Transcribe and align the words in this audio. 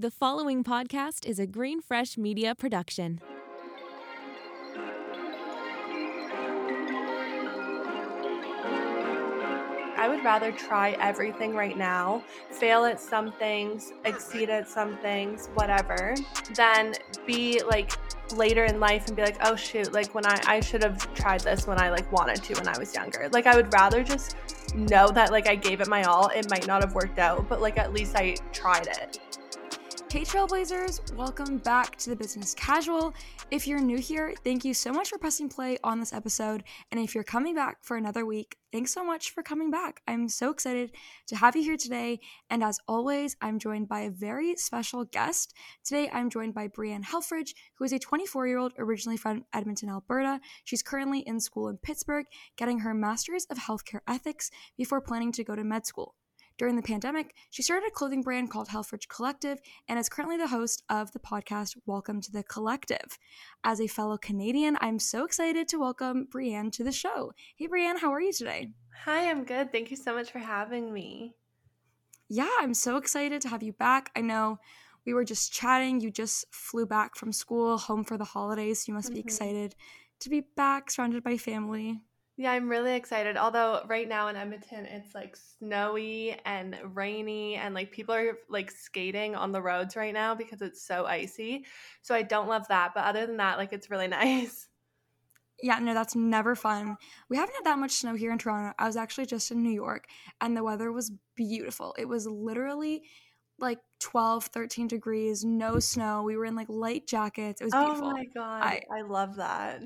The 0.00 0.12
following 0.12 0.62
podcast 0.62 1.26
is 1.26 1.40
a 1.40 1.46
GreenFresh 1.48 2.16
Media 2.16 2.54
production. 2.54 3.20
I 9.96 10.06
would 10.08 10.22
rather 10.22 10.52
try 10.52 10.90
everything 11.00 11.56
right 11.56 11.76
now, 11.76 12.22
fail 12.52 12.84
at 12.84 13.00
some 13.00 13.32
things, 13.32 13.92
exceed 14.04 14.50
at 14.50 14.68
some 14.68 14.96
things, 14.98 15.48
whatever, 15.54 16.14
than 16.54 16.94
be 17.26 17.60
like 17.64 17.90
later 18.36 18.66
in 18.66 18.78
life 18.78 19.08
and 19.08 19.16
be 19.16 19.22
like, 19.22 19.38
oh 19.44 19.56
shoot, 19.56 19.92
like 19.92 20.14
when 20.14 20.24
I, 20.26 20.40
I 20.46 20.60
should 20.60 20.84
have 20.84 21.12
tried 21.14 21.40
this 21.40 21.66
when 21.66 21.80
I 21.80 21.90
like 21.90 22.12
wanted 22.12 22.40
to 22.44 22.54
when 22.54 22.68
I 22.68 22.78
was 22.78 22.94
younger. 22.94 23.28
Like 23.32 23.48
I 23.48 23.56
would 23.56 23.72
rather 23.72 24.04
just 24.04 24.36
know 24.76 25.08
that 25.08 25.32
like 25.32 25.48
I 25.48 25.56
gave 25.56 25.80
it 25.80 25.88
my 25.88 26.04
all. 26.04 26.28
It 26.28 26.48
might 26.48 26.68
not 26.68 26.84
have 26.84 26.94
worked 26.94 27.18
out, 27.18 27.48
but 27.48 27.60
like 27.60 27.78
at 27.78 27.92
least 27.92 28.14
I 28.14 28.36
tried 28.52 28.86
it. 28.86 29.18
Hey 30.10 30.22
Trailblazers, 30.22 31.14
welcome 31.16 31.58
back 31.58 31.96
to 31.96 32.08
the 32.08 32.16
Business 32.16 32.54
Casual. 32.54 33.12
If 33.50 33.66
you're 33.66 33.78
new 33.78 33.98
here, 33.98 34.32
thank 34.42 34.64
you 34.64 34.72
so 34.72 34.90
much 34.90 35.10
for 35.10 35.18
pressing 35.18 35.50
play 35.50 35.76
on 35.84 36.00
this 36.00 36.14
episode. 36.14 36.64
And 36.90 36.98
if 36.98 37.14
you're 37.14 37.22
coming 37.22 37.54
back 37.54 37.76
for 37.82 37.98
another 37.98 38.24
week, 38.24 38.56
thanks 38.72 38.90
so 38.90 39.04
much 39.04 39.32
for 39.32 39.42
coming 39.42 39.70
back. 39.70 40.00
I'm 40.08 40.30
so 40.30 40.48
excited 40.48 40.92
to 41.26 41.36
have 41.36 41.56
you 41.56 41.62
here 41.62 41.76
today. 41.76 42.20
And 42.48 42.64
as 42.64 42.80
always, 42.88 43.36
I'm 43.42 43.58
joined 43.58 43.90
by 43.90 44.00
a 44.00 44.10
very 44.10 44.56
special 44.56 45.04
guest. 45.04 45.52
Today, 45.84 46.08
I'm 46.10 46.30
joined 46.30 46.54
by 46.54 46.68
Brianne 46.68 47.04
Helfrich, 47.04 47.50
who 47.76 47.84
is 47.84 47.92
a 47.92 47.98
24 47.98 48.46
year 48.46 48.56
old 48.56 48.72
originally 48.78 49.18
from 49.18 49.44
Edmonton, 49.52 49.90
Alberta. 49.90 50.40
She's 50.64 50.82
currently 50.82 51.20
in 51.20 51.38
school 51.38 51.68
in 51.68 51.76
Pittsburgh, 51.76 52.24
getting 52.56 52.78
her 52.78 52.94
Master's 52.94 53.44
of 53.50 53.58
Healthcare 53.58 54.00
Ethics 54.08 54.50
before 54.78 55.02
planning 55.02 55.32
to 55.32 55.44
go 55.44 55.54
to 55.54 55.64
med 55.64 55.84
school. 55.84 56.14
During 56.58 56.74
the 56.74 56.82
pandemic, 56.82 57.36
she 57.50 57.62
started 57.62 57.86
a 57.86 57.90
clothing 57.92 58.20
brand 58.20 58.50
called 58.50 58.66
Helfrich 58.66 59.08
Collective 59.08 59.60
and 59.88 59.96
is 59.96 60.08
currently 60.08 60.36
the 60.36 60.48
host 60.48 60.82
of 60.90 61.12
the 61.12 61.20
podcast 61.20 61.76
Welcome 61.86 62.20
to 62.22 62.32
the 62.32 62.42
Collective. 62.42 63.16
As 63.62 63.80
a 63.80 63.86
fellow 63.86 64.18
Canadian, 64.18 64.76
I'm 64.80 64.98
so 64.98 65.24
excited 65.24 65.68
to 65.68 65.78
welcome 65.78 66.26
Brianne 66.26 66.72
to 66.72 66.82
the 66.82 66.90
show. 66.90 67.32
Hey, 67.56 67.68
Brianne, 67.68 68.00
how 68.00 68.12
are 68.12 68.20
you 68.20 68.32
today? 68.32 68.70
Hi, 69.04 69.30
I'm 69.30 69.44
good. 69.44 69.70
Thank 69.70 69.92
you 69.92 69.96
so 69.96 70.12
much 70.12 70.32
for 70.32 70.40
having 70.40 70.92
me. 70.92 71.36
Yeah, 72.28 72.50
I'm 72.58 72.74
so 72.74 72.96
excited 72.96 73.40
to 73.42 73.48
have 73.48 73.62
you 73.62 73.72
back. 73.72 74.10
I 74.16 74.20
know 74.20 74.58
we 75.06 75.14
were 75.14 75.24
just 75.24 75.52
chatting. 75.52 76.00
You 76.00 76.10
just 76.10 76.44
flew 76.52 76.86
back 76.86 77.14
from 77.14 77.30
school, 77.30 77.78
home 77.78 78.02
for 78.02 78.18
the 78.18 78.24
holidays. 78.24 78.80
So 78.80 78.90
you 78.90 78.94
must 78.94 79.10
be 79.10 79.20
mm-hmm. 79.20 79.28
excited 79.28 79.76
to 80.18 80.28
be 80.28 80.40
back, 80.56 80.90
surrounded 80.90 81.22
by 81.22 81.36
family. 81.36 82.00
Yeah, 82.40 82.52
I'm 82.52 82.68
really 82.68 82.94
excited. 82.94 83.36
Although 83.36 83.82
right 83.88 84.08
now 84.08 84.28
in 84.28 84.36
Edmonton 84.36 84.86
it's 84.86 85.12
like 85.12 85.36
snowy 85.36 86.36
and 86.46 86.78
rainy 86.94 87.56
and 87.56 87.74
like 87.74 87.90
people 87.90 88.14
are 88.14 88.38
like 88.48 88.70
skating 88.70 89.34
on 89.34 89.50
the 89.50 89.60
roads 89.60 89.96
right 89.96 90.14
now 90.14 90.36
because 90.36 90.62
it's 90.62 90.80
so 90.80 91.04
icy. 91.04 91.66
So 92.00 92.14
I 92.14 92.22
don't 92.22 92.48
love 92.48 92.68
that, 92.68 92.92
but 92.94 93.02
other 93.04 93.26
than 93.26 93.38
that 93.38 93.58
like 93.58 93.72
it's 93.72 93.90
really 93.90 94.06
nice. 94.08 94.68
Yeah, 95.60 95.80
no, 95.80 95.92
that's 95.92 96.14
never 96.14 96.54
fun. 96.54 96.96
We 97.28 97.36
haven't 97.36 97.56
had 97.56 97.64
that 97.64 97.80
much 97.80 97.90
snow 97.90 98.14
here 98.14 98.30
in 98.30 98.38
Toronto. 98.38 98.72
I 98.78 98.86
was 98.86 98.96
actually 98.96 99.26
just 99.26 99.50
in 99.50 99.60
New 99.64 99.72
York 99.72 100.06
and 100.40 100.56
the 100.56 100.62
weather 100.62 100.92
was 100.92 101.10
beautiful. 101.34 101.96
It 101.98 102.06
was 102.06 102.28
literally 102.28 103.02
like 103.58 103.80
12, 103.98 104.44
13 104.44 104.86
degrees, 104.86 105.44
no 105.44 105.80
snow. 105.80 106.22
We 106.22 106.36
were 106.36 106.44
in 106.44 106.54
like 106.54 106.68
light 106.68 107.08
jackets. 107.08 107.60
It 107.60 107.64
was 107.64 107.74
oh 107.74 107.86
beautiful. 107.86 108.10
Oh 108.10 108.12
my 108.12 108.24
god. 108.26 108.62
I, 108.62 108.82
I 108.96 109.02
love 109.02 109.34
that. 109.36 109.82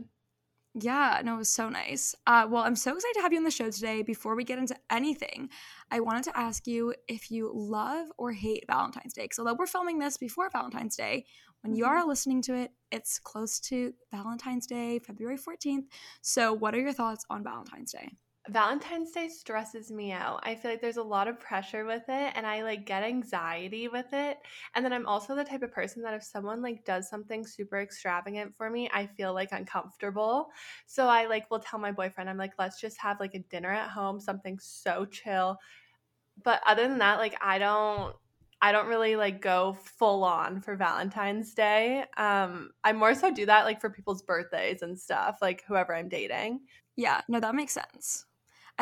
Yeah, 0.75 1.21
no, 1.23 1.35
it 1.35 1.39
was 1.39 1.51
so 1.51 1.69
nice. 1.69 2.15
Uh, 2.27 2.47
well, 2.49 2.63
I'm 2.63 2.77
so 2.77 2.95
excited 2.95 3.15
to 3.17 3.21
have 3.21 3.33
you 3.33 3.39
on 3.39 3.45
the 3.45 3.51
show 3.51 3.71
today. 3.71 4.01
Before 4.03 4.35
we 4.35 4.43
get 4.43 4.59
into 4.59 4.75
anything, 4.91 5.51
I 5.91 6.01
wanted 6.01 6.25
to 6.25 6.39
ask 6.39 6.67
you 6.67 6.95
if 7.09 7.31
you 7.31 7.51
love 7.55 8.07
or 8.17 8.33
hate 8.33 8.65
Valentine's 8.67 9.13
Day. 9.13 9.25
Because 9.25 9.39
although 9.39 9.57
we're 9.59 9.67
filming 9.67 9.99
this 9.99 10.17
before 10.17 10.49
Valentine's 10.49 10.97
Day, 10.97 11.27
when 11.61 11.75
you 11.75 11.85
mm-hmm. 11.85 11.93
are 11.93 12.07
listening 12.07 12.41
to 12.43 12.55
it, 12.55 12.71
it's 12.91 13.19
close 13.19 13.61
to 13.61 13.93
Valentine's 14.11 14.67
Day, 14.67 14.99
February 14.99 15.37
14th. 15.37 15.85
So, 16.23 16.55
what 16.55 16.75
are 16.75 16.81
your 16.81 16.95
thoughts 16.95 17.27
on 17.29 17.45
Valentine's 17.45 17.93
Day? 17.93 18.13
Valentine's 18.49 19.13
Day 19.13 19.29
stresses 19.29 19.93
me 19.93 20.11
out. 20.11 20.41
I 20.43 20.57
feel 20.57 20.73
like 20.73 20.81
there's 20.81 20.97
a 20.97 21.03
lot 21.03 21.29
of 21.29 21.39
pressure 21.39 21.85
with 21.85 22.03
it 22.09 22.33
and 22.35 22.45
I 22.45 22.63
like 22.65 22.87
get 22.87 23.05
anxiety 23.05 23.87
with 23.87 24.13
it. 24.13 24.39
And 24.75 24.85
then 24.85 24.93
I'm 24.93 25.07
also 25.07 25.37
the 25.37 25.45
type 25.45 25.63
of 25.63 25.71
person 25.71 26.03
that 26.03 26.15
if 26.15 26.25
someone 26.25 26.61
like 26.61 26.85
does 26.85 27.09
something 27.09 27.47
super 27.47 27.81
extravagant 27.81 28.57
for 28.57 28.69
me, 28.69 28.91
I 28.93 29.07
feel 29.07 29.33
like 29.33 29.53
uncomfortable. 29.53 30.49
So 30.87 31.07
I 31.07 31.27
like 31.27 31.49
will 31.53 31.61
tell 31.61 31.79
my 31.79 31.93
boyfriend 31.93 32.29
I'm 32.29 32.37
like 32.37 32.55
let's 32.59 32.81
just 32.81 32.99
have 33.01 33.21
like 33.21 33.35
a 33.35 33.39
dinner 33.39 33.71
at 33.71 33.91
home, 33.91 34.19
something 34.19 34.59
so 34.59 35.05
chill. 35.05 35.57
But 36.43 36.63
other 36.67 36.89
than 36.89 36.99
that, 36.99 37.19
like 37.19 37.37
I 37.41 37.59
don't 37.59 38.17
I 38.61 38.73
don't 38.73 38.89
really 38.89 39.17
like 39.17 39.41
go 39.41 39.75
full 39.75 40.25
on 40.25 40.61
for 40.61 40.75
Valentine's 40.77 41.55
Day. 41.55 42.07
Um 42.17 42.71
I 42.83 42.93
more 42.93 43.15
so 43.15 43.33
do 43.33 43.47
that 43.47 43.67
like 43.67 43.81
for 43.81 43.91
people's 43.91 44.23
birthdays 44.23 44.83
and 44.83 44.99
stuff, 44.99 45.39
like 45.41 45.63
whoever 45.69 45.95
I'm 45.95 46.09
dating. 46.09 46.63
Yeah, 46.97 47.23
no, 47.29 47.41
that 47.41 47.55
makes 47.55 47.73
sense. 47.73 48.27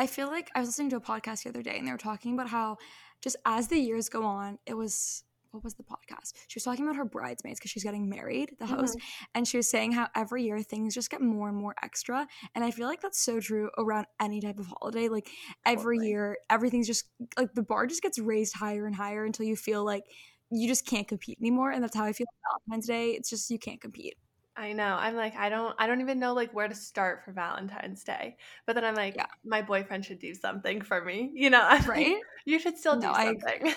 I 0.01 0.07
feel 0.07 0.29
like 0.29 0.49
I 0.55 0.59
was 0.61 0.69
listening 0.69 0.89
to 0.89 0.95
a 0.95 0.99
podcast 0.99 1.43
the 1.43 1.49
other 1.49 1.61
day 1.61 1.77
and 1.77 1.87
they 1.87 1.91
were 1.91 1.97
talking 1.99 2.33
about 2.33 2.49
how 2.49 2.77
just 3.21 3.35
as 3.45 3.67
the 3.67 3.77
years 3.77 4.09
go 4.09 4.23
on, 4.23 4.57
it 4.65 4.73
was 4.73 5.23
what 5.51 5.63
was 5.63 5.75
the 5.75 5.83
podcast? 5.83 6.33
She 6.47 6.57
was 6.57 6.63
talking 6.63 6.85
about 6.85 6.95
her 6.95 7.05
bridesmaids 7.05 7.59
because 7.59 7.69
she's 7.69 7.83
getting 7.83 8.09
married, 8.09 8.55
the 8.57 8.65
host, 8.65 8.97
mm-hmm. 8.97 9.25
and 9.35 9.47
she 9.47 9.57
was 9.57 9.69
saying 9.69 9.91
how 9.91 10.07
every 10.15 10.43
year 10.43 10.59
things 10.63 10.95
just 10.95 11.11
get 11.11 11.21
more 11.21 11.49
and 11.49 11.57
more 11.57 11.75
extra. 11.83 12.27
And 12.55 12.63
I 12.63 12.71
feel 12.71 12.87
like 12.87 13.01
that's 13.01 13.21
so 13.21 13.39
true 13.39 13.69
around 13.77 14.07
any 14.19 14.41
type 14.41 14.57
of 14.57 14.65
holiday. 14.65 15.07
Like 15.07 15.29
every 15.67 15.97
totally. 15.97 16.09
year, 16.09 16.37
everything's 16.49 16.87
just 16.87 17.03
like 17.37 17.53
the 17.53 17.61
bar 17.61 17.85
just 17.85 18.01
gets 18.01 18.17
raised 18.17 18.55
higher 18.55 18.87
and 18.87 18.95
higher 18.95 19.23
until 19.23 19.45
you 19.45 19.55
feel 19.55 19.85
like 19.85 20.05
you 20.49 20.67
just 20.67 20.87
can't 20.87 21.07
compete 21.07 21.37
anymore. 21.39 21.69
And 21.69 21.83
that's 21.83 21.95
how 21.95 22.05
I 22.05 22.13
feel 22.13 22.27
about 22.47 22.61
Valentine's 22.67 22.87
Day. 22.87 23.11
It's 23.11 23.29
just 23.29 23.51
you 23.51 23.59
can't 23.59 23.79
compete. 23.79 24.15
I 24.55 24.73
know. 24.73 24.97
I'm 24.99 25.15
like, 25.15 25.35
I 25.35 25.49
don't 25.49 25.73
I 25.79 25.87
don't 25.87 26.01
even 26.01 26.19
know 26.19 26.33
like 26.33 26.53
where 26.53 26.67
to 26.67 26.75
start 26.75 27.23
for 27.23 27.31
Valentine's 27.31 28.03
Day. 28.03 28.37
But 28.65 28.73
then 28.73 28.83
I'm 28.83 28.95
like, 28.95 29.15
yeah. 29.15 29.27
my 29.45 29.61
boyfriend 29.61 30.03
should 30.03 30.19
do 30.19 30.33
something 30.33 30.81
for 30.81 31.03
me. 31.03 31.31
You 31.33 31.49
know, 31.49 31.61
I'm 31.61 31.83
right? 31.85 32.07
Like, 32.15 32.23
you 32.45 32.59
should 32.59 32.77
still 32.77 32.99
do 32.99 33.07
no, 33.07 33.13
something. 33.13 33.73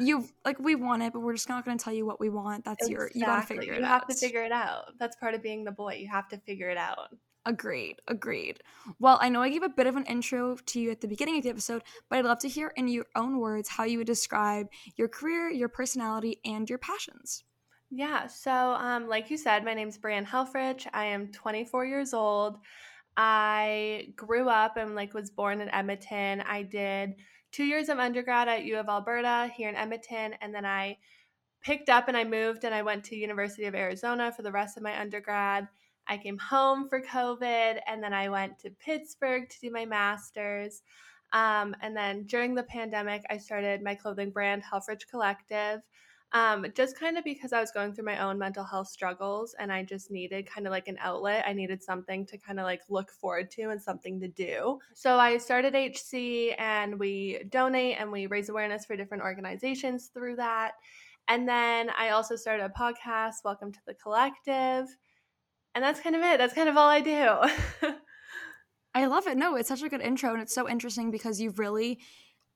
you 0.00 0.28
like 0.44 0.58
we 0.58 0.74
want 0.74 1.02
it, 1.02 1.12
but 1.12 1.20
we're 1.20 1.34
just 1.34 1.48
not 1.48 1.64
gonna 1.64 1.78
tell 1.78 1.92
you 1.92 2.04
what 2.04 2.18
we 2.18 2.30
want. 2.30 2.64
That's 2.64 2.88
exactly. 2.88 2.94
your 2.94 3.10
you 3.14 3.26
gotta 3.26 3.46
figure 3.46 3.62
it 3.62 3.66
you 3.66 3.72
out. 3.74 3.78
You 3.78 3.84
have 3.86 4.06
to 4.08 4.14
figure 4.14 4.42
it 4.42 4.52
out. 4.52 4.98
That's 4.98 5.16
part 5.16 5.34
of 5.34 5.42
being 5.42 5.64
the 5.64 5.72
boy. 5.72 5.94
You 5.94 6.08
have 6.08 6.28
to 6.28 6.38
figure 6.38 6.68
it 6.68 6.78
out. 6.78 7.14
Agreed, 7.46 7.96
agreed. 8.06 8.62
Well, 8.98 9.18
I 9.20 9.30
know 9.30 9.40
I 9.40 9.48
gave 9.48 9.62
a 9.62 9.68
bit 9.68 9.86
of 9.86 9.96
an 9.96 10.04
intro 10.04 10.56
to 10.56 10.80
you 10.80 10.90
at 10.90 11.00
the 11.00 11.08
beginning 11.08 11.38
of 11.38 11.44
the 11.44 11.48
episode, 11.48 11.82
but 12.08 12.18
I'd 12.18 12.26
love 12.26 12.40
to 12.40 12.48
hear 12.48 12.72
in 12.76 12.86
your 12.88 13.06
own 13.16 13.38
words 13.38 13.68
how 13.68 13.84
you 13.84 13.98
would 13.98 14.06
describe 14.06 14.68
your 14.96 15.08
career, 15.08 15.48
your 15.48 15.70
personality, 15.70 16.40
and 16.44 16.68
your 16.68 16.78
passions. 16.78 17.44
Yeah. 17.90 18.28
So, 18.28 18.52
um, 18.52 19.08
like 19.08 19.30
you 19.30 19.36
said, 19.36 19.64
my 19.64 19.74
name's 19.74 19.98
Brianne 19.98 20.24
Helfrich. 20.26 20.86
I 20.94 21.06
am 21.06 21.32
24 21.32 21.84
years 21.86 22.14
old. 22.14 22.58
I 23.16 24.12
grew 24.14 24.48
up 24.48 24.76
and 24.76 24.94
like 24.94 25.12
was 25.12 25.30
born 25.30 25.60
in 25.60 25.68
Edmonton. 25.68 26.40
I 26.42 26.62
did 26.62 27.16
two 27.50 27.64
years 27.64 27.88
of 27.88 27.98
undergrad 27.98 28.46
at 28.46 28.64
U 28.64 28.78
of 28.78 28.88
Alberta 28.88 29.50
here 29.56 29.68
in 29.68 29.74
Edmonton, 29.74 30.34
and 30.40 30.54
then 30.54 30.64
I 30.64 30.98
picked 31.62 31.88
up 31.88 32.06
and 32.06 32.16
I 32.16 32.22
moved 32.22 32.62
and 32.64 32.72
I 32.72 32.82
went 32.82 33.04
to 33.06 33.16
University 33.16 33.64
of 33.64 33.74
Arizona 33.74 34.32
for 34.32 34.42
the 34.42 34.52
rest 34.52 34.76
of 34.76 34.84
my 34.84 34.98
undergrad. 34.98 35.66
I 36.06 36.16
came 36.16 36.38
home 36.38 36.88
for 36.88 37.02
COVID, 37.02 37.80
and 37.88 38.02
then 38.02 38.14
I 38.14 38.28
went 38.28 38.60
to 38.60 38.70
Pittsburgh 38.70 39.48
to 39.48 39.60
do 39.60 39.70
my 39.72 39.84
master's. 39.84 40.82
Um, 41.32 41.74
and 41.82 41.96
then 41.96 42.24
during 42.26 42.54
the 42.54 42.62
pandemic, 42.62 43.24
I 43.30 43.38
started 43.38 43.82
my 43.82 43.96
clothing 43.96 44.30
brand, 44.30 44.62
Helfrich 44.62 45.08
Collective 45.10 45.80
um, 46.32 46.64
just 46.76 46.98
kind 46.98 47.18
of 47.18 47.24
because 47.24 47.52
I 47.52 47.60
was 47.60 47.72
going 47.72 47.92
through 47.92 48.04
my 48.04 48.22
own 48.24 48.38
mental 48.38 48.62
health 48.62 48.86
struggles 48.86 49.54
and 49.58 49.72
I 49.72 49.82
just 49.82 50.12
needed 50.12 50.46
kind 50.46 50.66
of 50.66 50.70
like 50.70 50.86
an 50.86 50.96
outlet. 51.00 51.44
I 51.46 51.52
needed 51.52 51.82
something 51.82 52.24
to 52.26 52.38
kind 52.38 52.60
of 52.60 52.64
like 52.64 52.82
look 52.88 53.10
forward 53.10 53.50
to 53.52 53.70
and 53.70 53.82
something 53.82 54.20
to 54.20 54.28
do. 54.28 54.78
So 54.94 55.18
I 55.18 55.38
started 55.38 55.74
HC 55.74 56.54
and 56.56 56.98
we 57.00 57.42
donate 57.48 57.96
and 57.98 58.12
we 58.12 58.26
raise 58.26 58.48
awareness 58.48 58.84
for 58.84 58.96
different 58.96 59.24
organizations 59.24 60.10
through 60.14 60.36
that. 60.36 60.72
And 61.26 61.48
then 61.48 61.90
I 61.98 62.10
also 62.10 62.36
started 62.36 62.64
a 62.64 62.80
podcast, 62.80 63.44
Welcome 63.44 63.72
to 63.72 63.80
the 63.86 63.94
Collective. 63.94 64.86
And 65.74 65.82
that's 65.84 66.00
kind 66.00 66.14
of 66.14 66.22
it. 66.22 66.38
That's 66.38 66.54
kind 66.54 66.68
of 66.68 66.76
all 66.76 66.88
I 66.88 67.00
do. 67.00 67.88
I 68.94 69.06
love 69.06 69.26
it. 69.26 69.36
No, 69.36 69.56
it's 69.56 69.68
such 69.68 69.82
a 69.82 69.88
good 69.88 70.00
intro 70.00 70.32
and 70.32 70.42
it's 70.42 70.54
so 70.54 70.68
interesting 70.68 71.10
because 71.10 71.40
you've 71.40 71.58
really 71.58 71.98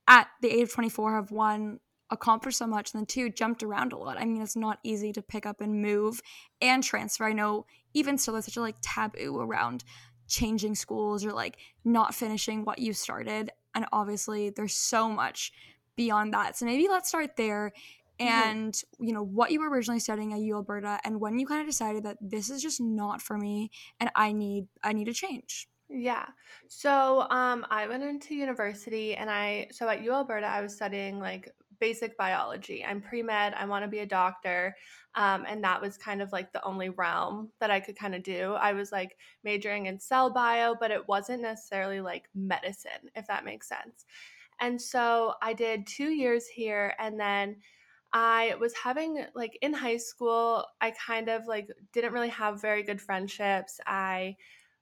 at 0.06 0.28
the 0.42 0.50
age 0.50 0.62
of 0.62 0.72
24 0.72 1.14
have 1.14 1.30
won 1.32 1.80
accomplished 2.14 2.58
so 2.58 2.66
much 2.66 2.92
and 2.92 3.00
then 3.00 3.06
two 3.06 3.28
jumped 3.28 3.62
around 3.62 3.92
a 3.92 3.96
lot 3.96 4.16
i 4.18 4.24
mean 4.24 4.40
it's 4.40 4.56
not 4.56 4.78
easy 4.82 5.12
to 5.12 5.22
pick 5.22 5.44
up 5.44 5.60
and 5.60 5.82
move 5.82 6.20
and 6.60 6.82
transfer 6.82 7.24
i 7.24 7.32
know 7.32 7.66
even 7.92 8.16
still 8.16 8.32
there's 8.32 8.46
such 8.46 8.56
a 8.56 8.60
like 8.60 8.76
taboo 8.82 9.38
around 9.40 9.84
changing 10.26 10.74
schools 10.74 11.24
or 11.24 11.32
like 11.32 11.56
not 11.84 12.14
finishing 12.14 12.64
what 12.64 12.78
you 12.78 12.92
started 12.92 13.50
and 13.74 13.84
obviously 13.92 14.50
there's 14.50 14.74
so 14.74 15.08
much 15.08 15.52
beyond 15.96 16.32
that 16.32 16.56
so 16.56 16.64
maybe 16.64 16.88
let's 16.88 17.08
start 17.08 17.36
there 17.36 17.72
and 18.20 18.72
mm-hmm. 18.74 19.04
you 19.04 19.12
know 19.12 19.24
what 19.24 19.50
you 19.50 19.60
were 19.60 19.68
originally 19.68 20.00
studying 20.00 20.32
at 20.32 20.40
U 20.40 20.56
Alberta 20.56 21.00
and 21.04 21.20
when 21.20 21.38
you 21.38 21.46
kind 21.46 21.60
of 21.60 21.66
decided 21.66 22.04
that 22.04 22.16
this 22.20 22.50
is 22.50 22.62
just 22.62 22.80
not 22.80 23.20
for 23.20 23.36
me 23.36 23.70
and 24.00 24.10
I 24.14 24.32
need 24.32 24.66
I 24.82 24.92
need 24.92 25.08
a 25.08 25.12
change. 25.12 25.68
Yeah. 25.88 26.26
So 26.68 27.26
um 27.30 27.66
I 27.70 27.86
went 27.88 28.02
into 28.02 28.34
university 28.34 29.16
and 29.16 29.30
I 29.30 29.68
so 29.72 29.88
at 29.88 30.02
U 30.02 30.12
Alberta 30.12 30.46
I 30.46 30.60
was 30.60 30.74
studying 30.74 31.18
like 31.18 31.50
basic 31.84 32.16
biology. 32.16 32.82
I'm 32.82 33.02
pre 33.02 33.22
med, 33.22 33.52
I 33.52 33.66
want 33.66 33.84
to 33.84 33.90
be 33.90 33.98
a 33.98 34.06
doctor. 34.06 34.74
Um, 35.16 35.44
and 35.46 35.62
that 35.64 35.82
was 35.82 35.98
kind 35.98 36.22
of 36.22 36.32
like 36.32 36.50
the 36.50 36.64
only 36.64 36.88
realm 36.88 37.50
that 37.60 37.70
I 37.70 37.78
could 37.78 37.94
kind 37.94 38.14
of 38.14 38.22
do. 38.22 38.54
I 38.54 38.72
was 38.72 38.90
like 38.90 39.18
majoring 39.44 39.84
in 39.84 40.00
cell 40.00 40.30
bio, 40.30 40.74
but 40.80 40.90
it 40.90 41.06
wasn't 41.06 41.42
necessarily 41.42 42.00
like 42.00 42.24
medicine, 42.34 43.10
if 43.14 43.26
that 43.26 43.44
makes 43.44 43.68
sense. 43.68 44.06
And 44.60 44.80
so 44.80 45.34
I 45.42 45.52
did 45.52 45.86
two 45.86 46.08
years 46.08 46.46
here 46.46 46.94
and 46.98 47.20
then 47.20 47.56
I 48.14 48.54
was 48.58 48.72
having 48.72 49.26
like 49.34 49.58
in 49.60 49.74
high 49.74 49.98
school, 49.98 50.64
I 50.80 50.92
kind 50.92 51.28
of 51.28 51.46
like 51.46 51.68
didn't 51.92 52.14
really 52.14 52.30
have 52.30 52.62
very 52.62 52.82
good 52.82 53.00
friendships. 53.00 53.78
I 53.86 54.36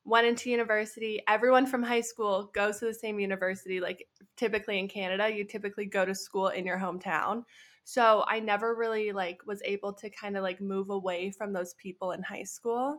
went 0.05 0.27
into 0.27 0.51
university. 0.51 1.21
Everyone 1.29 1.67
from 1.67 1.83
high 1.83 2.01
school 2.01 2.51
goes 2.55 2.79
to 2.79 2.87
the 2.87 2.95
same 2.95 3.21
university. 3.21 3.81
Like 3.81 4.09
typically 4.37 4.79
in 4.79 4.89
Canada, 4.89 5.33
you 5.33 5.45
typically 5.45 5.87
go 5.87 6.05
to 6.05 6.15
school 6.15 6.49
in 6.49 6.67
your 6.67 6.79
hometown. 6.79 7.45
So 7.85 8.25
I 8.27 8.41
never 8.41 8.75
really 8.75 9.13
like 9.13 9.41
was 9.47 9.63
able 9.65 9.93
to 9.95 10.11
kind 10.11 10.37
of 10.37 10.43
like 10.43 10.61
move 10.61 10.91
away 10.91 11.31
from 11.31 11.53
those 11.53 11.75
people 11.75 12.13
in 12.13 12.23
high 12.23 12.45
school. 12.45 12.99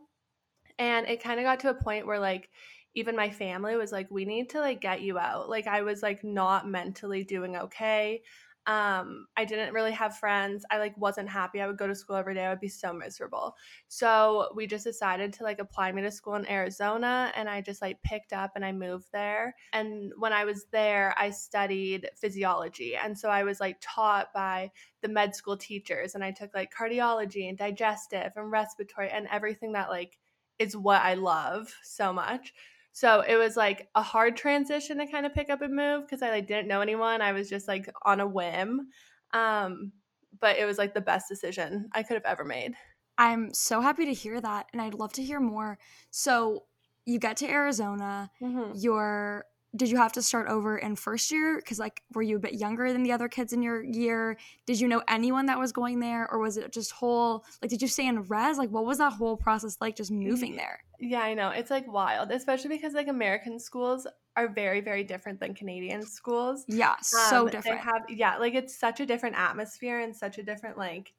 And 0.79 1.07
it 1.07 1.23
kind 1.23 1.39
of 1.39 1.43
got 1.43 1.59
to 1.61 1.69
a 1.69 1.83
point 1.83 2.07
where 2.07 2.19
like 2.19 2.49
even 2.95 3.15
my 3.15 3.29
family 3.29 3.75
was 3.75 3.91
like 3.91 4.09
we 4.11 4.25
need 4.25 4.49
to 4.51 4.59
like 4.59 4.81
get 4.81 5.01
you 5.01 5.17
out. 5.17 5.49
Like 5.49 5.67
I 5.67 5.81
was 5.81 6.03
like 6.03 6.23
not 6.23 6.67
mentally 6.67 7.23
doing 7.23 7.55
okay 7.55 8.21
um 8.65 9.27
i 9.35 9.43
didn't 9.43 9.73
really 9.73 9.91
have 9.91 10.17
friends. 10.17 10.65
I 10.71 10.77
like 10.77 10.97
wasn't 10.97 11.29
happy. 11.29 11.59
I 11.61 11.67
would 11.67 11.77
go 11.77 11.87
to 11.87 11.95
school 11.95 12.15
every 12.15 12.33
day. 12.33 12.45
I 12.45 12.49
would 12.49 12.59
be 12.59 12.69
so 12.69 12.93
miserable. 12.93 13.55
So 13.87 14.49
we 14.55 14.67
just 14.67 14.85
decided 14.85 15.33
to 15.33 15.43
like 15.43 15.59
apply 15.59 15.91
me 15.91 16.01
to 16.01 16.11
school 16.11 16.35
in 16.35 16.49
arizona 16.49 17.31
and 17.35 17.49
i 17.49 17.61
just 17.61 17.81
like 17.81 18.01
picked 18.03 18.33
up 18.33 18.51
and 18.55 18.63
i 18.63 18.71
moved 18.71 19.07
there. 19.11 19.55
And 19.73 20.13
when 20.17 20.33
i 20.33 20.45
was 20.45 20.65
there 20.71 21.13
i 21.17 21.29
studied 21.29 22.09
physiology. 22.15 22.95
And 22.95 23.17
so 23.17 23.29
i 23.29 23.43
was 23.43 23.59
like 23.59 23.77
taught 23.81 24.33
by 24.33 24.71
the 25.01 25.09
med 25.09 25.35
school 25.35 25.57
teachers 25.57 26.15
and 26.15 26.23
i 26.23 26.31
took 26.31 26.53
like 26.55 26.73
cardiology 26.73 27.49
and 27.49 27.57
digestive 27.57 28.31
and 28.35 28.51
respiratory 28.51 29.09
and 29.09 29.27
everything 29.31 29.73
that 29.73 29.89
like 29.89 30.17
is 30.59 30.77
what 30.77 31.01
i 31.01 31.13
love 31.13 31.73
so 31.83 32.13
much 32.13 32.53
so 32.93 33.21
it 33.27 33.35
was 33.35 33.57
like 33.57 33.89
a 33.95 34.03
hard 34.03 34.37
transition 34.37 34.99
to 34.99 35.07
kind 35.07 35.25
of 35.25 35.33
pick 35.33 35.49
up 35.49 35.61
and 35.61 35.75
move 35.75 36.03
because 36.03 36.21
I 36.21 36.29
like 36.29 36.47
didn't 36.47 36.67
know 36.67 36.79
anyone. 36.79 37.21
I 37.21 37.31
was 37.31 37.49
just 37.49 37.67
like 37.67 37.91
on 38.03 38.19
a 38.19 38.27
whim. 38.27 38.87
Um, 39.33 39.91
but 40.39 40.57
it 40.57 40.65
was 40.65 40.77
like 40.77 40.93
the 40.93 41.01
best 41.01 41.27
decision 41.27 41.89
I 41.93 42.03
could 42.03 42.13
have 42.13 42.25
ever 42.25 42.45
made. 42.45 42.75
I'm 43.17 43.51
so 43.51 43.81
happy 43.81 44.05
to 44.05 44.13
hear 44.13 44.39
that 44.39 44.67
and 44.73 44.81
I'd 44.81 44.93
love 44.93 45.11
to 45.13 45.23
hear 45.23 45.39
more. 45.39 45.79
So 46.11 46.65
you 47.05 47.17
get 47.17 47.37
to 47.37 47.49
Arizona, 47.49 48.29
mm-hmm. 48.41 48.73
you're 48.75 49.45
did 49.75 49.89
you 49.89 49.97
have 49.97 50.11
to 50.13 50.21
start 50.21 50.47
over 50.49 50.77
in 50.77 50.95
first 50.95 51.31
year? 51.31 51.57
Because 51.57 51.79
like 51.79 52.03
were 52.13 52.21
you 52.21 52.35
a 52.35 52.39
bit 52.39 52.53
younger 52.53 52.93
than 52.93 53.03
the 53.03 53.11
other 53.11 53.27
kids 53.27 53.53
in 53.53 53.61
your 53.61 53.83
year? 53.83 54.37
Did 54.65 54.79
you 54.79 54.87
know 54.87 55.01
anyone 55.07 55.47
that 55.47 55.59
was 55.59 55.71
going 55.71 55.99
there 55.99 56.29
or 56.31 56.39
was 56.39 56.57
it 56.57 56.71
just 56.71 56.91
whole 56.91 57.45
like 57.61 57.69
did 57.69 57.81
you 57.81 57.87
stay 57.87 58.07
in 58.07 58.23
res? 58.23 58.57
Like 58.57 58.69
what 58.69 58.85
was 58.85 58.99
that 58.99 59.13
whole 59.13 59.35
process 59.35 59.77
like 59.81 59.95
just 59.95 60.11
moving 60.11 60.55
there? 60.55 60.83
yeah 60.99 61.21
i 61.21 61.33
know. 61.33 61.49
It's 61.49 61.71
like 61.71 61.91
wild 61.91 62.31
especially 62.31 62.69
because 62.69 62.93
like 62.93 63.07
american 63.07 63.59
schools 63.59 64.07
are 64.35 64.47
very 64.47 64.81
very 64.81 65.03
different 65.03 65.39
than 65.39 65.53
canadian 65.53 66.05
schools. 66.05 66.65
Yeah 66.67 66.95
so 67.01 67.41
um, 67.41 67.45
different. 67.47 67.65
they 67.65 67.83
have 67.83 68.03
yeah 68.09 68.37
like 68.37 68.53
it's 68.53 68.77
such 68.77 68.99
a 68.99 69.05
different 69.05 69.35
atmosphere 69.37 69.99
and 69.99 70.15
such 70.15 70.37
a 70.37 70.43
different 70.43 70.77
like 70.77 71.13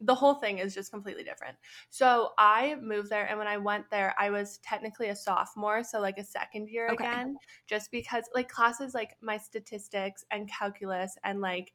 the 0.00 0.14
whole 0.14 0.34
thing 0.34 0.58
is 0.58 0.74
just 0.74 0.90
completely 0.90 1.24
different. 1.24 1.56
So 1.90 2.30
I 2.38 2.76
moved 2.80 3.10
there, 3.10 3.26
and 3.26 3.38
when 3.38 3.48
I 3.48 3.58
went 3.58 3.90
there, 3.90 4.14
I 4.18 4.30
was 4.30 4.58
technically 4.58 5.08
a 5.08 5.16
sophomore, 5.16 5.84
so 5.84 6.00
like 6.00 6.18
a 6.18 6.24
second 6.24 6.68
year 6.68 6.88
okay. 6.90 7.04
again, 7.04 7.36
just 7.66 7.90
because 7.90 8.24
like 8.34 8.48
classes 8.48 8.94
like 8.94 9.16
my 9.20 9.36
statistics 9.36 10.24
and 10.30 10.48
calculus 10.50 11.16
and 11.24 11.40
like 11.40 11.72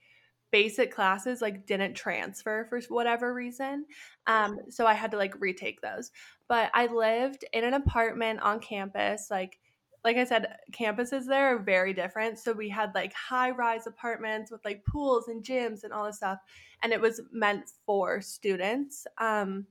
basic 0.51 0.94
classes 0.94 1.42
like 1.42 1.66
didn't 1.66 1.95
transfer 1.95 2.66
for 2.69 2.80
whatever 2.88 3.33
reason. 3.33 3.86
Um, 4.25 4.57
so 4.69 4.86
I 4.86 4.94
had 4.94 5.12
to 5.12 5.18
like 5.18 5.39
retake 5.42 5.81
those. 5.81 6.12
But 6.48 6.72
I 6.74 6.86
lived 6.86 7.44
in 7.54 7.63
an 7.63 7.74
apartment 7.74 8.39
on 8.42 8.60
campus, 8.60 9.27
like 9.30 9.60
like 10.05 10.17
I 10.17 10.23
said, 10.23 10.57
campuses 10.71 11.25
there 11.25 11.55
are 11.55 11.59
very 11.59 11.91
different. 11.91 12.37
So 12.37 12.53
we 12.53 12.69
had 12.69 12.93
like 12.93 13.11
high 13.13 13.49
rise 13.49 13.87
apartments 13.87 14.51
with 14.51 14.63
like 14.63 14.85
pools 14.85 15.27
and 15.27 15.43
gyms 15.43 15.83
and 15.83 15.91
all 15.91 16.05
this 16.05 16.17
stuff. 16.17 16.37
And 16.83 16.93
it 16.93 17.01
was 17.01 17.21
meant 17.31 17.71
for 17.87 18.21
students. 18.21 19.07
Um, 19.17 19.65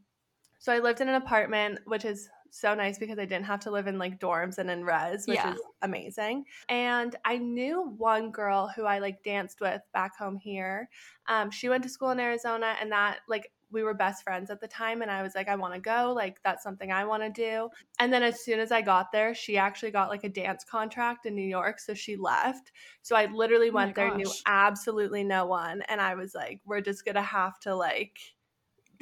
so 0.59 0.73
I 0.73 0.81
lived 0.81 1.01
in 1.01 1.09
an 1.09 1.15
apartment, 1.15 1.79
which 1.87 2.05
is 2.05 2.29
so 2.51 2.75
nice 2.75 2.99
because 2.99 3.19
I 3.19 3.27
didn't 3.27 3.47
have 3.47 3.61
to 3.61 3.71
live 3.71 3.87
in 3.87 3.97
like 3.97 4.19
dorms 4.19 4.59
and 4.59 4.69
in 4.71 4.85
res, 4.85 5.27
which 5.27 5.37
yeah. 5.37 5.55
is 5.55 5.61
amazing. 5.83 6.45
And 6.69 7.15
I 7.25 7.39
knew 7.39 7.95
one 7.97 8.33
girl 8.33 8.73
who 8.75 8.87
I 8.87 8.99
like 8.99 9.23
danced 9.23 9.61
with 9.61 9.83
back 9.93 10.17
home 10.17 10.37
here. 10.37 10.89
Um, 11.29 11.51
she 11.51 11.69
went 11.69 11.85
to 11.85 11.89
school 11.89 12.11
in 12.11 12.19
Arizona, 12.21 12.75
and 12.81 12.91
that 12.91 13.19
like 13.29 13.53
we 13.75 13.83
were 13.83 13.93
best 13.93 14.23
friends 14.23 14.49
at 14.49 14.61
the 14.61 14.69
time 14.69 15.03
and 15.03 15.11
I 15.11 15.23
was 15.23 15.35
like 15.35 15.49
I 15.49 15.57
want 15.57 15.75
to 15.75 15.81
go 15.81 16.13
like 16.17 16.39
that's 16.43 16.63
something 16.63 16.91
I 16.91 17.05
want 17.05 17.23
to 17.23 17.31
do. 17.31 17.69
And 17.99 18.13
then 18.13 18.23
as 18.23 18.43
soon 18.43 18.61
as 18.61 18.73
I 18.73 18.81
got 18.81 19.13
there, 19.13 19.35
she 19.35 19.59
actually 19.59 19.91
got 19.91 20.09
like 20.09 20.25
a 20.25 20.29
dance 20.29 20.65
contract 20.65 21.27
in 21.27 21.35
New 21.35 21.43
York 21.43 21.81
so 21.81 21.93
she 21.93 22.17
left. 22.17 22.73
So 23.03 23.17
I 23.17 23.27
literally 23.27 23.71
oh 23.71 23.75
went 23.75 23.95
there 23.95 24.09
gosh. 24.11 24.19
knew 24.19 24.33
absolutely 24.47 25.25
no 25.25 25.45
one 25.45 25.83
and 25.83 26.01
I 26.01 26.15
was 26.15 26.35
like 26.35 26.61
we're 26.65 26.81
just 26.81 27.05
going 27.05 27.17
to 27.17 27.23
have 27.23 27.59
to 27.61 27.75
like 27.75 28.17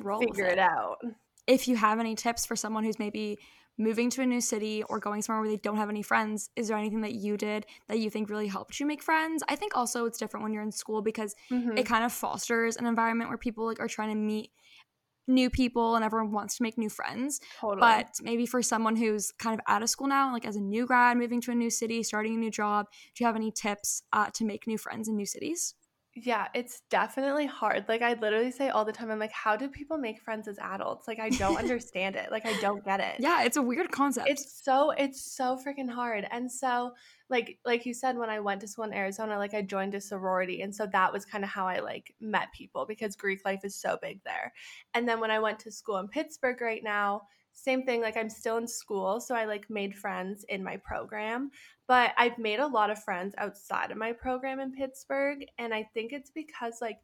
Roll 0.01 0.21
figure 0.21 0.47
it. 0.47 0.55
it 0.55 0.59
out. 0.59 0.99
If 1.47 1.69
you 1.69 1.77
have 1.77 2.01
any 2.01 2.15
tips 2.15 2.47
for 2.47 2.57
someone 2.57 2.83
who's 2.83 2.99
maybe 2.99 3.39
moving 3.79 4.11
to 4.11 4.23
a 4.23 4.27
new 4.27 4.41
city 4.41 4.83
or 4.89 4.99
going 4.99 5.23
somewhere 5.23 5.41
where 5.41 5.51
they 5.51 5.57
don't 5.57 5.77
have 5.77 5.89
any 5.89 6.03
friends, 6.03 6.51
is 6.57 6.69
there 6.69 6.77
anything 6.77 7.01
that 7.01 7.15
you 7.15 7.37
did 7.37 7.67
that 7.89 7.99
you 7.99 8.11
think 8.11 8.29
really 8.31 8.47
helped 8.47 8.79
you 8.79 8.87
make 8.87 9.03
friends? 9.03 9.43
I 9.49 9.57
think 9.57 9.77
also 9.77 10.05
it's 10.05 10.19
different 10.19 10.45
when 10.45 10.53
you're 10.53 10.63
in 10.63 10.73
school 10.73 11.03
because 11.03 11.35
mm-hmm. 11.51 11.77
it 11.77 11.85
kind 11.85 12.05
of 12.05 12.13
fosters 12.13 12.77
an 12.77 12.87
environment 12.87 13.31
where 13.31 13.39
people 13.39 13.67
like 13.67 13.81
are 13.81 13.89
trying 13.89 14.11
to 14.11 14.15
meet 14.15 14.51
new 15.29 15.51
people 15.51 15.95
and 15.95 16.05
everyone 16.05 16.33
wants 16.33 16.57
to 16.57 16.63
make 16.63 16.77
new 16.77 16.89
friends. 16.89 17.41
Totally. 17.61 17.81
But 17.81 18.09
maybe 18.23 18.47
for 18.47 18.63
someone 18.63 18.97
who's 18.97 19.33
kind 19.33 19.55
of 19.55 19.61
out 19.69 19.83
of 19.83 19.89
school 19.89 20.09
now, 20.09 20.33
like 20.33 20.47
as 20.47 20.57
a 20.57 20.61
new 20.61 20.87
grad, 20.87 21.17
moving 21.17 21.41
to 21.43 21.53
a 21.53 21.55
new 21.55 21.71
city, 21.71 22.03
starting 22.03 22.35
a 22.35 22.39
new 22.39 22.51
job, 22.51 22.87
do 23.15 23.23
you 23.23 23.27
have 23.27 23.37
any 23.37 23.53
tips 23.53 24.03
uh, 24.13 24.31
to 24.35 24.45
make 24.45 24.67
new 24.67 24.79
friends 24.79 25.09
in 25.09 25.17
new 25.17 25.27
cities? 25.27 25.75
Yeah, 26.15 26.49
it's 26.55 26.83
definitely 26.91 27.47
hard. 27.47 27.87
Like 27.89 28.03
I 28.03 28.13
literally 28.13 28.51
say 28.51 28.69
all 28.69 28.85
the 28.85 28.93
time, 28.93 29.11
I'm 29.11 29.19
like, 29.19 29.33
how 29.33 29.57
do 29.57 29.67
people 29.67 29.97
make 29.97 30.21
friends 30.21 30.47
as 30.47 30.59
adults? 30.59 31.09
Like 31.09 31.19
I 31.19 31.31
don't 31.31 31.57
understand 31.59 32.17
it. 32.17 32.31
Like 32.31 32.45
I 32.45 32.59
don't 32.61 32.85
get 32.85 33.01
it. 33.01 33.17
Yeah, 33.19 33.45
it's 33.45 33.57
a 33.57 33.63
weird 33.63 33.91
concept. 33.91 34.29
It's 34.29 34.63
so 34.63 34.91
it's 34.91 35.35
so 35.35 35.59
freaking 35.67 35.89
hard. 35.91 36.27
And 36.31 36.53
so 36.53 36.93
like 37.31 37.59
like 37.65 37.87
you 37.87 37.95
said, 37.95 38.19
when 38.19 38.29
I 38.29 38.41
went 38.41 38.61
to 38.61 38.69
school 38.69 38.85
in 38.85 38.93
Arizona, 38.93 39.39
like 39.39 39.55
I 39.55 39.63
joined 39.63 39.95
a 39.95 40.01
sorority. 40.03 40.61
And 40.61 40.75
so 40.75 40.87
that 40.93 41.13
was 41.13 41.25
kind 41.25 41.45
of 41.45 41.51
how 41.51 41.67
I 41.67 41.79
like 41.79 42.15
met 42.21 42.49
people 42.53 42.85
because 42.87 43.17
Greek 43.17 43.41
life 43.47 43.61
is 43.65 43.75
so 43.75 43.99
big 44.03 44.21
there. 44.25 44.53
And 44.93 45.09
then 45.09 45.19
when 45.19 45.31
I 45.31 45.39
went 45.39 45.61
to 45.61 45.73
school 45.73 45.97
in 45.97 46.09
Pittsburgh 46.09 46.61
right 46.61 46.85
now, 46.85 47.23
same 47.55 47.85
thing 47.85 48.01
like 48.01 48.17
i'm 48.17 48.31
still 48.31 48.57
in 48.57 48.67
school 48.67 49.21
so 49.21 49.35
i 49.35 49.45
like 49.45 49.69
made 49.69 49.95
friends 49.95 50.45
in 50.49 50.65
my 50.65 50.77
program 50.79 51.51
but 51.93 52.13
i've 52.17 52.39
made 52.39 52.59
a 52.59 52.67
lot 52.67 52.89
of 52.89 53.05
friends 53.05 53.35
outside 53.37 53.91
of 53.91 53.99
my 53.99 54.15
program 54.15 54.61
in 54.61 54.73
pittsburgh 54.73 55.45
and 55.59 55.75
i 55.75 55.87
think 55.93 56.11
it's 56.11 56.31
because 56.31 56.79
like 56.81 56.97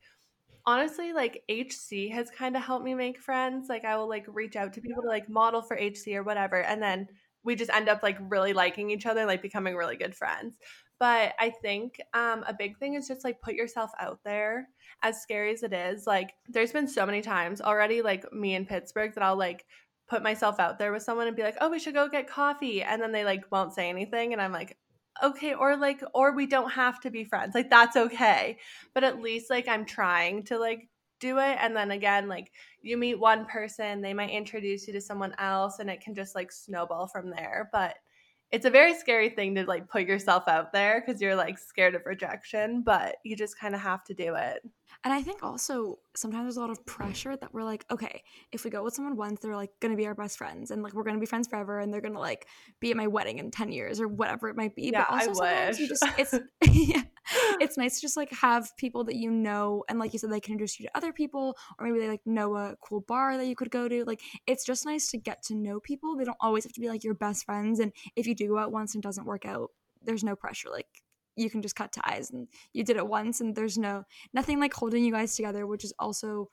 honestly 0.64 1.12
like 1.12 1.42
hc 1.50 2.10
has 2.10 2.30
kind 2.30 2.56
of 2.56 2.62
helped 2.62 2.86
me 2.86 2.94
make 2.94 3.20
friends. 3.20 3.68
Like 3.68 3.84
i 3.84 3.98
will 3.98 4.08
like 4.08 4.24
reach 4.28 4.56
out 4.56 4.72
to 4.72 4.80
people 4.80 5.02
to 5.02 5.08
like 5.08 5.28
model 5.28 5.60
for 5.60 5.76
hc 5.76 6.14
or 6.14 6.22
whatever 6.22 6.62
and 6.62 6.82
then 6.82 7.06
we 7.44 7.54
just 7.54 7.70
end 7.70 7.90
up 7.90 8.02
like 8.02 8.16
really 8.30 8.54
liking 8.54 8.90
each 8.90 9.04
other 9.04 9.26
like 9.26 9.42
becoming 9.42 9.76
really 9.76 9.96
good 9.96 10.14
friends. 10.14 10.56
But 10.98 11.34
i 11.38 11.52
think 11.60 12.00
um, 12.14 12.42
a 12.48 12.54
big 12.58 12.78
thing 12.78 12.94
is 12.94 13.06
just 13.06 13.24
like 13.24 13.42
put 13.42 13.54
yourself 13.54 13.90
out 14.00 14.20
there. 14.24 14.70
As 15.02 15.20
scary 15.20 15.52
as 15.52 15.62
it 15.64 15.74
is 15.74 16.06
like 16.06 16.32
there's 16.48 16.72
been 16.72 16.88
so 16.88 17.04
many 17.04 17.20
times 17.20 17.60
already 17.60 18.00
like 18.00 18.32
me 18.32 18.54
in 18.54 18.64
pittsburgh 18.64 19.12
that 19.14 19.22
i'll 19.22 19.36
like 19.36 19.66
put 20.08 20.22
myself 20.22 20.58
out 20.60 20.78
there 20.78 20.92
with 20.92 21.02
someone 21.02 21.26
and 21.26 21.36
be 21.36 21.42
like, 21.42 21.56
"Oh, 21.60 21.70
we 21.70 21.78
should 21.78 21.94
go 21.94 22.08
get 22.08 22.28
coffee." 22.28 22.82
And 22.82 23.00
then 23.02 23.12
they 23.12 23.24
like 23.24 23.44
won't 23.50 23.74
say 23.74 23.88
anything 23.88 24.32
and 24.32 24.42
I'm 24.42 24.52
like, 24.52 24.76
"Okay, 25.22 25.54
or 25.54 25.76
like 25.76 26.02
or 26.14 26.32
we 26.32 26.46
don't 26.46 26.70
have 26.70 27.00
to 27.00 27.10
be 27.10 27.24
friends. 27.24 27.54
Like 27.54 27.70
that's 27.70 27.96
okay." 27.96 28.58
But 28.94 29.04
at 29.04 29.20
least 29.20 29.50
like 29.50 29.68
I'm 29.68 29.84
trying 29.84 30.44
to 30.44 30.58
like 30.58 30.88
do 31.20 31.38
it 31.38 31.58
and 31.60 31.76
then 31.76 31.90
again 31.90 32.28
like 32.28 32.52
you 32.82 32.96
meet 32.96 33.18
one 33.18 33.44
person, 33.46 34.00
they 34.00 34.14
might 34.14 34.30
introduce 34.30 34.86
you 34.86 34.92
to 34.94 35.00
someone 35.00 35.34
else 35.38 35.78
and 35.80 35.90
it 35.90 36.00
can 36.00 36.14
just 36.14 36.34
like 36.34 36.52
snowball 36.52 37.08
from 37.08 37.30
there. 37.30 37.68
But 37.72 37.96
it's 38.50 38.64
a 38.64 38.70
very 38.70 38.94
scary 38.94 39.28
thing 39.28 39.54
to 39.56 39.64
like 39.64 39.88
put 39.88 40.06
yourself 40.06 40.44
out 40.48 40.72
there 40.72 41.02
because 41.04 41.20
you're 41.20 41.36
like 41.36 41.58
scared 41.58 41.94
of 41.94 42.02
rejection, 42.06 42.82
but 42.82 43.16
you 43.24 43.36
just 43.36 43.58
kind 43.58 43.74
of 43.74 43.80
have 43.80 44.02
to 44.04 44.14
do 44.14 44.34
it. 44.34 44.62
And 45.04 45.12
I 45.12 45.22
think 45.22 45.42
also 45.42 45.98
sometimes 46.16 46.44
there's 46.44 46.56
a 46.56 46.60
lot 46.60 46.70
of 46.70 46.84
pressure 46.86 47.36
that 47.36 47.52
we're 47.52 47.62
like, 47.62 47.84
okay, 47.90 48.22
if 48.50 48.64
we 48.64 48.70
go 48.70 48.82
with 48.82 48.94
someone 48.94 49.16
once, 49.16 49.40
they're 49.40 49.54
like 49.54 49.70
gonna 49.80 49.96
be 49.96 50.06
our 50.06 50.14
best 50.14 50.38
friends 50.38 50.70
and 50.70 50.82
like 50.82 50.94
we're 50.94 51.04
gonna 51.04 51.18
be 51.18 51.26
friends 51.26 51.46
forever 51.46 51.78
and 51.78 51.92
they're 51.92 52.00
gonna 52.00 52.18
like 52.18 52.46
be 52.80 52.90
at 52.90 52.96
my 52.96 53.06
wedding 53.06 53.38
in 53.38 53.50
10 53.50 53.70
years 53.70 54.00
or 54.00 54.08
whatever 54.08 54.48
it 54.48 54.56
might 54.56 54.74
be. 54.74 54.90
Yeah, 54.92 55.04
but 55.08 55.10
also 55.10 55.30
I 55.30 55.34
sometimes 55.34 55.78
wish. 55.78 55.80
you 55.80 55.88
just 55.88 56.04
it's 56.18 56.34
yeah, 56.72 57.02
it's 57.60 57.76
nice 57.76 57.96
to 57.96 58.00
just 58.00 58.16
like 58.16 58.32
have 58.32 58.76
people 58.76 59.04
that 59.04 59.16
you 59.16 59.30
know 59.30 59.84
and 59.88 59.98
like 59.98 60.12
you 60.12 60.18
said, 60.18 60.30
they 60.30 60.40
can 60.40 60.52
introduce 60.52 60.78
you 60.78 60.86
to 60.86 60.96
other 60.96 61.12
people 61.12 61.56
or 61.78 61.86
maybe 61.86 61.98
they 61.98 62.08
like 62.08 62.26
know 62.26 62.56
a 62.56 62.76
cool 62.80 63.00
bar 63.00 63.36
that 63.36 63.46
you 63.46 63.56
could 63.56 63.70
go 63.70 63.88
to. 63.88 64.04
Like 64.04 64.20
it's 64.46 64.64
just 64.64 64.86
nice 64.86 65.10
to 65.10 65.18
get 65.18 65.42
to 65.44 65.54
know 65.54 65.80
people. 65.80 66.16
They 66.16 66.24
don't 66.24 66.36
always 66.40 66.64
have 66.64 66.72
to 66.72 66.80
be 66.80 66.88
like 66.88 67.04
your 67.04 67.14
best 67.14 67.44
friends. 67.44 67.80
And 67.80 67.92
if 68.16 68.26
you 68.26 68.34
do 68.34 68.48
go 68.48 68.58
out 68.58 68.72
once 68.72 68.94
and 68.94 69.02
doesn't 69.02 69.26
work 69.26 69.44
out, 69.44 69.70
there's 70.02 70.24
no 70.24 70.36
pressure. 70.36 70.70
Like 70.70 70.86
you 71.36 71.48
can 71.48 71.62
just 71.62 71.76
cut 71.76 71.92
ties 71.92 72.30
and 72.30 72.48
you 72.72 72.84
did 72.84 72.96
it 72.96 73.06
once 73.06 73.40
and 73.40 73.54
there's 73.54 73.78
no 73.78 74.04
nothing 74.32 74.58
like 74.58 74.74
holding 74.74 75.04
you 75.04 75.12
guys 75.12 75.36
together 75.36 75.66
which 75.66 75.84
is 75.84 75.94
also 75.98 76.48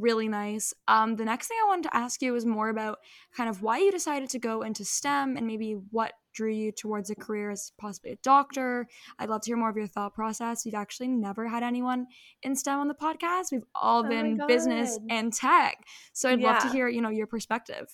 really 0.00 0.28
nice. 0.28 0.72
Um 0.88 1.16
the 1.16 1.24
next 1.24 1.48
thing 1.48 1.58
i 1.62 1.68
wanted 1.68 1.84
to 1.84 1.96
ask 1.96 2.22
you 2.22 2.32
was 2.32 2.46
more 2.46 2.68
about 2.68 2.98
kind 3.36 3.48
of 3.48 3.62
why 3.62 3.78
you 3.78 3.90
decided 3.90 4.30
to 4.30 4.38
go 4.38 4.62
into 4.62 4.84
stem 4.84 5.36
and 5.36 5.46
maybe 5.46 5.72
what 5.90 6.12
drew 6.32 6.50
you 6.50 6.72
towards 6.72 7.10
a 7.10 7.14
career 7.14 7.50
as 7.50 7.72
possibly 7.78 8.12
a 8.12 8.16
doctor. 8.22 8.86
I'd 9.18 9.28
love 9.28 9.42
to 9.42 9.50
hear 9.50 9.56
more 9.56 9.68
of 9.68 9.76
your 9.76 9.86
thought 9.86 10.14
process. 10.14 10.64
We've 10.64 10.74
actually 10.74 11.08
never 11.08 11.48
had 11.48 11.62
anyone 11.62 12.06
in 12.42 12.54
stem 12.54 12.78
on 12.78 12.88
the 12.88 12.94
podcast. 12.94 13.52
We've 13.52 13.64
all 13.74 14.04
Oh 14.04 14.08
been 14.08 14.40
business 14.46 14.98
and 15.08 15.32
tech. 15.32 15.78
So 16.12 16.30
i'd 16.30 16.40
love 16.40 16.62
to 16.62 16.68
hear 16.68 16.88
you 16.88 17.00
know 17.00 17.10
your 17.10 17.26
perspective. 17.26 17.86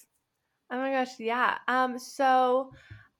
Oh 0.70 0.78
my 0.78 0.90
gosh, 0.90 1.18
yeah. 1.18 1.58
Um, 1.68 1.98
so 1.98 2.72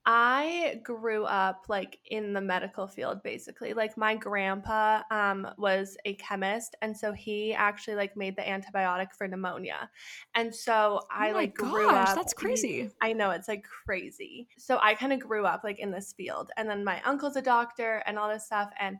I 0.08 0.80
grew 0.84 1.24
up 1.24 1.66
like 1.68 1.98
in 2.06 2.32
the 2.32 2.40
medical 2.40 2.86
field 2.86 3.24
basically. 3.24 3.74
Like 3.74 3.98
my 3.98 4.14
grandpa 4.14 5.02
um 5.10 5.48
was 5.58 5.96
a 6.04 6.14
chemist 6.14 6.76
and 6.80 6.96
so 6.96 7.12
he 7.12 7.52
actually 7.52 7.96
like 7.96 8.16
made 8.16 8.36
the 8.36 8.42
antibiotic 8.42 9.08
for 9.18 9.26
pneumonia. 9.26 9.90
And 10.36 10.54
so 10.54 11.00
I 11.10 11.30
oh 11.30 11.32
my 11.32 11.38
like 11.40 11.54
grew 11.54 11.86
gosh 11.86 12.10
up 12.10 12.14
that's 12.14 12.32
crazy 12.32 12.88
I 13.00 13.12
know 13.12 13.32
it's 13.32 13.48
like 13.48 13.64
crazy. 13.64 14.48
So 14.56 14.78
I 14.80 14.94
kind 14.94 15.12
of 15.12 15.18
grew 15.18 15.44
up 15.44 15.62
like 15.64 15.80
in 15.80 15.90
this 15.90 16.12
field. 16.12 16.50
And 16.56 16.70
then 16.70 16.84
my 16.84 17.02
uncle's 17.02 17.36
a 17.36 17.42
doctor 17.42 18.02
and 18.06 18.16
all 18.16 18.28
this 18.28 18.46
stuff. 18.46 18.70
And 18.78 18.98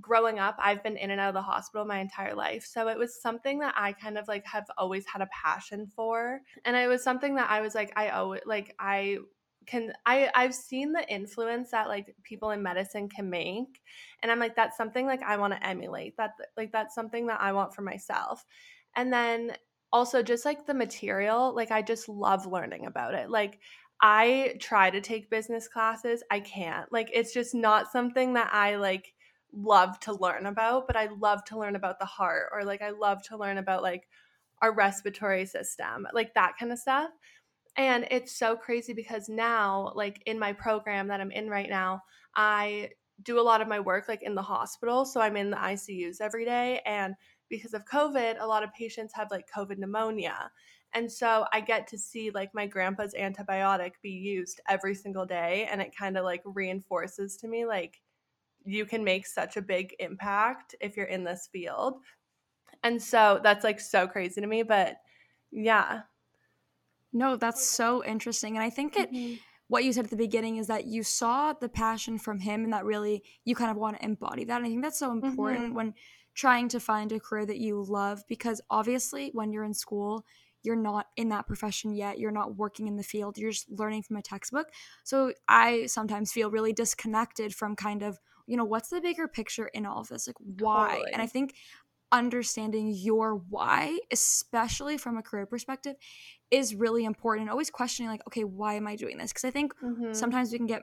growing 0.00 0.38
up, 0.38 0.56
I've 0.60 0.82
been 0.82 0.96
in 0.96 1.10
and 1.10 1.20
out 1.20 1.28
of 1.28 1.34
the 1.34 1.42
hospital 1.42 1.86
my 1.86 1.98
entire 1.98 2.34
life. 2.34 2.64
So 2.64 2.88
it 2.88 2.98
was 2.98 3.20
something 3.20 3.60
that 3.60 3.74
I 3.76 3.92
kind 3.92 4.18
of 4.18 4.26
like 4.28 4.44
have 4.46 4.66
always 4.76 5.04
had 5.06 5.22
a 5.22 5.28
passion 5.32 5.86
for. 5.86 6.40
And 6.64 6.76
it 6.76 6.88
was 6.88 7.02
something 7.02 7.36
that 7.36 7.50
I 7.50 7.60
was 7.60 7.74
like, 7.74 7.92
I 7.96 8.10
owe 8.10 8.32
it. 8.32 8.44
Like 8.46 8.74
I 8.78 9.18
can 9.68 9.92
I 10.06 10.30
I've 10.34 10.54
seen 10.54 10.92
the 10.92 11.06
influence 11.12 11.70
that 11.70 11.88
like 11.88 12.14
people 12.22 12.50
in 12.50 12.62
medicine 12.62 13.08
can 13.08 13.28
make 13.28 13.80
and 14.22 14.32
I'm 14.32 14.38
like 14.38 14.56
that's 14.56 14.76
something 14.76 15.06
like 15.06 15.22
I 15.22 15.36
want 15.36 15.52
to 15.52 15.66
emulate 15.66 16.16
that 16.16 16.32
like 16.56 16.72
that's 16.72 16.94
something 16.94 17.26
that 17.26 17.40
I 17.40 17.52
want 17.52 17.74
for 17.74 17.82
myself. 17.82 18.44
And 18.96 19.12
then 19.12 19.52
also 19.92 20.22
just 20.22 20.44
like 20.44 20.66
the 20.66 20.74
material 20.74 21.54
like 21.54 21.70
I 21.70 21.82
just 21.82 22.08
love 22.08 22.46
learning 22.46 22.86
about 22.86 23.14
it 23.14 23.30
like 23.30 23.58
I 24.00 24.56
try 24.60 24.90
to 24.90 25.00
take 25.00 25.30
business 25.30 25.68
classes 25.68 26.22
I 26.30 26.40
can't 26.40 26.90
like 26.92 27.10
it's 27.12 27.32
just 27.32 27.54
not 27.54 27.90
something 27.90 28.34
that 28.34 28.50
I 28.52 28.76
like 28.76 29.14
love 29.52 29.98
to 30.00 30.14
learn 30.14 30.46
about 30.46 30.86
but 30.86 30.96
I 30.96 31.08
love 31.18 31.44
to 31.46 31.58
learn 31.58 31.76
about 31.76 31.98
the 31.98 32.04
heart 32.06 32.50
or 32.52 32.64
like 32.64 32.82
I 32.82 32.90
love 32.90 33.22
to 33.24 33.36
learn 33.36 33.58
about 33.58 33.82
like 33.82 34.08
our 34.60 34.74
respiratory 34.74 35.46
system 35.46 36.06
like 36.12 36.34
that 36.34 36.52
kind 36.58 36.72
of 36.72 36.78
stuff 36.78 37.10
and 37.78 38.08
it's 38.10 38.32
so 38.32 38.56
crazy 38.56 38.92
because 38.92 39.28
now, 39.28 39.92
like 39.94 40.20
in 40.26 40.36
my 40.36 40.52
program 40.52 41.06
that 41.08 41.20
I'm 41.20 41.30
in 41.30 41.48
right 41.48 41.70
now, 41.70 42.02
I 42.34 42.90
do 43.22 43.38
a 43.38 43.42
lot 43.42 43.60
of 43.60 43.68
my 43.68 43.78
work 43.78 44.08
like 44.08 44.22
in 44.24 44.34
the 44.34 44.42
hospital. 44.42 45.04
So 45.04 45.20
I'm 45.20 45.36
in 45.36 45.50
the 45.50 45.56
ICUs 45.56 46.20
every 46.20 46.44
day. 46.44 46.80
And 46.84 47.14
because 47.48 47.74
of 47.74 47.84
COVID, 47.86 48.36
a 48.40 48.46
lot 48.46 48.64
of 48.64 48.74
patients 48.74 49.14
have 49.14 49.30
like 49.30 49.48
COVID 49.56 49.78
pneumonia. 49.78 50.50
And 50.92 51.10
so 51.10 51.46
I 51.52 51.60
get 51.60 51.86
to 51.88 51.98
see 51.98 52.30
like 52.30 52.52
my 52.52 52.66
grandpa's 52.66 53.14
antibiotic 53.14 53.92
be 54.02 54.10
used 54.10 54.60
every 54.68 54.94
single 54.94 55.24
day. 55.24 55.68
And 55.70 55.80
it 55.80 55.96
kind 55.96 56.18
of 56.18 56.24
like 56.24 56.42
reinforces 56.44 57.36
to 57.38 57.48
me 57.48 57.64
like 57.64 58.00
you 58.64 58.86
can 58.86 59.04
make 59.04 59.24
such 59.24 59.56
a 59.56 59.62
big 59.62 59.94
impact 60.00 60.74
if 60.80 60.96
you're 60.96 61.06
in 61.06 61.22
this 61.22 61.48
field. 61.52 61.94
And 62.82 63.00
so 63.00 63.38
that's 63.40 63.62
like 63.62 63.78
so 63.78 64.08
crazy 64.08 64.40
to 64.40 64.46
me. 64.48 64.64
But 64.64 64.96
yeah. 65.52 66.02
No 67.12 67.36
that's 67.36 67.62
so 67.62 68.04
interesting 68.04 68.56
and 68.56 68.62
i 68.64 68.70
think 68.70 68.96
it 68.96 69.10
Mhm. 69.12 69.38
what 69.68 69.84
you 69.84 69.92
said 69.92 70.04
at 70.04 70.10
the 70.10 70.16
beginning 70.16 70.56
is 70.56 70.66
that 70.66 70.86
you 70.86 71.02
saw 71.02 71.52
the 71.52 71.68
passion 71.68 72.18
from 72.18 72.40
him 72.40 72.64
and 72.64 72.72
that 72.72 72.84
really 72.86 73.22
you 73.44 73.54
kind 73.54 73.70
of 73.70 73.76
want 73.76 73.98
to 73.98 74.04
embody 74.04 74.44
that. 74.44 74.56
And 74.56 74.64
I 74.64 74.70
think 74.70 74.82
that's 74.82 74.98
so 74.98 75.12
important 75.12 75.74
when 75.74 75.92
trying 76.34 76.68
to 76.70 76.80
find 76.80 77.12
a 77.12 77.20
career 77.20 77.44
that 77.44 77.58
you 77.58 77.82
love 77.84 78.22
because 78.28 78.62
obviously 78.70 79.28
when 79.34 79.52
you're 79.52 79.64
in 79.64 79.74
school, 79.74 80.24
you're 80.62 80.74
not 80.74 81.08
in 81.16 81.28
that 81.28 81.46
profession 81.46 81.92
yet. 81.92 82.18
You're 82.18 82.30
not 82.30 82.56
working 82.56 82.86
in 82.88 82.96
the 82.96 83.02
field. 83.02 83.36
You're 83.36 83.50
just 83.50 83.70
learning 83.70 84.04
from 84.04 84.16
a 84.16 84.22
textbook. 84.22 84.68
So 85.04 85.34
I 85.48 85.84
sometimes 85.84 86.32
feel 86.32 86.50
really 86.50 86.72
disconnected 86.72 87.54
from 87.54 87.76
kind 87.76 88.02
of, 88.02 88.18
you 88.46 88.56
know, 88.56 88.64
what's 88.64 88.88
the 88.88 89.02
bigger 89.02 89.28
picture 89.28 89.66
in 89.66 89.84
all 89.84 90.00
of 90.00 90.08
this? 90.08 90.26
Like 90.26 90.36
why? 90.38 90.88
Totally. 90.94 91.12
And 91.12 91.20
I 91.20 91.26
think 91.26 91.54
understanding 92.10 92.90
your 92.90 93.34
why, 93.34 93.98
especially 94.10 94.96
from 94.96 95.18
a 95.18 95.22
career 95.22 95.44
perspective, 95.44 95.96
is 96.50 96.74
really 96.74 97.04
important. 97.04 97.42
And 97.44 97.50
always 97.50 97.70
questioning 97.70 98.10
like, 98.10 98.22
okay, 98.26 98.44
why 98.44 98.74
am 98.74 98.86
I 98.86 98.96
doing 98.96 99.18
this? 99.18 99.30
Because 99.32 99.44
I 99.44 99.50
think 99.50 99.72
Mhm. 99.82 100.14
sometimes 100.14 100.50
we 100.52 100.58
can 100.58 100.66
get 100.66 100.82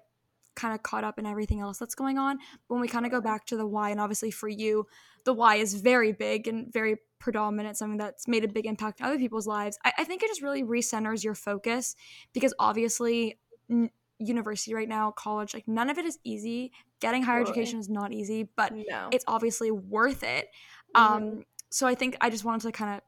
kind 0.55 0.73
of 0.73 0.81
caught 0.83 1.03
up 1.03 1.19
in 1.19 1.25
everything 1.25 1.59
else 1.59 1.77
that's 1.77 1.95
going 1.95 2.17
on. 2.17 2.37
But 2.37 2.75
when 2.75 2.81
we 2.81 2.87
kind 2.87 3.05
of 3.05 3.11
go 3.11 3.19
back 3.19 3.45
to 3.47 3.57
the 3.57 3.65
why, 3.67 3.89
and 3.89 3.99
obviously 3.99 4.31
for 4.31 4.47
you, 4.47 4.87
the 5.25 5.33
why 5.33 5.55
is 5.55 5.73
very 5.75 6.13
big 6.13 6.47
and 6.47 6.71
very 6.71 6.97
predominant, 7.19 7.77
something 7.77 7.97
that's 7.97 8.27
made 8.27 8.45
a 8.45 8.47
big 8.47 8.65
impact 8.65 8.99
in 9.01 9.05
other 9.05 9.17
people's 9.17 9.47
lives. 9.47 9.77
I, 9.83 9.91
I 9.97 10.03
think 10.05 10.23
it 10.23 10.27
just 10.27 10.41
really 10.41 10.63
recenters 10.63 11.23
your 11.23 11.35
focus 11.35 11.95
because 12.31 12.53
obviously, 12.59 13.37
n- 13.69 13.89
university 14.17 14.73
right 14.73 14.87
now, 14.87 15.11
college, 15.11 15.53
like 15.53 15.67
none 15.67 15.89
of 15.89 15.97
it 15.97 16.05
is 16.05 16.17
easy. 16.23 16.71
Getting 17.01 17.23
higher 17.23 17.39
Totally. 17.39 17.51
education 17.59 17.79
is 17.79 17.89
not 17.89 18.13
easy, 18.13 18.47
but 18.55 18.71
no. 18.73 19.09
it's 19.11 19.25
obviously 19.27 19.71
worth 19.71 20.23
it. 20.23 20.47
Mhm. 20.95 21.01
Um, 21.01 21.43
so 21.69 21.85
I 21.85 21.95
think 21.95 22.15
I 22.21 22.29
just 22.29 22.45
wanted 22.45 22.61
to 22.67 22.71
kind 22.71 22.95
of 22.95 23.01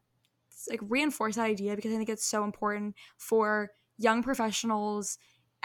like 0.69 0.79
reinforce 0.83 1.35
that 1.35 1.43
idea 1.43 1.75
because 1.75 1.91
I 1.91 1.97
think 1.97 2.09
it's 2.09 2.25
so 2.25 2.43
important 2.43 2.95
for 3.17 3.71
young 3.97 4.23
professionals, 4.23 5.17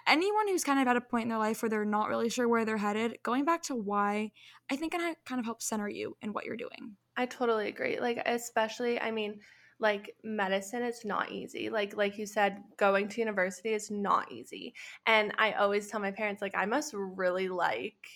anyone 0.07 0.49
who's 0.49 0.65
kind 0.65 0.81
of 0.81 0.89
at 0.89 0.97
a 0.97 1.01
point 1.01 1.25
in 1.25 1.29
their 1.29 1.39
life 1.39 1.63
where 1.63 1.71
they're 1.71 1.85
not 1.85 2.09
really 2.09 2.29
sure 2.29 2.49
where 2.49 2.65
they're 2.65 2.77
headed. 2.77 3.19
Going 3.23 3.45
back 3.45 3.63
to 3.65 3.75
why, 3.75 4.33
I 4.71 4.77
think 4.77 4.95
it 4.95 5.17
kind 5.25 5.39
of 5.39 5.45
helps 5.45 5.67
center 5.67 5.89
you 5.89 6.17
in 6.23 6.33
what 6.33 6.45
you're 6.45 6.57
doing. 6.57 6.97
I 7.17 7.27
totally 7.27 7.69
agree. 7.69 8.01
Like 8.01 8.23
especially, 8.27 9.01
I 9.01 9.11
mean, 9.11 9.41
like 9.79 10.15
medicine 10.23 10.83
is 10.83 11.05
not 11.05 11.31
easy. 11.31 11.69
Like 11.69 11.97
like 11.97 12.17
you 12.17 12.25
said, 12.27 12.63
going 12.77 13.09
to 13.09 13.21
university 13.21 13.75
is 13.75 13.91
not 13.91 14.31
easy. 14.31 14.75
And 15.07 15.33
I 15.39 15.53
always 15.53 15.89
tell 15.89 16.01
my 16.01 16.13
parents 16.13 16.41
like 16.41 16.55
I 16.55 16.67
must 16.67 16.95
really 16.95 17.49
like 17.49 18.07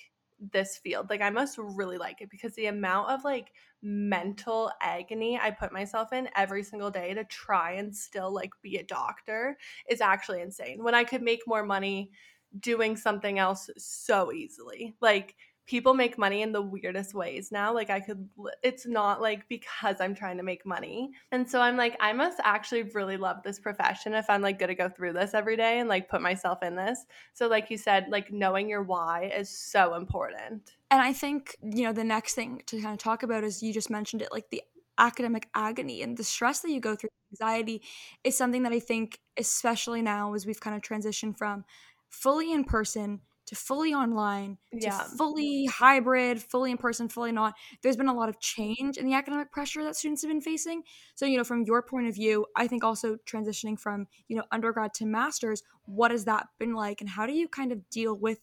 this 0.52 0.78
field. 0.78 1.10
Like 1.10 1.20
I 1.20 1.30
must 1.30 1.58
really 1.58 1.98
like 1.98 2.20
it 2.20 2.30
because 2.30 2.54
the 2.54 2.66
amount 2.66 3.10
of 3.10 3.24
like 3.24 3.48
mental 3.86 4.72
agony 4.82 5.38
I 5.40 5.52
put 5.52 5.72
myself 5.72 6.12
in 6.12 6.28
every 6.34 6.64
single 6.64 6.90
day 6.90 7.14
to 7.14 7.22
try 7.22 7.72
and 7.72 7.94
still 7.94 8.34
like 8.34 8.50
be 8.60 8.78
a 8.78 8.82
doctor 8.82 9.56
is 9.88 10.00
actually 10.00 10.42
insane. 10.42 10.82
When 10.82 10.94
I 10.94 11.04
could 11.04 11.22
make 11.22 11.42
more 11.46 11.64
money 11.64 12.10
doing 12.58 12.96
something 12.96 13.38
else 13.38 13.70
so 13.78 14.32
easily. 14.32 14.96
Like 15.00 15.36
people 15.66 15.94
make 15.94 16.16
money 16.16 16.42
in 16.42 16.52
the 16.52 16.62
weirdest 16.62 17.14
ways 17.14 17.50
now. 17.50 17.74
Like 17.74 17.90
I 17.90 18.00
could 18.00 18.28
it's 18.62 18.86
not 18.86 19.20
like 19.20 19.48
because 19.48 20.00
I'm 20.00 20.14
trying 20.14 20.36
to 20.36 20.42
make 20.42 20.64
money. 20.64 21.10
And 21.32 21.48
so 21.48 21.60
I'm 21.60 21.76
like 21.76 21.96
I 22.00 22.12
must 22.12 22.40
actually 22.44 22.84
really 22.94 23.16
love 23.16 23.38
this 23.44 23.58
profession 23.58 24.14
if 24.14 24.28
I'm 24.28 24.42
like 24.42 24.58
going 24.58 24.68
to 24.68 24.74
go 24.74 24.88
through 24.88 25.14
this 25.14 25.34
every 25.34 25.56
day 25.56 25.80
and 25.80 25.88
like 25.88 26.08
put 26.08 26.22
myself 26.22 26.62
in 26.62 26.76
this. 26.76 27.04
So 27.34 27.48
like 27.48 27.70
you 27.70 27.76
said, 27.76 28.06
like 28.08 28.32
knowing 28.32 28.68
your 28.68 28.82
why 28.82 29.32
is 29.36 29.50
so 29.50 29.94
important. 29.94 30.72
And 30.90 31.02
I 31.02 31.12
think, 31.12 31.56
you 31.62 31.84
know, 31.84 31.92
the 31.92 32.04
next 32.04 32.34
thing 32.34 32.62
to 32.66 32.80
kind 32.80 32.92
of 32.92 32.98
talk 32.98 33.22
about 33.22 33.42
is 33.42 33.62
you 33.62 33.72
just 33.72 33.90
mentioned 33.90 34.22
it 34.22 34.28
like 34.30 34.50
the 34.50 34.62
academic 34.98 35.48
agony 35.54 36.02
and 36.02 36.16
the 36.16 36.24
stress 36.24 36.60
that 36.60 36.70
you 36.70 36.80
go 36.80 36.94
through, 36.94 37.10
anxiety 37.32 37.82
is 38.22 38.38
something 38.38 38.62
that 38.62 38.72
I 38.72 38.78
think, 38.78 39.18
especially 39.36 40.00
now 40.00 40.32
as 40.34 40.46
we've 40.46 40.60
kind 40.60 40.76
of 40.76 40.82
transitioned 40.82 41.36
from 41.36 41.64
fully 42.08 42.52
in 42.52 42.64
person 42.64 43.20
to 43.46 43.54
fully 43.54 43.94
online 43.94 44.58
to 44.80 44.90
Yeah. 44.90 45.04
fully 45.16 45.66
hybrid, 45.66 46.42
fully 46.42 46.70
in 46.70 46.76
person, 46.76 47.08
fully 47.08 47.32
not. 47.32 47.54
There's 47.82 47.96
been 47.96 48.08
a 48.08 48.14
lot 48.14 48.28
of 48.28 48.38
change 48.40 48.98
in 48.98 49.06
the 49.06 49.14
academic 49.14 49.50
pressure 49.52 49.82
that 49.84 49.96
students 49.96 50.22
have 50.22 50.30
been 50.30 50.40
facing. 50.40 50.82
So, 51.14 51.26
you 51.26 51.36
know, 51.38 51.44
from 51.44 51.62
your 51.62 51.82
point 51.82 52.08
of 52.08 52.14
view, 52.14 52.46
I 52.56 52.66
think 52.66 52.84
also 52.84 53.16
transitioning 53.26 53.78
from, 53.78 54.06
you 54.28 54.36
know, 54.36 54.44
undergrad 54.50 54.94
to 54.94 55.06
masters, 55.06 55.62
what 55.84 56.10
has 56.10 56.24
that 56.26 56.48
been 56.58 56.74
like 56.74 57.00
and 57.00 57.10
how 57.10 57.26
do 57.26 57.32
you 57.32 57.48
kind 57.48 57.72
of 57.72 57.88
deal 57.88 58.14
with 58.16 58.40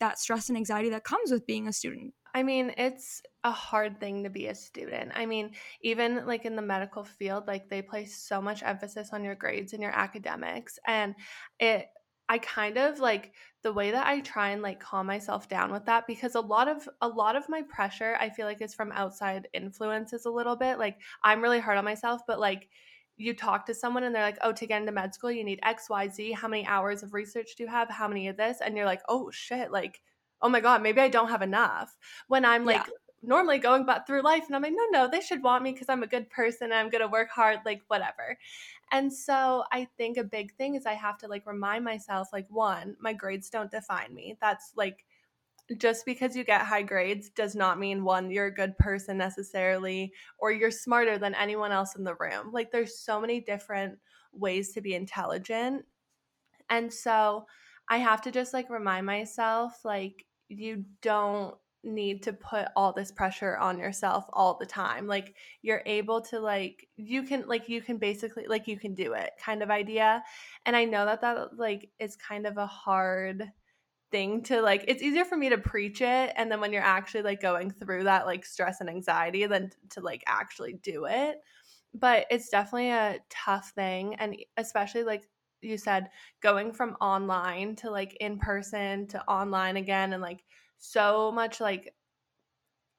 that 0.00 0.18
stress 0.18 0.48
and 0.48 0.56
anxiety 0.56 0.88
that 0.90 1.04
comes 1.04 1.30
with 1.30 1.46
being 1.46 1.68
a 1.68 1.72
student? 1.72 2.14
I 2.34 2.42
mean, 2.42 2.72
it's 2.76 3.22
a 3.44 3.52
hard 3.52 4.00
thing 4.00 4.24
to 4.24 4.30
be 4.30 4.48
a 4.48 4.54
student. 4.56 5.12
I 5.14 5.24
mean, 5.24 5.52
even 5.82 6.26
like 6.26 6.44
in 6.44 6.56
the 6.56 6.62
medical 6.62 7.04
field, 7.04 7.46
like 7.46 7.68
they 7.68 7.80
place 7.80 8.16
so 8.16 8.42
much 8.42 8.62
emphasis 8.64 9.10
on 9.12 9.22
your 9.22 9.36
grades 9.36 9.72
and 9.72 9.80
your 9.80 9.92
academics. 9.92 10.78
And 10.86 11.14
it, 11.60 11.86
I 12.28 12.38
kind 12.38 12.78
of 12.78 13.00
like 13.00 13.34
the 13.62 13.72
way 13.72 13.90
that 13.90 14.06
I 14.06 14.20
try 14.20 14.50
and 14.50 14.62
like 14.62 14.80
calm 14.80 15.06
myself 15.06 15.48
down 15.48 15.70
with 15.72 15.84
that 15.86 16.06
because 16.06 16.34
a 16.34 16.40
lot 16.40 16.68
of 16.68 16.88
a 17.02 17.08
lot 17.08 17.36
of 17.36 17.48
my 17.48 17.62
pressure 17.62 18.16
I 18.18 18.30
feel 18.30 18.46
like 18.46 18.62
is 18.62 18.74
from 18.74 18.92
outside 18.92 19.48
influences 19.52 20.24
a 20.24 20.30
little 20.30 20.56
bit. 20.56 20.78
Like 20.78 21.00
I'm 21.22 21.42
really 21.42 21.60
hard 21.60 21.76
on 21.78 21.84
myself, 21.84 22.22
but 22.26 22.40
like 22.40 22.68
you 23.16 23.34
talk 23.34 23.66
to 23.66 23.74
someone 23.74 24.04
and 24.04 24.14
they're 24.14 24.22
like, 24.22 24.38
"Oh, 24.42 24.52
to 24.52 24.66
get 24.66 24.80
into 24.80 24.92
med 24.92 25.14
school, 25.14 25.30
you 25.30 25.44
need 25.44 25.60
X, 25.62 25.88
Y, 25.90 26.08
Z. 26.08 26.32
How 26.32 26.48
many 26.48 26.66
hours 26.66 27.02
of 27.02 27.14
research 27.14 27.54
do 27.56 27.62
you 27.64 27.68
have? 27.68 27.90
How 27.90 28.08
many 28.08 28.28
of 28.28 28.36
this?" 28.36 28.60
And 28.60 28.76
you're 28.76 28.86
like, 28.86 29.02
"Oh 29.08 29.30
shit!" 29.30 29.70
Like, 29.70 30.00
"Oh 30.42 30.48
my 30.48 30.60
god, 30.60 30.82
maybe 30.82 31.00
I 31.00 31.08
don't 31.08 31.28
have 31.28 31.42
enough." 31.42 31.96
When 32.28 32.44
I'm 32.44 32.64
like 32.64 32.86
Yeah. 32.86 32.94
Normally 33.26 33.58
going 33.58 33.86
but 33.86 34.06
through 34.06 34.22
life, 34.22 34.44
and 34.46 34.56
I'm 34.56 34.62
like, 34.62 34.72
"No, 34.74 34.86
no, 34.90 35.08
they 35.08 35.20
should 35.20 35.42
want 35.42 35.62
me 35.64 35.72
because 35.72 35.88
I'm 35.88 36.02
a 36.02 36.06
good 36.06 36.30
person. 36.30 36.72
I'm 36.72 36.90
gonna 36.90 37.08
work 37.08 37.30
hard, 37.30 37.60
like 37.64 37.82
whatever." 37.88 38.38
And 38.92 39.12
so 39.12 39.64
I 39.72 39.86
think 39.96 40.16
a 40.18 40.24
big 40.24 40.54
thing 40.56 40.74
is 40.76 40.86
I 40.86 40.94
have 40.94 41.18
to 41.18 41.28
like 41.28 41.46
remind 41.46 41.84
myself, 41.84 42.28
like, 42.32 42.46
one, 42.50 42.96
my 43.00 43.12
grades 43.14 43.50
don't 43.50 43.70
define 43.70 44.14
me. 44.14 44.36
That's 44.40 44.72
like 44.76 45.04
just 45.78 46.04
because 46.04 46.36
you 46.36 46.44
get 46.44 46.62
high 46.62 46.82
grades 46.82 47.30
does 47.30 47.54
not 47.54 47.78
mean 47.78 48.04
one 48.04 48.30
you're 48.30 48.46
a 48.46 48.54
good 48.54 48.76
person 48.78 49.16
necessarily 49.16 50.12
or 50.38 50.52
you're 50.52 50.70
smarter 50.70 51.16
than 51.18 51.34
anyone 51.34 51.72
else 51.72 51.96
in 51.96 52.04
the 52.04 52.14
room 52.16 52.52
like 52.52 52.70
there's 52.70 52.98
so 52.98 53.18
many 53.20 53.40
different 53.40 53.98
ways 54.32 54.72
to 54.72 54.82
be 54.82 54.94
intelligent 54.94 55.86
and 56.70 56.92
so 56.92 57.46
i 57.88 57.98
have 57.98 58.20
to 58.22 58.30
just 58.30 58.52
like 58.52 58.70
remind 58.70 59.06
myself 59.06 59.84
like 59.84 60.26
you 60.48 60.84
don't 61.02 61.56
need 61.84 62.22
to 62.24 62.32
put 62.32 62.68
all 62.76 62.92
this 62.92 63.12
pressure 63.12 63.56
on 63.56 63.78
yourself 63.78 64.24
all 64.32 64.56
the 64.58 64.66
time. 64.66 65.06
Like 65.06 65.34
you're 65.62 65.82
able 65.86 66.20
to 66.22 66.40
like 66.40 66.88
you 66.96 67.22
can 67.22 67.44
like 67.46 67.68
you 67.68 67.82
can 67.82 67.98
basically 67.98 68.46
like 68.46 68.66
you 68.66 68.78
can 68.78 68.94
do 68.94 69.12
it 69.12 69.30
kind 69.38 69.62
of 69.62 69.70
idea. 69.70 70.22
And 70.66 70.74
i 70.76 70.84
know 70.84 71.04
that 71.04 71.20
that 71.20 71.58
like 71.58 71.90
is 71.98 72.16
kind 72.16 72.46
of 72.46 72.56
a 72.56 72.66
hard 72.66 73.44
thing 74.10 74.42
to 74.44 74.62
like 74.62 74.84
it's 74.86 75.02
easier 75.02 75.24
for 75.24 75.36
me 75.36 75.48
to 75.48 75.58
preach 75.58 76.00
it 76.00 76.32
and 76.36 76.50
then 76.50 76.60
when 76.60 76.72
you're 76.72 76.82
actually 76.82 77.22
like 77.22 77.40
going 77.40 77.70
through 77.70 78.04
that 78.04 78.26
like 78.26 78.46
stress 78.46 78.80
and 78.80 78.88
anxiety 78.88 79.44
than 79.46 79.70
to 79.90 80.00
like 80.00 80.22
actually 80.26 80.74
do 80.82 81.06
it. 81.06 81.38
But 81.92 82.26
it's 82.30 82.48
definitely 82.48 82.90
a 82.90 83.18
tough 83.30 83.72
thing 83.74 84.14
and 84.16 84.36
especially 84.56 85.04
like 85.04 85.28
you 85.62 85.78
said 85.78 86.10
going 86.42 86.72
from 86.72 86.96
online 87.00 87.74
to 87.76 87.90
like 87.90 88.16
in 88.20 88.38
person 88.38 89.06
to 89.08 89.22
online 89.26 89.76
again 89.76 90.12
and 90.12 90.22
like 90.22 90.44
so 90.78 91.32
much 91.32 91.60
like 91.60 91.94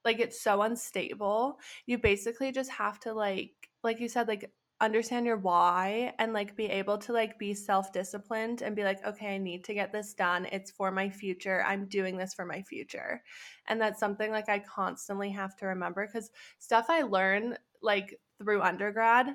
like 0.04 0.20
it's 0.20 0.40
so 0.40 0.62
unstable. 0.62 1.60
You 1.88 1.98
basically 1.98 2.52
just 2.52 2.72
have 2.72 3.00
to 3.02 3.14
like 3.14 3.54
like 3.84 4.00
you 4.00 4.08
said 4.08 4.28
like 4.28 4.52
understand 4.82 5.26
your 5.26 5.38
why 5.38 6.14
and 6.20 6.34
like 6.34 6.56
be 6.56 6.66
able 6.66 6.98
to 6.98 7.14
like 7.14 7.40
be 7.40 7.54
self-disciplined 7.54 8.62
and 8.62 8.76
be 8.76 8.84
like 8.84 9.06
okay 9.06 9.36
I 9.36 9.38
need 9.38 9.64
to 9.66 9.74
get 9.74 9.92
this 9.92 10.14
done. 10.14 10.48
It's 10.52 10.72
for 10.72 10.92
my 10.92 11.10
future. 11.10 11.64
I'm 11.66 11.88
doing 11.88 12.18
this 12.18 12.34
for 12.34 12.46
my 12.46 12.62
future. 12.62 13.24
And 13.68 13.82
that's 13.82 14.00
something 14.00 14.32
like 14.32 14.50
I 14.50 14.60
constantly 14.60 15.32
have 15.32 15.56
to 15.58 15.68
remember 15.68 16.08
cuz 16.08 16.30
stuff 16.60 16.86
I 16.90 17.02
learn 17.02 17.58
like 17.82 18.20
through 18.40 18.62
undergrad 18.62 19.28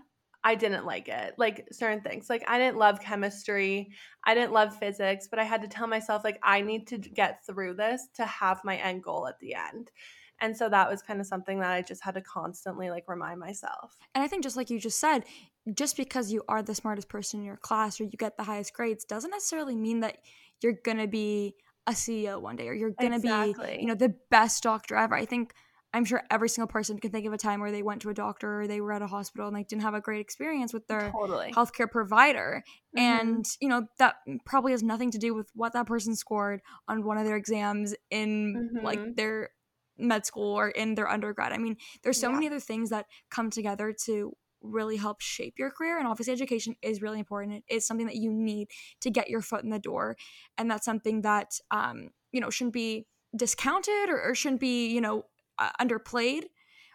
I 0.42 0.54
didn't 0.54 0.86
like 0.86 1.08
it 1.08 1.34
like 1.36 1.66
certain 1.70 2.00
things 2.00 2.30
like 2.30 2.44
I 2.48 2.58
didn't 2.58 2.78
love 2.78 3.00
chemistry 3.00 3.92
I 4.24 4.34
didn't 4.34 4.52
love 4.52 4.76
physics 4.76 5.28
but 5.28 5.38
I 5.38 5.44
had 5.44 5.62
to 5.62 5.68
tell 5.68 5.86
myself 5.86 6.24
like 6.24 6.38
I 6.42 6.62
need 6.62 6.86
to 6.88 6.98
get 6.98 7.44
through 7.46 7.74
this 7.74 8.08
to 8.14 8.24
have 8.24 8.60
my 8.64 8.76
end 8.76 9.02
goal 9.02 9.26
at 9.26 9.38
the 9.40 9.54
end 9.54 9.90
and 10.40 10.56
so 10.56 10.68
that 10.68 10.90
was 10.90 11.02
kind 11.02 11.20
of 11.20 11.26
something 11.26 11.60
that 11.60 11.70
I 11.70 11.82
just 11.82 12.02
had 12.02 12.14
to 12.14 12.22
constantly 12.22 12.90
like 12.90 13.04
remind 13.08 13.38
myself. 13.38 13.96
And 14.14 14.24
I 14.24 14.28
think 14.28 14.42
just 14.42 14.56
like 14.56 14.70
you 14.70 14.80
just 14.80 14.98
said, 14.98 15.24
just 15.74 15.96
because 15.96 16.32
you 16.32 16.42
are 16.48 16.62
the 16.62 16.74
smartest 16.74 17.08
person 17.08 17.40
in 17.40 17.46
your 17.46 17.58
class 17.58 18.00
or 18.00 18.04
you 18.04 18.16
get 18.18 18.36
the 18.36 18.44
highest 18.44 18.72
grades 18.72 19.04
doesn't 19.04 19.30
necessarily 19.30 19.76
mean 19.76 20.00
that 20.00 20.18
you're 20.62 20.78
going 20.84 20.98
to 20.98 21.06
be 21.06 21.54
a 21.86 21.92
CEO 21.92 22.40
one 22.40 22.56
day 22.56 22.68
or 22.68 22.74
you're 22.74 22.90
going 22.90 23.12
to 23.12 23.18
exactly. 23.18 23.76
be, 23.76 23.82
you 23.82 23.86
know, 23.86 23.94
the 23.94 24.14
best 24.30 24.62
doctor 24.62 24.96
ever. 24.96 25.14
I 25.14 25.26
think 25.26 25.52
I'm 25.92 26.04
sure 26.04 26.22
every 26.30 26.48
single 26.48 26.68
person 26.68 26.98
can 26.98 27.10
think 27.10 27.26
of 27.26 27.32
a 27.32 27.38
time 27.38 27.60
where 27.60 27.72
they 27.72 27.82
went 27.82 28.02
to 28.02 28.10
a 28.10 28.14
doctor 28.14 28.60
or 28.60 28.66
they 28.66 28.80
were 28.80 28.92
at 28.92 29.02
a 29.02 29.06
hospital 29.06 29.48
and 29.48 29.56
they 29.56 29.64
didn't 29.64 29.82
have 29.82 29.94
a 29.94 30.00
great 30.00 30.20
experience 30.20 30.72
with 30.72 30.86
their 30.86 31.10
totally. 31.10 31.52
healthcare 31.52 31.90
provider. 31.90 32.62
Mm-hmm. 32.96 33.20
And, 33.20 33.46
you 33.60 33.68
know, 33.68 33.86
that 33.98 34.16
probably 34.44 34.72
has 34.72 34.82
nothing 34.82 35.10
to 35.10 35.18
do 35.18 35.34
with 35.34 35.50
what 35.54 35.72
that 35.72 35.86
person 35.86 36.14
scored 36.14 36.60
on 36.86 37.04
one 37.04 37.18
of 37.18 37.24
their 37.24 37.36
exams 37.36 37.94
in 38.10 38.70
mm-hmm. 38.74 38.84
like 38.84 39.16
their 39.16 39.50
med 39.98 40.26
school 40.26 40.54
or 40.54 40.68
in 40.68 40.94
their 40.94 41.08
undergrad. 41.08 41.52
I 41.52 41.58
mean, 41.58 41.76
there's 42.02 42.20
so 42.20 42.28
yeah. 42.28 42.34
many 42.34 42.46
other 42.46 42.60
things 42.60 42.90
that 42.90 43.06
come 43.30 43.50
together 43.50 43.94
to 44.04 44.32
really 44.62 44.96
help 44.96 45.20
shape 45.20 45.54
your 45.58 45.70
career 45.70 45.98
and 45.98 46.06
obviously 46.06 46.34
education 46.34 46.76
is 46.82 47.00
really 47.00 47.18
important 47.18 47.56
it 47.66 47.74
is 47.74 47.86
something 47.86 48.04
that 48.04 48.16
you 48.16 48.30
need 48.30 48.68
to 49.00 49.10
get 49.10 49.30
your 49.30 49.40
foot 49.40 49.64
in 49.64 49.70
the 49.70 49.78
door 49.78 50.18
and 50.58 50.70
that's 50.70 50.84
something 50.84 51.22
that 51.22 51.52
um 51.70 52.10
you 52.30 52.42
know 52.42 52.50
shouldn't 52.50 52.74
be 52.74 53.06
discounted 53.34 54.10
or, 54.10 54.20
or 54.20 54.34
shouldn't 54.34 54.60
be 54.60 54.88
you 54.88 55.00
know 55.00 55.24
underplayed 55.80 56.44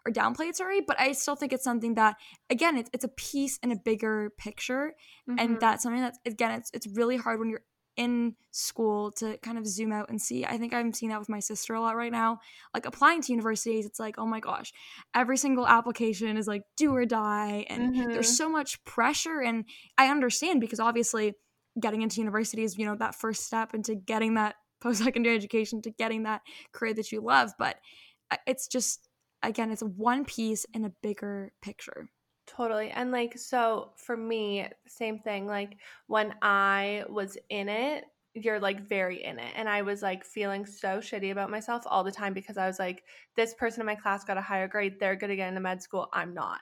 or 0.05 0.11
downplayed 0.11 0.55
sorry 0.55 0.81
but 0.81 0.99
i 0.99 1.11
still 1.11 1.35
think 1.35 1.51
it's 1.51 1.63
something 1.63 1.95
that 1.95 2.15
again 2.49 2.77
it's, 2.77 2.89
it's 2.93 3.03
a 3.03 3.09
piece 3.09 3.57
in 3.59 3.71
a 3.71 3.75
bigger 3.75 4.31
picture 4.37 4.93
mm-hmm. 5.29 5.39
and 5.39 5.59
that's 5.59 5.83
something 5.83 6.01
that 6.01 6.15
again 6.25 6.51
it's, 6.51 6.71
it's 6.73 6.87
really 6.87 7.17
hard 7.17 7.39
when 7.39 7.49
you're 7.49 7.63
in 7.97 8.35
school 8.51 9.11
to 9.11 9.37
kind 9.37 9.57
of 9.57 9.65
zoom 9.65 9.91
out 9.91 10.09
and 10.09 10.21
see. 10.21 10.45
I 10.45 10.57
think 10.57 10.73
I'm 10.73 10.93
seeing 10.93 11.11
that 11.11 11.19
with 11.19 11.29
my 11.29 11.39
sister 11.39 11.73
a 11.73 11.81
lot 11.81 11.95
right 11.95 12.11
now. 12.11 12.39
Like 12.73 12.85
applying 12.85 13.21
to 13.21 13.31
universities, 13.31 13.85
it's 13.85 13.99
like, 13.99 14.17
oh 14.17 14.25
my 14.25 14.39
gosh, 14.39 14.73
every 15.13 15.37
single 15.37 15.67
application 15.67 16.37
is 16.37 16.47
like 16.47 16.63
do 16.75 16.93
or 16.93 17.05
die. 17.05 17.65
And 17.69 17.95
mm-hmm. 17.95 18.11
there's 18.11 18.37
so 18.37 18.49
much 18.49 18.83
pressure. 18.83 19.41
And 19.41 19.65
I 19.97 20.09
understand 20.09 20.61
because 20.61 20.79
obviously 20.79 21.33
getting 21.79 22.01
into 22.01 22.19
university 22.19 22.63
is, 22.63 22.77
you 22.77 22.85
know, 22.85 22.95
that 22.95 23.15
first 23.15 23.45
step 23.45 23.73
into 23.73 23.95
getting 23.95 24.35
that 24.35 24.55
post 24.81 25.03
secondary 25.03 25.35
education, 25.35 25.81
to 25.81 25.89
getting 25.89 26.23
that 26.23 26.41
career 26.73 26.93
that 26.93 27.11
you 27.11 27.21
love. 27.21 27.51
But 27.57 27.75
uh, 27.75 27.79
it's 28.45 28.67
just, 28.67 29.07
again, 29.43 29.71
it's 29.71 29.83
one 29.83 30.25
piece 30.25 30.65
in 30.73 30.85
a 30.85 30.91
bigger 31.01 31.51
picture. 31.61 32.09
Totally. 32.47 32.91
And 32.91 33.11
like, 33.11 33.37
so 33.37 33.91
for 33.97 34.15
me, 34.15 34.67
same 34.87 35.19
thing. 35.19 35.47
Like, 35.47 35.77
when 36.07 36.35
I 36.41 37.05
was 37.09 37.37
in 37.49 37.69
it, 37.69 38.05
you're 38.37 38.59
like 38.59 38.81
very 38.81 39.23
in 39.23 39.39
it. 39.39 39.53
And 39.55 39.69
I 39.69 39.81
was 39.81 40.01
like 40.01 40.25
feeling 40.25 40.65
so 40.65 40.97
shitty 40.97 41.31
about 41.31 41.49
myself 41.49 41.83
all 41.85 42.03
the 42.03 42.11
time 42.11 42.33
because 42.33 42.57
I 42.57 42.67
was 42.67 42.79
like, 42.79 43.03
this 43.37 43.53
person 43.53 43.79
in 43.79 43.85
my 43.85 43.95
class 43.95 44.25
got 44.25 44.37
a 44.37 44.41
higher 44.41 44.67
grade. 44.67 44.99
They're 44.99 45.15
going 45.15 45.29
to 45.29 45.37
get 45.37 45.47
into 45.47 45.61
med 45.61 45.81
school. 45.81 46.09
I'm 46.11 46.33
not. 46.33 46.59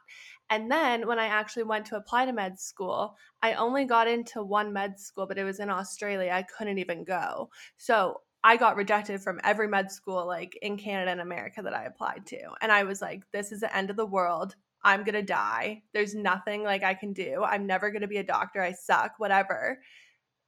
And 0.51 0.71
then 0.71 1.07
when 1.07 1.17
I 1.17 1.25
actually 1.25 1.63
went 1.63 1.87
to 1.87 1.95
apply 1.95 2.27
to 2.27 2.31
med 2.31 2.59
school, 2.59 3.15
I 3.41 3.53
only 3.53 3.85
got 3.85 4.07
into 4.07 4.43
one 4.43 4.71
med 4.71 4.99
school, 4.99 5.25
but 5.25 5.39
it 5.39 5.43
was 5.43 5.59
in 5.59 5.71
Australia. 5.71 6.31
I 6.31 6.43
couldn't 6.43 6.77
even 6.77 7.03
go. 7.03 7.49
So 7.77 8.21
I 8.43 8.57
got 8.57 8.75
rejected 8.75 9.21
from 9.21 9.39
every 9.43 9.67
med 9.67 9.91
school 9.91 10.25
like 10.27 10.57
in 10.61 10.77
Canada 10.77 11.11
and 11.11 11.21
America 11.21 11.61
that 11.61 11.73
I 11.73 11.85
applied 11.85 12.25
to. 12.27 12.39
And 12.61 12.71
I 12.71 12.83
was 12.83 13.01
like, 13.01 13.23
this 13.31 13.51
is 13.51 13.61
the 13.61 13.75
end 13.75 13.89
of 13.89 13.95
the 13.95 14.05
world. 14.05 14.55
I'm 14.83 15.03
going 15.03 15.13
to 15.13 15.21
die. 15.21 15.83
There's 15.93 16.13
nothing 16.13 16.63
like 16.63 16.83
I 16.83 16.93
can 16.93 17.13
do. 17.13 17.43
I'm 17.43 17.65
never 17.65 17.89
going 17.89 18.01
to 18.01 18.07
be 18.07 18.17
a 18.17 18.23
doctor. 18.23 18.61
I 18.61 18.73
suck, 18.73 19.13
whatever. 19.17 19.79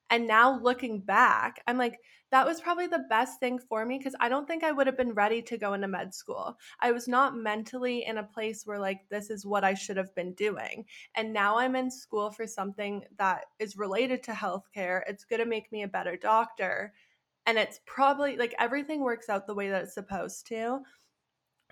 And 0.10 0.28
now 0.28 0.60
looking 0.62 1.00
back, 1.00 1.64
I'm 1.68 1.78
like, 1.78 2.00
that 2.32 2.46
was 2.46 2.60
probably 2.60 2.88
the 2.88 3.06
best 3.10 3.40
thing 3.40 3.58
for 3.58 3.86
me 3.86 3.98
because 3.98 4.16
I 4.20 4.30
don't 4.30 4.48
think 4.48 4.64
I 4.64 4.72
would 4.72 4.88
have 4.88 4.98
been 4.98 5.14
ready 5.14 5.42
to 5.44 5.58
go 5.58 5.74
into 5.74 5.88
med 5.88 6.14
school. 6.14 6.58
I 6.80 6.92
was 6.92 7.08
not 7.08 7.36
mentally 7.36 8.06
in 8.06 8.18
a 8.18 8.24
place 8.24 8.66
where, 8.66 8.80
like, 8.80 9.02
this 9.10 9.30
is 9.30 9.46
what 9.46 9.64
I 9.64 9.74
should 9.74 9.98
have 9.98 10.14
been 10.16 10.34
doing. 10.34 10.86
And 11.16 11.34
now 11.34 11.58
I'm 11.58 11.76
in 11.76 11.90
school 11.90 12.30
for 12.30 12.46
something 12.46 13.04
that 13.18 13.46
is 13.58 13.78
related 13.78 14.22
to 14.24 14.32
healthcare. 14.32 15.02
It's 15.08 15.24
going 15.24 15.40
to 15.40 15.46
make 15.46 15.72
me 15.72 15.84
a 15.84 15.88
better 15.88 16.18
doctor. 16.18 16.94
And 17.46 17.58
it's 17.58 17.80
probably 17.86 18.38
like 18.38 18.56
everything 18.60 19.02
works 19.02 19.30
out 19.30 19.48
the 19.48 19.56
way 19.56 19.70
that 19.70 19.84
it's 19.84 19.94
supposed 19.94 20.48
to 20.48 20.82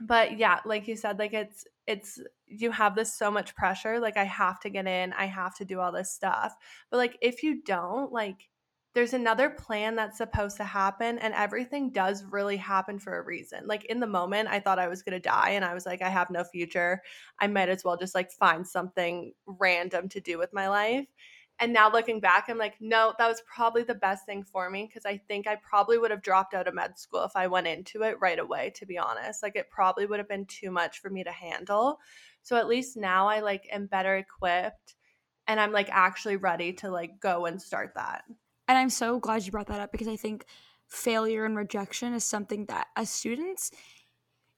but 0.01 0.37
yeah 0.37 0.59
like 0.65 0.87
you 0.87 0.95
said 0.95 1.19
like 1.19 1.33
it's 1.33 1.65
it's 1.87 2.19
you 2.47 2.71
have 2.71 2.95
this 2.95 3.13
so 3.13 3.29
much 3.29 3.55
pressure 3.55 3.99
like 3.99 4.17
i 4.17 4.23
have 4.23 4.59
to 4.59 4.69
get 4.69 4.87
in 4.87 5.13
i 5.13 5.25
have 5.25 5.55
to 5.55 5.65
do 5.65 5.79
all 5.79 5.91
this 5.91 6.11
stuff 6.11 6.55
but 6.89 6.97
like 6.97 7.17
if 7.21 7.43
you 7.43 7.61
don't 7.63 8.11
like 8.11 8.49
there's 8.95 9.13
another 9.13 9.49
plan 9.49 9.95
that's 9.95 10.17
supposed 10.17 10.57
to 10.57 10.63
happen 10.63 11.17
and 11.19 11.33
everything 11.33 11.89
does 11.89 12.23
really 12.25 12.57
happen 12.57 12.97
for 12.97 13.17
a 13.17 13.23
reason 13.23 13.65
like 13.67 13.85
in 13.85 13.99
the 13.99 14.07
moment 14.07 14.49
i 14.49 14.59
thought 14.59 14.79
i 14.79 14.87
was 14.87 15.03
going 15.03 15.13
to 15.13 15.29
die 15.29 15.51
and 15.51 15.63
i 15.63 15.73
was 15.73 15.85
like 15.85 16.01
i 16.01 16.09
have 16.09 16.29
no 16.31 16.43
future 16.43 17.01
i 17.39 17.45
might 17.47 17.69
as 17.69 17.83
well 17.83 17.97
just 17.97 18.15
like 18.15 18.31
find 18.31 18.67
something 18.67 19.31
random 19.45 20.09
to 20.09 20.19
do 20.19 20.39
with 20.39 20.51
my 20.53 20.67
life 20.67 21.05
and 21.59 21.71
now 21.71 21.91
looking 21.91 22.19
back, 22.19 22.45
I'm 22.49 22.57
like, 22.57 22.75
no, 22.79 23.13
that 23.17 23.27
was 23.27 23.41
probably 23.45 23.83
the 23.83 23.95
best 23.95 24.25
thing 24.25 24.43
for 24.43 24.69
me 24.69 24.85
because 24.87 25.05
I 25.05 25.17
think 25.27 25.47
I 25.47 25.55
probably 25.55 25.97
would 25.97 26.11
have 26.11 26.21
dropped 26.21 26.53
out 26.53 26.67
of 26.67 26.73
med 26.73 26.97
school 26.97 27.23
if 27.23 27.35
I 27.35 27.47
went 27.47 27.67
into 27.67 28.01
it 28.03 28.19
right 28.19 28.39
away, 28.39 28.71
to 28.75 28.85
be 28.85 28.97
honest. 28.97 29.43
Like, 29.43 29.55
it 29.55 29.69
probably 29.69 30.05
would 30.05 30.19
have 30.19 30.27
been 30.27 30.45
too 30.45 30.71
much 30.71 30.99
for 30.99 31.09
me 31.09 31.23
to 31.23 31.31
handle. 31.31 31.99
So 32.41 32.57
at 32.57 32.67
least 32.67 32.97
now 32.97 33.27
I 33.27 33.39
like 33.39 33.67
am 33.71 33.85
better 33.85 34.15
equipped 34.17 34.95
and 35.47 35.59
I'm 35.59 35.71
like 35.71 35.89
actually 35.91 36.37
ready 36.37 36.73
to 36.73 36.89
like 36.89 37.19
go 37.19 37.45
and 37.45 37.61
start 37.61 37.93
that. 37.95 38.23
And 38.67 38.77
I'm 38.77 38.89
so 38.89 39.19
glad 39.19 39.45
you 39.45 39.51
brought 39.51 39.67
that 39.67 39.81
up 39.81 39.91
because 39.91 40.07
I 40.07 40.15
think 40.15 40.45
failure 40.87 41.45
and 41.45 41.57
rejection 41.57 42.13
is 42.13 42.23
something 42.23 42.65
that 42.65 42.87
as 42.95 43.09
students, 43.09 43.71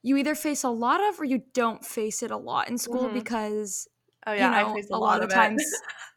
you 0.02 0.16
either 0.16 0.34
face 0.34 0.62
a 0.64 0.68
lot 0.68 1.00
of 1.08 1.20
or 1.20 1.24
you 1.24 1.42
don't 1.54 1.84
face 1.84 2.22
it 2.22 2.30
a 2.30 2.36
lot 2.36 2.68
in 2.68 2.78
school 2.78 3.04
mm-hmm. 3.04 3.14
because 3.14 3.88
oh 4.26 4.32
yeah, 4.32 4.46
you 4.46 4.64
know, 4.64 4.70
I 4.70 4.74
face 4.74 4.88
a, 4.90 4.94
a 4.94 4.98
lot, 4.98 5.20
lot, 5.20 5.22
of, 5.22 5.30
times 5.30 5.64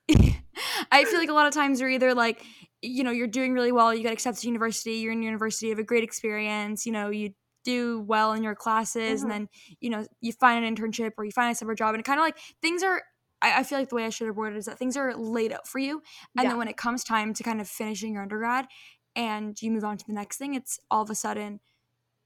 I 0.92 1.06
feel 1.06 1.20
like 1.20 1.30
a 1.30 1.34
lot 1.34 1.48
of 1.48 1.54
times 1.54 1.80
you're 1.80 1.90
either 1.90 2.14
like, 2.14 2.44
you 2.82 3.04
know, 3.04 3.12
you're 3.12 3.28
doing 3.28 3.54
really 3.54 3.72
well, 3.72 3.94
you 3.94 4.04
get 4.04 4.14
accepted 4.14 4.42
to 4.42 4.48
university, 4.48 4.94
you're 4.94 5.12
in 5.12 5.22
university, 5.22 5.68
you 5.68 5.72
have 5.72 5.80
a 5.80 5.84
great 5.84 6.04
experience, 6.04 6.86
you 6.86 6.92
know, 6.92 7.10
you 7.10 7.34
do 7.64 8.02
well 8.02 8.34
in 8.34 8.44
your 8.44 8.56
classes, 8.56 9.22
mm-hmm. 9.22 9.32
and 9.32 9.32
then, 9.32 9.50
you 9.82 9.90
know, 9.90 10.06
you 10.22 10.32
find 10.32 10.64
an 10.64 10.76
internship 10.76 11.12
or 11.18 11.26
you 11.26 11.32
find 11.32 11.52
a 11.52 11.56
summer 11.56 11.76
job, 11.76 11.94
and 11.94 12.00
it 12.00 12.06
kind 12.06 12.20
of 12.20 12.24
like 12.24 12.38
things 12.62 12.84
are 12.84 13.02
I, 13.42 13.60
I, 13.60 13.64
feel 13.64 13.80
like 13.80 13.90
the 13.90 13.96
way 13.96 14.06
I 14.06 14.10
should 14.10 14.28
have 14.28 14.36
worded 14.36 14.58
it 14.58 14.60
is 14.60 14.66
that 14.66 14.78
things 14.78 14.98
are 14.98 15.16
laid 15.16 15.54
out 15.54 15.68
for 15.68 15.80
you. 15.80 16.02
And 16.36 16.44
yeah. 16.44 16.50
then 16.50 16.58
when 16.58 16.68
it 16.68 16.78
comes 16.78 17.04
time 17.04 17.34
to 17.34 17.44
kind 17.44 17.62
of 17.62 17.68
finishing 17.68 18.14
your 18.14 18.22
undergrad 18.22 18.68
and 19.16 19.60
you 19.62 19.72
move 19.72 19.86
on 19.86 19.98
to 19.98 20.06
the 20.06 20.14
next 20.14 20.38
thing, 20.38 20.56
it's 20.56 20.80
all 20.92 21.04
of 21.04 21.10
a 21.10 21.16
sudden, 21.16 21.60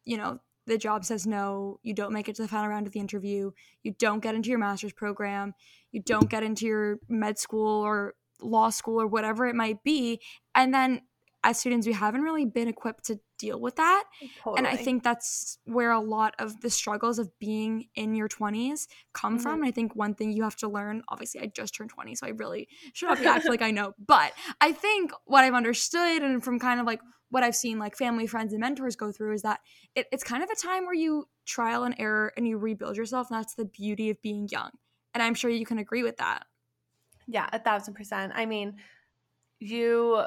you 0.06 0.18
know, 0.18 0.40
the 0.66 0.78
job 0.78 1.04
says 1.04 1.28
no, 1.28 1.80
you 1.84 1.94
don't 1.94 2.14
make 2.14 2.30
it 2.30 2.36
to 2.36 2.42
the 2.42 2.48
final 2.48 2.70
round 2.70 2.88
of 2.88 2.94
the 2.94 3.00
interview, 3.00 3.52
you 3.84 3.94
don't 4.00 4.22
get 4.22 4.34
into 4.34 4.50
your 4.50 4.60
master's 4.60 4.94
program, 4.94 5.54
you 5.92 6.02
don't 6.02 6.30
get 6.30 6.44
into 6.44 6.66
your 6.66 7.00
med 7.10 7.38
school 7.38 7.82
or 7.82 8.16
law 8.42 8.70
school 8.70 9.02
or 9.02 9.08
whatever 9.08 9.46
it 9.48 9.56
might 9.56 9.84
be. 9.84 10.22
And 10.56 10.74
then 10.74 11.02
as 11.46 11.60
students, 11.60 11.86
we 11.86 11.92
haven't 11.92 12.22
really 12.22 12.46
been 12.46 12.70
equipped 12.70 13.04
to 13.06 13.20
deal 13.38 13.60
with 13.60 13.76
that. 13.76 14.06
Totally. 14.42 14.60
And 14.60 14.66
I 14.68 14.78
think 14.78 15.04
that's 15.04 15.58
where 15.66 15.92
a 15.92 16.00
lot 16.00 16.36
of 16.40 16.62
the 16.62 16.70
struggles 16.70 17.20
of 17.20 17.38
being 17.38 17.90
in 17.96 18.16
your 18.16 18.30
20s 18.30 18.88
come 19.14 19.38
Mhm. 19.38 19.42
from. 19.42 19.54
And 19.56 19.66
I 19.66 19.72
think 19.72 19.94
one 19.94 20.16
thing 20.16 20.32
you 20.32 20.44
have 20.44 20.56
to 20.58 20.70
learn, 20.70 21.04
obviously, 21.10 21.42
I 21.42 21.48
just 21.48 21.76
turned 21.76 21.90
20, 21.90 22.16
so 22.16 22.28
I 22.28 22.30
really 22.30 22.70
should 22.94 23.10
not 23.10 23.20
be 23.20 23.26
acting 23.28 23.52
like 23.52 23.62
I 23.62 23.72
know. 23.72 23.94
But 24.00 24.32
I 24.62 24.72
think 24.72 25.12
what 25.26 25.44
I've 25.44 25.54
understood 25.54 26.24
and 26.24 26.42
from 26.42 26.60
kind 26.60 26.80
of 26.80 26.86
like 26.86 27.02
what 27.30 27.44
I've 27.44 27.56
seen 27.58 27.78
like 27.78 27.98
family, 27.98 28.26
friends, 28.26 28.54
and 28.54 28.62
mentors 28.62 28.96
go 28.96 29.12
through 29.12 29.34
is 29.34 29.42
that 29.42 29.60
it, 29.96 30.08
it's 30.14 30.24
kind 30.24 30.44
of 30.44 30.50
a 30.50 30.56
time 30.56 30.86
where 30.86 30.94
you 30.94 31.28
trial 31.46 31.84
and 31.84 31.96
error 32.00 32.32
and 32.38 32.48
you 32.48 32.58
rebuild 32.58 32.96
yourself. 32.96 33.30
And 33.30 33.38
that's 33.40 33.56
the 33.56 33.66
beauty 33.66 34.10
of 34.12 34.22
being 34.22 34.48
young. 34.50 34.70
And 35.14 35.22
I'm 35.22 35.34
sure 35.34 35.50
you 35.50 35.66
can 35.66 35.78
agree 35.80 36.04
with 36.04 36.18
that. 36.18 36.46
Yeah, 37.28 37.48
a 37.52 37.60
thousand 37.60 37.94
percent. 37.94 38.34
I 38.36 38.46
mean, 38.46 38.78
you 39.60 40.24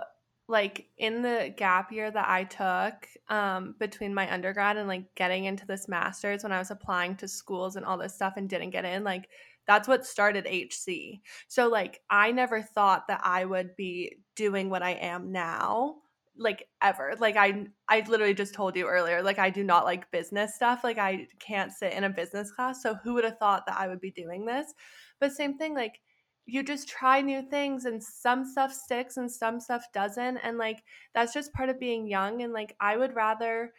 like 0.48 0.88
in 0.96 1.22
the 1.22 1.52
gap 1.56 1.90
year 1.90 2.10
that 2.10 2.28
I 2.28 2.44
took 2.44 3.08
um, 3.28 3.74
between 3.80 4.14
my 4.14 4.32
undergrad 4.32 4.76
and 4.76 4.86
like 4.86 5.12
getting 5.16 5.44
into 5.44 5.66
this 5.66 5.88
master's 5.88 6.44
when 6.44 6.52
I 6.52 6.58
was 6.58 6.70
applying 6.70 7.16
to 7.16 7.28
schools 7.28 7.76
and 7.76 7.84
all 7.84 7.98
this 7.98 8.14
stuff 8.14 8.34
and 8.36 8.48
didn't 8.48 8.70
get 8.70 8.84
in, 8.84 9.02
like 9.04 9.28
that's 9.66 9.88
what 9.88 10.06
started 10.06 10.46
HC. 10.46 11.20
So 11.48 11.68
like 11.68 12.00
I 12.08 12.30
never 12.32 12.62
thought 12.62 13.08
that 13.08 13.20
I 13.24 13.44
would 13.44 13.74
be 13.76 14.18
doing 14.36 14.70
what 14.70 14.82
I 14.82 14.92
am 14.92 15.32
now 15.32 15.96
like 16.38 16.68
ever 16.82 17.14
like 17.18 17.36
i 17.36 17.66
i 17.88 18.00
literally 18.08 18.34
just 18.34 18.54
told 18.54 18.76
you 18.76 18.86
earlier 18.86 19.22
like 19.22 19.38
i 19.38 19.48
do 19.48 19.64
not 19.64 19.84
like 19.84 20.10
business 20.10 20.54
stuff 20.54 20.84
like 20.84 20.98
i 20.98 21.26
can't 21.38 21.72
sit 21.72 21.92
in 21.92 22.04
a 22.04 22.10
business 22.10 22.50
class 22.52 22.82
so 22.82 22.94
who 22.94 23.14
would 23.14 23.24
have 23.24 23.38
thought 23.38 23.64
that 23.66 23.78
i 23.78 23.88
would 23.88 24.00
be 24.00 24.10
doing 24.10 24.44
this 24.44 24.74
but 25.18 25.32
same 25.32 25.56
thing 25.56 25.74
like 25.74 26.00
you 26.46 26.62
just 26.62 26.88
try 26.88 27.20
new 27.20 27.42
things 27.42 27.84
and 27.84 28.02
some 28.02 28.44
stuff 28.44 28.72
sticks 28.72 29.16
and 29.16 29.30
some 29.30 29.60
stuff 29.60 29.84
doesn't 29.92 30.38
and 30.38 30.58
like 30.58 30.82
that's 31.14 31.34
just 31.34 31.52
part 31.52 31.68
of 31.68 31.80
being 31.80 32.06
young 32.06 32.42
and 32.42 32.52
like 32.52 32.74
i 32.80 32.96
would 32.96 33.14
rather 33.14 33.72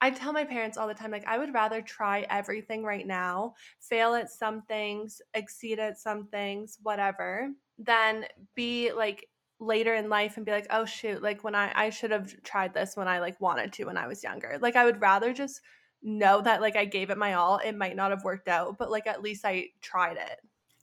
I 0.00 0.10
tell 0.10 0.32
my 0.32 0.44
parents 0.44 0.78
all 0.78 0.88
the 0.88 0.94
time, 0.94 1.10
like, 1.10 1.26
I 1.26 1.36
would 1.36 1.52
rather 1.52 1.82
try 1.82 2.26
everything 2.30 2.82
right 2.82 3.06
now, 3.06 3.54
fail 3.80 4.14
at 4.14 4.30
some 4.30 4.62
things, 4.62 5.20
exceed 5.34 5.78
at 5.78 5.98
some 5.98 6.26
things, 6.28 6.78
whatever, 6.82 7.50
than 7.78 8.24
be 8.54 8.92
like 8.92 9.26
later 9.58 9.94
in 9.94 10.08
life 10.08 10.36
and 10.36 10.46
be 10.46 10.52
like, 10.52 10.66
oh 10.70 10.86
shoot, 10.86 11.22
like 11.22 11.44
when 11.44 11.54
I 11.54 11.70
I 11.74 11.90
should 11.90 12.10
have 12.12 12.34
tried 12.42 12.72
this 12.72 12.96
when 12.96 13.08
I 13.08 13.20
like 13.20 13.40
wanted 13.40 13.72
to 13.74 13.84
when 13.84 13.98
I 13.98 14.06
was 14.06 14.22
younger. 14.22 14.58
Like 14.60 14.76
I 14.76 14.84
would 14.86 15.00
rather 15.00 15.32
just 15.34 15.60
know 16.02 16.40
that 16.42 16.62
like 16.62 16.76
I 16.76 16.86
gave 16.86 17.10
it 17.10 17.18
my 17.18 17.34
all. 17.34 17.58
It 17.58 17.76
might 17.76 17.96
not 17.96 18.10
have 18.10 18.24
worked 18.24 18.48
out, 18.48 18.78
but 18.78 18.90
like 18.90 19.06
at 19.06 19.22
least 19.22 19.44
I 19.44 19.68
tried 19.82 20.16
it. 20.16 20.40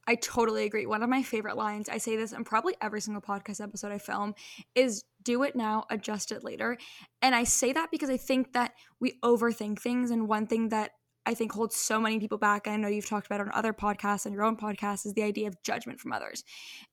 I 0.07 0.15
totally 0.15 0.63
agree. 0.63 0.85
One 0.85 1.03
of 1.03 1.09
my 1.09 1.21
favorite 1.21 1.57
lines, 1.57 1.89
I 1.89 1.97
say 1.97 2.15
this 2.15 2.31
in 2.31 2.43
probably 2.45 2.75
every 2.81 3.01
single 3.01 3.21
podcast 3.21 3.61
episode 3.61 3.91
I 3.91 3.97
film, 3.97 4.35
is 4.73 5.03
do 5.21 5.43
it 5.43 5.55
now, 5.55 5.83
adjust 5.89 6.31
it 6.31 6.43
later. 6.43 6.77
And 7.21 7.35
I 7.35 7.43
say 7.43 7.73
that 7.73 7.91
because 7.91 8.09
I 8.09 8.17
think 8.17 8.53
that 8.53 8.71
we 9.01 9.19
overthink 9.23 9.79
things. 9.79 10.09
And 10.09 10.27
one 10.27 10.47
thing 10.47 10.69
that 10.69 10.91
I 11.25 11.33
think 11.33 11.51
holds 11.51 11.75
so 11.75 11.99
many 11.99 12.19
people 12.19 12.37
back, 12.37 12.65
and 12.65 12.73
I 12.73 12.77
know 12.77 12.87
you've 12.87 13.09
talked 13.09 13.25
about 13.25 13.41
on 13.41 13.51
other 13.53 13.73
podcasts 13.73 14.25
and 14.25 14.33
your 14.33 14.45
own 14.45 14.55
podcast, 14.55 15.05
is 15.05 15.13
the 15.13 15.23
idea 15.23 15.49
of 15.49 15.61
judgment 15.61 15.99
from 15.99 16.13
others. 16.13 16.45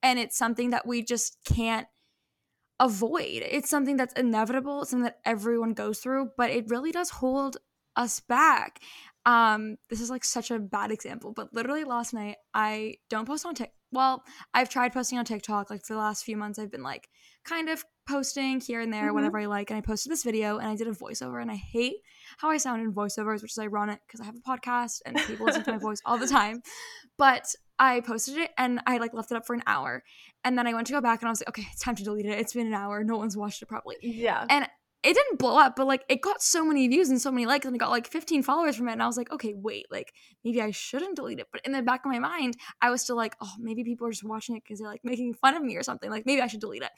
And 0.03 0.19
it's 0.19 0.37
something 0.37 0.71
that 0.71 0.85
we 0.85 1.05
just 1.05 1.39
can't 1.45 1.87
avoid. 2.81 3.45
It's 3.49 3.71
something 3.71 3.97
that's 3.97 4.15
inevitable, 4.15 4.83
it's 4.83 4.91
something 4.91 5.05
that 5.05 5.21
everyone 5.25 5.73
goes 5.73 6.01
through, 6.01 6.31
but 6.37 6.51
it 6.51 6.69
really 6.69 6.91
does 6.91 7.11
hold 7.11 7.59
us 7.95 8.19
back. 8.19 8.81
Um, 9.27 9.77
this 9.89 10.01
is 10.01 10.11
like 10.11 10.25
such 10.25 10.51
a 10.51 10.59
bad 10.59 10.91
example, 10.91 11.33
but 11.33 11.53
literally 11.55 11.85
last 11.85 12.13
night 12.15 12.37
I 12.53 12.97
don't 13.09 13.27
post 13.27 13.47
on 13.47 13.55
TikTok. 13.55 13.75
Well, 13.93 14.25
I've 14.53 14.69
tried 14.69 14.93
posting 14.93 15.19
on 15.19 15.25
TikTok 15.25 15.71
like 15.71 15.85
for 15.87 15.93
the 15.95 16.01
last 16.01 16.25
few 16.25 16.37
months. 16.37 16.59
I've 16.59 16.71
been 16.73 16.83
like 16.83 17.09
kind 17.45 17.69
of 17.69 17.85
posting 18.09 18.61
here 18.61 18.81
and 18.81 18.93
there 18.93 19.11
Mhm. 19.11 19.15
whenever 19.15 19.39
I 19.39 19.47
like, 19.47 19.71
and 19.71 19.79
I 19.79 19.81
posted 19.83 20.11
this 20.11 20.25
video 20.25 20.59
and 20.59 20.69
I 20.69 20.75
did 20.75 20.89
a 20.89 20.93
voiceover, 20.93 21.41
and 21.41 21.51
I 21.51 21.55
hate 21.55 21.97
how 22.39 22.51
I 22.51 22.57
sound 22.57 22.83
in 22.83 22.93
voiceovers, 22.93 23.41
which 23.41 23.53
is 23.53 23.59
ironic 23.59 24.01
because 24.07 24.21
I 24.21 24.25
have 24.25 24.35
a 24.35 24.41
podcast 24.41 25.01
and 25.07 25.17
people 25.17 25.47
listen 25.47 25.63
to 25.63 25.73
my 25.73 25.79
voice 25.79 26.01
all 26.05 26.19
the 26.19 26.27
time. 26.27 26.61
But 27.17 27.47
I 27.79 28.01
posted 28.01 28.37
it 28.39 28.51
and 28.59 28.81
I 28.87 28.99
like 28.99 29.15
left 29.15 29.31
it 29.31 29.37
up 29.37 29.47
for 29.47 29.55
an 29.55 29.63
hour, 29.67 30.03
and 30.43 30.59
then 30.59 30.67
I 30.67 30.75
went 30.75 30.89
to 30.89 30.93
go 30.93 31.01
back 31.01 31.23
and 31.23 31.29
I 31.29 31.31
was 31.31 31.41
like, 31.41 31.49
okay, 31.51 31.67
it's 31.73 31.81
time 31.83 31.95
to 31.97 32.03
delete 32.05 32.27
it. 32.27 32.39
It's 32.39 32.53
been 32.53 32.67
an 32.67 32.75
hour. 32.75 33.05
No 33.05 33.17
one's 33.17 33.37
watched 33.37 33.63
it 33.63 33.67
probably 33.67 33.97
Yeah. 34.03 34.45
and 34.51 34.69
it 35.05 35.15
didn't 35.15 35.39
blow 35.39 35.59
up, 35.59 35.77
but 35.77 35.87
like 35.87 36.03
it 36.09 36.23
got 36.23 36.43
so 36.43 36.65
many 36.65 36.89
views 36.89 37.11
and 37.11 37.21
so 37.21 37.31
many 37.31 37.45
likes, 37.45 37.67
and 37.67 37.77
it 37.77 37.79
got 37.79 37.91
like 37.91 38.07
15 38.07 38.43
followers 38.43 38.77
from 38.77 38.89
it. 38.89 38.93
And 38.93 39.03
I 39.03 39.07
was 39.07 39.19
like, 39.19 39.31
okay, 39.31 39.53
wait, 39.55 39.87
like 39.91 40.15
maybe 40.43 40.63
I 40.63 40.71
shouldn't 40.71 41.17
delete 41.17 41.41
it. 41.41 41.49
But 41.53 41.61
in 41.67 41.73
the 41.73 41.83
back 41.83 42.07
of 42.07 42.11
my 42.11 42.19
mind, 42.19 42.57
I 42.81 42.91
was 42.91 43.03
still 43.03 43.17
like, 43.17 43.37
oh, 43.43 43.53
maybe 43.59 43.85
people 43.85 44.07
are 44.07 44.11
just 44.11 44.25
watching 44.25 44.57
it 44.57 44.63
because 44.65 44.79
they're 44.79 44.89
like 44.89 45.05
making 45.05 45.35
fun 45.35 45.55
of 45.55 45.63
me 45.63 45.77
or 45.77 45.83
something. 45.83 46.11
Like 46.11 46.25
maybe 46.25 46.41
I 46.41 46.47
should 46.47 46.61
delete 46.61 46.83
it. 46.83 46.91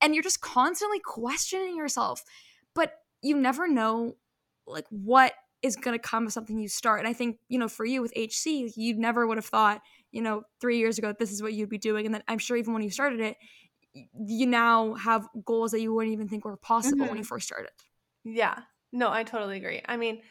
And 0.00 0.14
you're 0.14 0.22
just 0.22 0.40
constantly 0.40 0.98
questioning 1.04 1.76
yourself, 1.76 2.24
but 2.74 2.94
you 3.22 3.36
never 3.36 3.68
know 3.68 4.16
like 4.66 4.86
what 4.88 5.34
is 5.62 5.76
going 5.76 5.96
to 5.96 6.02
come 6.02 6.26
of 6.26 6.32
something 6.32 6.58
you 6.58 6.68
start. 6.68 7.00
And 7.00 7.08
I 7.08 7.12
think, 7.12 7.38
you 7.48 7.58
know, 7.58 7.68
for 7.68 7.84
you 7.84 8.02
with 8.02 8.12
HC, 8.16 8.72
you 8.76 8.94
never 8.98 9.26
would 9.26 9.36
have 9.36 9.46
thought, 9.46 9.80
you 10.10 10.22
know, 10.22 10.42
three 10.60 10.78
years 10.78 10.98
ago, 10.98 11.14
this 11.16 11.30
is 11.30 11.42
what 11.42 11.52
you'd 11.52 11.68
be 11.68 11.78
doing. 11.78 12.06
And 12.06 12.14
then 12.14 12.22
I'm 12.26 12.38
sure 12.38 12.56
even 12.56 12.72
when 12.72 12.82
you 12.82 12.90
started 12.90 13.20
it, 13.20 13.36
you 13.94 14.46
now 14.46 14.94
have 14.94 15.28
goals 15.44 15.72
that 15.72 15.80
you 15.80 15.92
wouldn't 15.92 16.12
even 16.12 16.28
think 16.28 16.44
were 16.44 16.56
possible 16.56 17.00
when 17.00 17.10
you 17.10 17.14
mm-hmm. 17.16 17.22
first 17.22 17.46
started. 17.46 17.70
Yeah. 18.24 18.58
No, 18.92 19.10
I 19.10 19.24
totally 19.24 19.56
agree. 19.56 19.82
I 19.86 19.96
mean, 19.96 20.22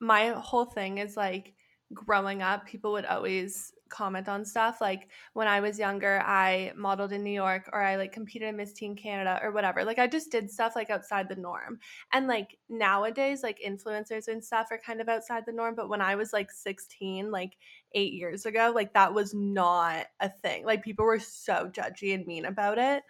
my 0.00 0.28
whole 0.28 0.64
thing 0.64 0.98
is 0.98 1.16
like 1.16 1.54
growing 1.92 2.42
up, 2.42 2.66
people 2.66 2.92
would 2.92 3.04
always 3.04 3.72
comment 3.88 4.28
on 4.28 4.44
stuff. 4.44 4.80
Like 4.80 5.08
when 5.32 5.48
I 5.48 5.60
was 5.60 5.78
younger, 5.78 6.20
I 6.24 6.72
modeled 6.76 7.12
in 7.12 7.22
New 7.22 7.30
York 7.32 7.68
or 7.72 7.82
I 7.82 7.96
like 7.96 8.12
competed 8.12 8.48
in 8.48 8.56
Miss 8.56 8.72
Teen 8.72 8.96
Canada 8.96 9.40
or 9.42 9.52
whatever. 9.52 9.84
Like 9.84 9.98
I 9.98 10.06
just 10.06 10.30
did 10.30 10.50
stuff 10.50 10.74
like 10.76 10.90
outside 10.90 11.28
the 11.28 11.36
norm. 11.36 11.78
And 12.12 12.26
like 12.26 12.58
nowadays, 12.68 13.42
like 13.42 13.60
influencers 13.66 14.28
and 14.28 14.44
stuff 14.44 14.68
are 14.70 14.78
kind 14.78 15.00
of 15.00 15.08
outside 15.08 15.44
the 15.46 15.52
norm. 15.52 15.74
But 15.74 15.88
when 15.88 16.00
I 16.00 16.14
was 16.14 16.32
like 16.32 16.50
16, 16.50 17.30
like 17.30 17.56
eight 17.92 18.12
years 18.12 18.46
ago, 18.46 18.72
like 18.74 18.92
that 18.94 19.14
was 19.14 19.34
not 19.34 20.06
a 20.20 20.28
thing. 20.28 20.64
Like 20.64 20.84
people 20.84 21.04
were 21.04 21.20
so 21.20 21.70
judgy 21.72 22.14
and 22.14 22.26
mean 22.26 22.46
about 22.46 22.78
it. 22.78 23.02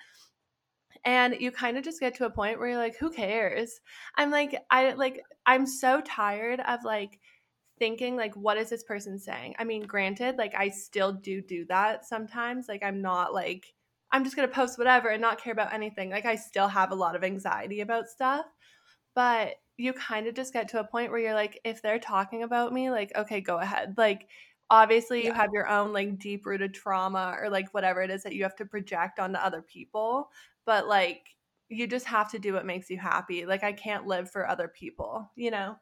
And 1.04 1.36
you 1.38 1.52
kind 1.52 1.78
of 1.78 1.84
just 1.84 2.00
get 2.00 2.16
to 2.16 2.26
a 2.26 2.30
point 2.30 2.58
where 2.58 2.68
you're 2.68 2.78
like, 2.78 2.96
who 2.98 3.10
cares? 3.10 3.80
I'm 4.16 4.30
like, 4.30 4.60
I 4.70 4.92
like, 4.94 5.22
I'm 5.46 5.64
so 5.66 6.00
tired 6.00 6.60
of 6.60 6.82
like 6.84 7.20
thinking, 7.78 8.16
like, 8.16 8.34
what 8.34 8.56
is 8.56 8.70
this 8.70 8.82
person 8.82 9.18
saying? 9.18 9.54
I 9.58 9.64
mean, 9.64 9.82
granted, 9.82 10.36
like, 10.36 10.54
I 10.54 10.68
still 10.68 11.12
do 11.12 11.40
do 11.40 11.64
that 11.66 12.06
sometimes. 12.06 12.68
Like, 12.68 12.82
I'm 12.82 13.02
not 13.02 13.34
like, 13.34 13.74
I'm 14.12 14.24
just 14.24 14.36
going 14.36 14.48
to 14.48 14.54
post 14.54 14.78
whatever 14.78 15.08
and 15.08 15.20
not 15.20 15.40
care 15.40 15.52
about 15.52 15.74
anything. 15.74 16.10
Like, 16.10 16.26
I 16.26 16.36
still 16.36 16.68
have 16.68 16.90
a 16.92 16.96
lot 16.96 17.16
of 17.16 17.24
anxiety 17.24 17.80
about 17.80 18.08
stuff. 18.08 18.46
But 19.14 19.56
you 19.76 19.92
kind 19.92 20.26
of 20.26 20.34
just 20.34 20.52
get 20.52 20.68
to 20.68 20.80
a 20.80 20.84
point 20.84 21.10
where 21.10 21.20
you're 21.20 21.34
like, 21.34 21.60
if 21.64 21.82
they're 21.82 21.98
talking 21.98 22.42
about 22.42 22.72
me, 22.72 22.90
like, 22.90 23.12
okay, 23.16 23.40
go 23.40 23.58
ahead. 23.58 23.94
Like, 23.96 24.28
obviously, 24.70 25.24
you 25.24 25.32
have 25.32 25.50
your 25.52 25.68
own 25.68 25.92
like 25.92 26.18
deep 26.18 26.46
rooted 26.46 26.74
trauma 26.74 27.36
or 27.40 27.50
like 27.50 27.72
whatever 27.72 28.02
it 28.02 28.10
is 28.10 28.22
that 28.22 28.34
you 28.34 28.42
have 28.42 28.56
to 28.56 28.66
project 28.66 29.18
onto 29.18 29.38
other 29.38 29.62
people. 29.62 30.30
But 30.64 30.88
like, 30.88 31.22
you 31.68 31.86
just 31.86 32.06
have 32.06 32.30
to 32.30 32.38
do 32.38 32.52
what 32.52 32.66
makes 32.66 32.90
you 32.90 32.98
happy. 32.98 33.44
Like, 33.46 33.64
I 33.64 33.72
can't 33.72 34.06
live 34.06 34.30
for 34.30 34.48
other 34.48 34.68
people, 34.68 35.30
you 35.34 35.50
know? 35.50 35.76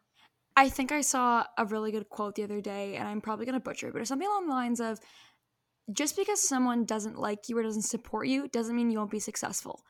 I 0.56 0.68
think 0.68 0.92
I 0.92 1.00
saw 1.00 1.44
a 1.58 1.64
really 1.64 1.90
good 1.90 2.08
quote 2.08 2.36
the 2.36 2.44
other 2.44 2.60
day, 2.60 2.96
and 2.96 3.08
I'm 3.08 3.20
probably 3.20 3.44
going 3.44 3.54
to 3.54 3.60
butcher 3.60 3.88
it, 3.88 3.92
but 3.92 4.00
it's 4.00 4.08
something 4.08 4.28
along 4.28 4.46
the 4.46 4.54
lines 4.54 4.80
of 4.80 5.00
just 5.92 6.16
because 6.16 6.46
someone 6.46 6.84
doesn't 6.84 7.18
like 7.18 7.48
you 7.48 7.58
or 7.58 7.62
doesn't 7.62 7.82
support 7.82 8.26
you 8.26 8.48
doesn't 8.48 8.74
mean 8.74 8.90
you 8.90 8.98
won't 8.98 9.10
be 9.10 9.18
successful. 9.18 9.82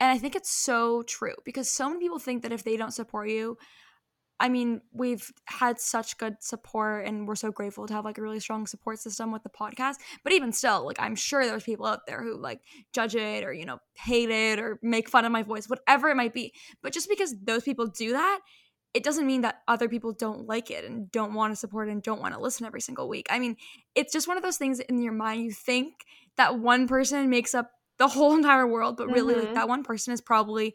And 0.00 0.10
I 0.10 0.18
think 0.18 0.34
it's 0.34 0.50
so 0.50 1.02
true 1.02 1.34
because 1.44 1.70
so 1.70 1.88
many 1.88 2.00
people 2.00 2.18
think 2.18 2.42
that 2.42 2.52
if 2.52 2.64
they 2.64 2.76
don't 2.76 2.92
support 2.92 3.28
you, 3.30 3.56
I 4.38 4.50
mean, 4.50 4.82
we've 4.92 5.32
had 5.46 5.80
such 5.80 6.18
good 6.18 6.34
support 6.40 7.06
and 7.06 7.26
we're 7.26 7.36
so 7.36 7.50
grateful 7.50 7.86
to 7.86 7.94
have 7.94 8.04
like 8.04 8.18
a 8.18 8.22
really 8.22 8.40
strong 8.40 8.66
support 8.66 8.98
system 8.98 9.32
with 9.32 9.42
the 9.42 9.48
podcast. 9.48 9.94
But 10.24 10.34
even 10.34 10.52
still, 10.52 10.84
like 10.84 11.00
I'm 11.00 11.14
sure 11.14 11.46
there's 11.46 11.64
people 11.64 11.86
out 11.86 12.00
there 12.06 12.22
who 12.22 12.36
like 12.38 12.60
judge 12.92 13.14
it 13.14 13.44
or, 13.44 13.52
you 13.54 13.64
know, 13.64 13.78
hate 13.94 14.28
it 14.28 14.58
or 14.58 14.78
make 14.82 15.08
fun 15.08 15.24
of 15.24 15.32
my 15.32 15.42
voice, 15.42 15.70
whatever 15.70 16.08
it 16.10 16.16
might 16.16 16.34
be. 16.34 16.52
But 16.82 16.92
just 16.92 17.08
because 17.08 17.34
those 17.44 17.62
people 17.62 17.86
do 17.86 18.12
that, 18.12 18.40
it 18.96 19.04
doesn't 19.04 19.26
mean 19.26 19.42
that 19.42 19.56
other 19.68 19.88
people 19.88 20.12
don't 20.12 20.46
like 20.46 20.70
it 20.70 20.84
and 20.84 21.10
don't 21.12 21.34
want 21.34 21.52
to 21.52 21.56
support 21.56 21.88
and 21.88 22.02
don't 22.02 22.20
want 22.20 22.34
to 22.34 22.40
listen 22.40 22.66
every 22.66 22.80
single 22.80 23.08
week. 23.08 23.26
I 23.30 23.38
mean, 23.38 23.56
it's 23.94 24.12
just 24.12 24.26
one 24.26 24.36
of 24.38 24.42
those 24.42 24.56
things 24.56 24.80
in 24.80 25.02
your 25.02 25.12
mind 25.12 25.44
you 25.44 25.52
think 25.52 25.92
that 26.36 26.58
one 26.58 26.88
person 26.88 27.28
makes 27.30 27.54
up 27.54 27.70
the 27.98 28.08
whole 28.08 28.34
entire 28.40 28.66
world, 28.66 28.96
but 28.96 29.08
really 29.08 29.34
Mhm. 29.34 29.44
like 29.44 29.54
that 29.54 29.68
one 29.68 29.82
person 29.84 30.12
is 30.14 30.20
probably 30.20 30.74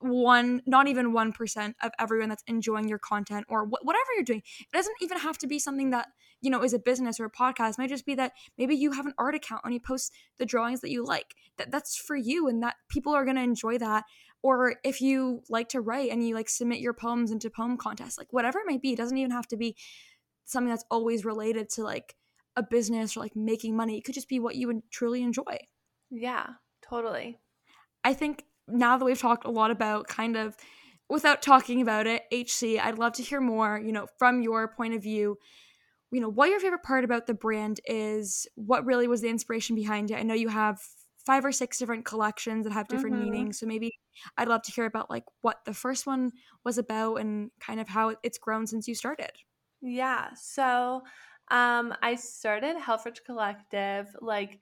one 0.00 0.62
not 0.64 0.86
even 0.86 1.12
1% 1.12 1.74
of 1.82 1.90
everyone 1.98 2.28
that's 2.28 2.44
enjoying 2.46 2.88
your 2.88 3.00
content 3.00 3.44
or 3.48 3.66
wh- 3.66 3.84
whatever 3.84 4.06
you're 4.14 4.22
doing 4.24 4.42
it 4.60 4.66
doesn't 4.72 4.94
even 5.00 5.18
have 5.18 5.36
to 5.38 5.48
be 5.48 5.58
something 5.58 5.90
that 5.90 6.06
you 6.40 6.50
know 6.50 6.62
is 6.62 6.72
a 6.72 6.78
business 6.78 7.18
or 7.18 7.24
a 7.24 7.30
podcast 7.30 7.70
it 7.70 7.78
might 7.78 7.88
just 7.88 8.06
be 8.06 8.14
that 8.14 8.32
maybe 8.56 8.76
you 8.76 8.92
have 8.92 9.06
an 9.06 9.14
art 9.18 9.34
account 9.34 9.60
and 9.64 9.74
you 9.74 9.80
post 9.80 10.12
the 10.38 10.46
drawings 10.46 10.82
that 10.82 10.90
you 10.90 11.04
like 11.04 11.34
that 11.56 11.72
that's 11.72 11.96
for 11.96 12.14
you 12.14 12.46
and 12.46 12.62
that 12.62 12.76
people 12.88 13.12
are 13.12 13.24
going 13.24 13.34
to 13.36 13.42
enjoy 13.42 13.76
that 13.76 14.04
or 14.42 14.76
if 14.84 15.00
you 15.00 15.42
like 15.48 15.68
to 15.68 15.80
write 15.80 16.10
and 16.10 16.26
you 16.26 16.34
like 16.34 16.48
submit 16.48 16.78
your 16.78 16.94
poems 16.94 17.30
into 17.30 17.50
poem 17.50 17.76
contests 17.76 18.18
like 18.18 18.32
whatever 18.32 18.58
it 18.58 18.66
might 18.66 18.82
be 18.82 18.92
it 18.92 18.96
doesn't 18.96 19.18
even 19.18 19.30
have 19.30 19.48
to 19.48 19.56
be 19.56 19.76
something 20.44 20.70
that's 20.70 20.84
always 20.90 21.24
related 21.24 21.68
to 21.68 21.82
like 21.82 22.14
a 22.56 22.62
business 22.62 23.16
or 23.16 23.20
like 23.20 23.36
making 23.36 23.76
money 23.76 23.98
it 23.98 24.04
could 24.04 24.14
just 24.14 24.28
be 24.28 24.40
what 24.40 24.56
you 24.56 24.66
would 24.66 24.82
truly 24.90 25.22
enjoy 25.22 25.56
Yeah, 26.10 26.46
totally. 26.82 27.38
I 28.04 28.14
think 28.14 28.44
now 28.66 28.96
that 28.96 29.04
we've 29.04 29.18
talked 29.18 29.46
a 29.46 29.50
lot 29.50 29.70
about 29.70 30.08
kind 30.08 30.36
of 30.36 30.56
without 31.08 31.42
talking 31.42 31.80
about 31.80 32.06
it, 32.06 32.22
HC, 32.30 32.78
I'd 32.78 32.98
love 32.98 33.14
to 33.14 33.22
hear 33.22 33.40
more, 33.40 33.80
you 33.82 33.92
know, 33.92 34.06
from 34.18 34.42
your 34.42 34.68
point 34.68 34.94
of 34.94 35.02
view. 35.02 35.38
You 36.10 36.20
know, 36.20 36.28
what 36.28 36.48
your 36.48 36.60
favorite 36.60 36.82
part 36.82 37.04
about 37.04 37.26
the 37.26 37.34
brand 37.34 37.80
is, 37.84 38.46
what 38.54 38.86
really 38.86 39.06
was 39.08 39.20
the 39.20 39.28
inspiration 39.28 39.76
behind 39.76 40.10
it. 40.10 40.16
I 40.16 40.22
know 40.22 40.34
you 40.34 40.48
have 40.48 40.80
five 41.28 41.44
or 41.44 41.52
six 41.52 41.78
different 41.78 42.06
collections 42.06 42.64
that 42.64 42.72
have 42.72 42.88
different 42.88 43.16
mm-hmm. 43.16 43.30
meanings. 43.30 43.60
So 43.60 43.66
maybe 43.66 43.92
I'd 44.38 44.48
love 44.48 44.62
to 44.62 44.72
hear 44.72 44.86
about 44.86 45.10
like 45.10 45.24
what 45.42 45.58
the 45.66 45.74
first 45.74 46.06
one 46.06 46.32
was 46.64 46.78
about 46.78 47.16
and 47.16 47.50
kind 47.60 47.80
of 47.80 47.86
how 47.86 48.16
it's 48.22 48.38
grown 48.38 48.66
since 48.66 48.88
you 48.88 48.94
started. 48.94 49.32
Yeah. 49.82 50.28
So 50.32 51.02
um 51.50 51.94
I 52.02 52.14
started 52.14 52.76
Helfrich 52.78 53.18
Collective 53.26 54.06
like 54.22 54.58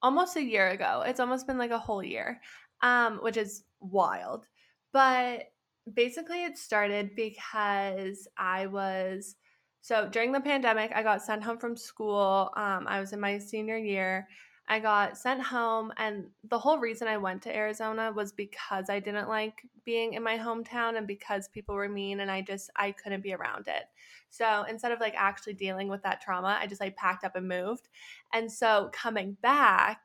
almost 0.00 0.36
a 0.36 0.44
year 0.44 0.68
ago. 0.68 1.02
It's 1.04 1.18
almost 1.18 1.48
been 1.48 1.58
like 1.58 1.72
a 1.72 1.78
whole 1.86 2.04
year. 2.04 2.40
Um, 2.82 3.18
which 3.18 3.36
is 3.36 3.64
wild. 3.80 4.46
But 4.92 5.46
basically 5.92 6.44
it 6.44 6.56
started 6.56 7.16
because 7.16 8.28
I 8.38 8.66
was 8.66 9.34
so 9.80 10.08
during 10.08 10.30
the 10.30 10.40
pandemic, 10.40 10.92
I 10.94 11.02
got 11.02 11.22
sent 11.22 11.42
home 11.42 11.58
from 11.58 11.76
school. 11.76 12.52
Um, 12.56 12.86
I 12.86 13.00
was 13.00 13.12
in 13.12 13.18
my 13.18 13.38
senior 13.38 13.76
year. 13.76 14.28
I 14.68 14.80
got 14.80 15.16
sent 15.16 15.40
home, 15.42 15.92
and 15.96 16.26
the 16.48 16.58
whole 16.58 16.78
reason 16.78 17.06
I 17.06 17.18
went 17.18 17.42
to 17.42 17.54
Arizona 17.54 18.12
was 18.12 18.32
because 18.32 18.90
I 18.90 18.98
didn't 18.98 19.28
like 19.28 19.62
being 19.84 20.14
in 20.14 20.22
my 20.24 20.36
hometown 20.36 20.96
and 20.98 21.06
because 21.06 21.48
people 21.48 21.76
were 21.76 21.88
mean, 21.88 22.20
and 22.20 22.30
I 22.30 22.40
just 22.40 22.70
I 22.74 22.90
couldn't 22.90 23.22
be 23.22 23.32
around 23.32 23.68
it. 23.68 23.84
So 24.30 24.64
instead 24.68 24.92
of 24.92 25.00
like 25.00 25.14
actually 25.16 25.54
dealing 25.54 25.88
with 25.88 26.02
that 26.02 26.20
trauma, 26.20 26.58
I 26.60 26.66
just 26.66 26.80
like 26.80 26.96
packed 26.96 27.24
up 27.24 27.36
and 27.36 27.48
moved. 27.48 27.88
And 28.32 28.50
so 28.50 28.90
coming 28.92 29.36
back, 29.40 30.00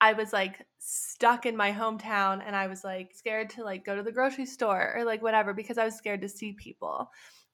I 0.00 0.14
was 0.14 0.32
like 0.32 0.66
stuck 0.78 1.46
in 1.46 1.56
my 1.56 1.70
hometown 1.70 2.42
and 2.44 2.56
I 2.56 2.66
was 2.66 2.82
like 2.82 3.12
scared 3.14 3.50
to 3.50 3.62
like 3.62 3.84
go 3.84 3.94
to 3.94 4.02
the 4.02 4.10
grocery 4.10 4.46
store 4.46 4.94
or 4.96 5.04
like 5.04 5.22
whatever 5.22 5.54
because 5.54 5.78
I 5.78 5.84
was 5.84 5.94
scared 5.94 6.22
to 6.22 6.28
see 6.28 6.54
people. 6.54 7.08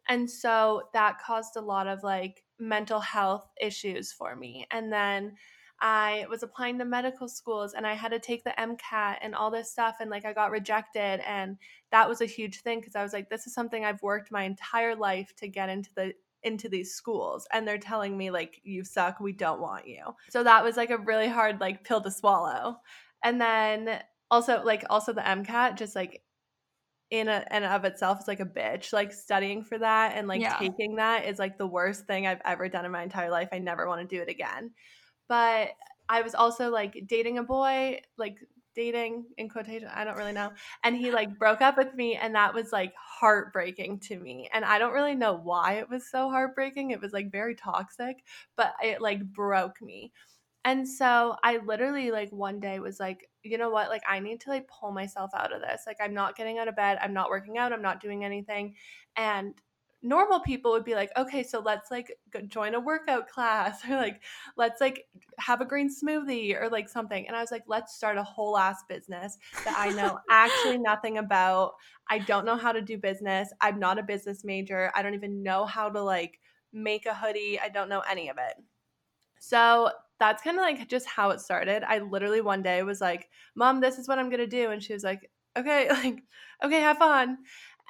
And 0.08 0.30
so 0.30 0.84
that 0.94 1.20
caused 1.20 1.56
a 1.56 1.60
lot 1.60 1.86
of 1.86 2.02
like 2.02 2.42
mental 2.58 3.00
health 3.00 3.46
issues 3.60 4.12
for 4.12 4.34
me. 4.34 4.66
And 4.70 4.90
then 4.90 5.34
I 5.80 6.26
was 6.28 6.42
applying 6.42 6.78
to 6.78 6.84
medical 6.84 7.28
schools 7.28 7.74
and 7.74 7.86
I 7.86 7.94
had 7.94 8.10
to 8.10 8.18
take 8.18 8.42
the 8.42 8.54
MCAT 8.58 9.18
and 9.20 9.34
all 9.34 9.50
this 9.50 9.70
stuff. 9.70 9.96
And 10.00 10.10
like 10.10 10.24
I 10.24 10.32
got 10.32 10.50
rejected. 10.50 11.20
And 11.26 11.56
that 11.92 12.08
was 12.08 12.20
a 12.20 12.26
huge 12.26 12.62
thing 12.62 12.80
because 12.80 12.96
I 12.96 13.02
was 13.02 13.12
like, 13.12 13.30
this 13.30 13.46
is 13.46 13.54
something 13.54 13.84
I've 13.84 14.02
worked 14.02 14.32
my 14.32 14.42
entire 14.42 14.96
life 14.96 15.32
to 15.36 15.48
get 15.48 15.68
into 15.68 15.90
the 15.94 16.12
into 16.44 16.68
these 16.68 16.94
schools 16.94 17.48
and 17.52 17.66
they're 17.66 17.78
telling 17.78 18.16
me 18.16 18.30
like 18.30 18.60
you 18.62 18.84
suck 18.84 19.18
we 19.18 19.32
don't 19.32 19.60
want 19.60 19.88
you 19.88 20.04
so 20.30 20.44
that 20.44 20.62
was 20.62 20.76
like 20.76 20.90
a 20.90 20.98
really 20.98 21.26
hard 21.26 21.60
like 21.60 21.82
pill 21.82 22.00
to 22.00 22.12
swallow 22.12 22.76
and 23.24 23.40
then 23.40 24.00
also 24.30 24.62
like 24.62 24.84
also 24.88 25.12
the 25.12 25.20
mcat 25.20 25.76
just 25.76 25.96
like 25.96 26.22
in 27.10 27.26
a, 27.26 27.44
and 27.50 27.64
of 27.64 27.84
itself 27.84 28.20
is 28.20 28.28
like 28.28 28.38
a 28.38 28.46
bitch 28.46 28.92
like 28.92 29.12
studying 29.12 29.64
for 29.64 29.78
that 29.78 30.12
and 30.14 30.28
like 30.28 30.40
yeah. 30.40 30.56
taking 30.58 30.96
that 30.96 31.26
is 31.26 31.40
like 31.40 31.58
the 31.58 31.66
worst 31.66 32.06
thing 32.06 32.24
i've 32.24 32.42
ever 32.44 32.68
done 32.68 32.84
in 32.84 32.92
my 32.92 33.02
entire 33.02 33.30
life 33.30 33.48
i 33.50 33.58
never 33.58 33.88
want 33.88 34.00
to 34.00 34.16
do 34.16 34.22
it 34.22 34.28
again 34.28 34.70
but 35.28 35.70
i 36.08 36.22
was 36.22 36.34
also 36.34 36.70
like 36.70 37.04
dating 37.06 37.38
a 37.38 37.42
boy 37.42 38.00
like 38.16 38.38
dating 38.74 39.24
in 39.38 39.48
quotation 39.48 39.88
i 39.92 40.04
don't 40.04 40.16
really 40.16 40.32
know 40.32 40.50
and 40.84 40.96
he 40.96 41.10
like 41.10 41.36
broke 41.38 41.60
up 41.60 41.76
with 41.76 41.94
me 41.94 42.14
and 42.14 42.34
that 42.34 42.54
was 42.54 42.72
like 42.72 42.94
heartbreaking 42.96 43.98
to 43.98 44.18
me 44.20 44.48
and 44.52 44.64
i 44.64 44.78
don't 44.78 44.92
really 44.92 45.16
know 45.16 45.34
why 45.34 45.74
it 45.74 45.90
was 45.90 46.08
so 46.08 46.28
heartbreaking 46.30 46.90
it 46.90 47.00
was 47.00 47.12
like 47.12 47.32
very 47.32 47.56
toxic 47.56 48.24
but 48.56 48.74
it 48.82 49.00
like 49.00 49.24
broke 49.32 49.82
me 49.82 50.12
and 50.64 50.86
so 50.86 51.34
i 51.42 51.56
literally 51.66 52.10
like 52.12 52.30
one 52.30 52.60
day 52.60 52.78
was 52.78 53.00
like 53.00 53.28
you 53.42 53.56
know 53.56 53.70
what? 53.70 53.88
Like 53.88 54.02
i 54.08 54.20
need 54.20 54.40
to 54.42 54.50
like 54.50 54.68
pull 54.68 54.92
myself 54.92 55.30
out 55.34 55.52
of 55.52 55.60
this 55.60 55.84
like 55.86 55.96
i'm 56.00 56.14
not 56.14 56.36
getting 56.36 56.58
out 56.58 56.68
of 56.68 56.76
bed 56.76 56.98
i'm 57.00 57.14
not 57.14 57.30
working 57.30 57.58
out 57.58 57.72
i'm 57.72 57.82
not 57.82 58.00
doing 58.00 58.24
anything 58.24 58.74
and 59.16 59.54
normal 60.00 60.38
people 60.40 60.70
would 60.70 60.84
be 60.84 60.94
like 60.94 61.10
okay 61.16 61.42
so 61.42 61.58
let's 61.58 61.90
like 61.90 62.12
join 62.46 62.74
a 62.74 62.80
workout 62.80 63.28
class 63.28 63.84
or 63.88 63.96
like 63.96 64.22
let's 64.56 64.80
like 64.80 65.06
have 65.38 65.60
a 65.60 65.64
green 65.64 65.90
smoothie 65.90 66.54
or 66.60 66.68
like 66.68 66.88
something 66.88 67.26
and 67.26 67.36
i 67.36 67.40
was 67.40 67.50
like 67.50 67.64
let's 67.66 67.96
start 67.96 68.16
a 68.16 68.22
whole 68.22 68.56
ass 68.56 68.84
business 68.88 69.36
that 69.64 69.74
i 69.76 69.90
know 69.90 70.18
actually 70.30 70.78
nothing 70.78 71.18
about. 71.18 71.74
I 72.08 72.18
don't 72.18 72.46
know 72.46 72.56
how 72.56 72.72
to 72.72 72.80
do 72.80 72.96
business. 72.98 73.52
I'm 73.60 73.78
not 73.78 73.98
a 73.98 74.02
business 74.02 74.44
major. 74.44 74.90
I 74.94 75.02
don't 75.02 75.14
even 75.14 75.42
know 75.42 75.66
how 75.66 75.88
to 75.90 76.02
like 76.02 76.40
make 76.72 77.06
a 77.06 77.14
hoodie. 77.14 77.60
I 77.60 77.68
don't 77.68 77.88
know 77.88 78.00
any 78.00 78.28
of 78.28 78.36
it. 78.38 78.54
So 79.40 79.90
that's 80.18 80.42
kind 80.42 80.56
of 80.56 80.62
like 80.62 80.88
just 80.88 81.06
how 81.06 81.30
it 81.30 81.40
started. 81.40 81.84
I 81.84 81.98
literally 81.98 82.40
one 82.40 82.62
day 82.62 82.82
was 82.82 83.00
like 83.00 83.28
mom 83.54 83.80
this 83.80 83.98
is 83.98 84.08
what 84.08 84.18
i'm 84.18 84.30
gonna 84.30 84.46
do 84.46 84.70
and 84.70 84.82
she 84.82 84.92
was 84.92 85.04
like 85.04 85.30
okay 85.56 85.88
like 86.02 86.22
okay 86.64 86.80
have 86.80 86.98
fun 86.98 87.38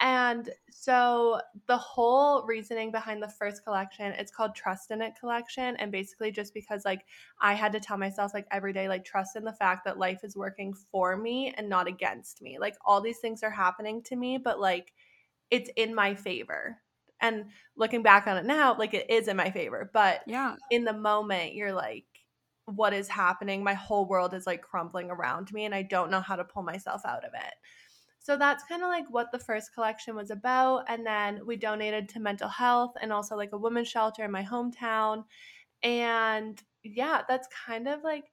and 0.00 0.50
so 0.70 1.40
the 1.66 1.76
whole 1.76 2.46
reasoning 2.46 2.92
behind 2.92 3.20
the 3.20 3.28
first 3.28 3.64
collection, 3.64 4.12
it's 4.12 4.30
called 4.30 4.54
Trust 4.54 4.92
in 4.92 5.02
It 5.02 5.14
collection. 5.18 5.74
And 5.76 5.90
basically 5.90 6.30
just 6.30 6.54
because 6.54 6.84
like 6.84 7.04
I 7.40 7.54
had 7.54 7.72
to 7.72 7.80
tell 7.80 7.98
myself 7.98 8.32
like 8.32 8.46
every 8.52 8.72
day, 8.72 8.88
like 8.88 9.04
trust 9.04 9.34
in 9.34 9.44
the 9.44 9.52
fact 9.52 9.84
that 9.84 9.98
life 9.98 10.20
is 10.22 10.36
working 10.36 10.72
for 10.72 11.16
me 11.16 11.52
and 11.56 11.68
not 11.68 11.88
against 11.88 12.40
me. 12.42 12.58
Like 12.60 12.76
all 12.84 13.00
these 13.00 13.18
things 13.18 13.42
are 13.42 13.50
happening 13.50 14.02
to 14.04 14.16
me, 14.16 14.38
but 14.38 14.60
like 14.60 14.92
it's 15.50 15.70
in 15.74 15.94
my 15.94 16.14
favor. 16.14 16.78
And 17.20 17.46
looking 17.76 18.02
back 18.04 18.28
on 18.28 18.36
it 18.36 18.44
now, 18.44 18.76
like 18.78 18.94
it 18.94 19.10
is 19.10 19.26
in 19.26 19.36
my 19.36 19.50
favor. 19.50 19.90
But 19.92 20.20
yeah, 20.28 20.54
in 20.70 20.84
the 20.84 20.92
moment, 20.92 21.54
you're 21.54 21.72
like, 21.72 22.04
what 22.66 22.92
is 22.92 23.08
happening? 23.08 23.64
My 23.64 23.74
whole 23.74 24.06
world 24.06 24.34
is 24.34 24.46
like 24.46 24.62
crumbling 24.62 25.10
around 25.10 25.52
me 25.52 25.64
and 25.64 25.74
I 25.74 25.82
don't 25.82 26.10
know 26.10 26.20
how 26.20 26.36
to 26.36 26.44
pull 26.44 26.62
myself 26.62 27.04
out 27.04 27.24
of 27.24 27.32
it. 27.34 27.54
So 28.20 28.36
that's 28.36 28.64
kind 28.64 28.82
of 28.82 28.88
like 28.88 29.08
what 29.10 29.32
the 29.32 29.38
first 29.38 29.72
collection 29.74 30.14
was 30.14 30.30
about. 30.30 30.84
And 30.88 31.06
then 31.06 31.40
we 31.46 31.56
donated 31.56 32.08
to 32.10 32.20
mental 32.20 32.48
health 32.48 32.94
and 33.00 33.12
also 33.12 33.36
like 33.36 33.52
a 33.52 33.58
women's 33.58 33.88
shelter 33.88 34.24
in 34.24 34.30
my 34.30 34.42
hometown. 34.42 35.24
And 35.82 36.60
yeah, 36.82 37.22
that's 37.28 37.48
kind 37.66 37.88
of 37.88 38.02
like 38.02 38.24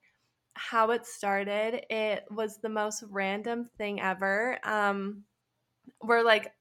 how 0.56 0.92
it 0.92 1.06
started. 1.06 1.86
It 1.90 2.26
was 2.32 2.58
the 2.58 2.70
most 2.70 3.04
random 3.10 3.66
thing 3.78 4.02
ever. 4.02 4.58
Um, 4.64 5.24
we're 6.02 6.24
like 6.24 6.52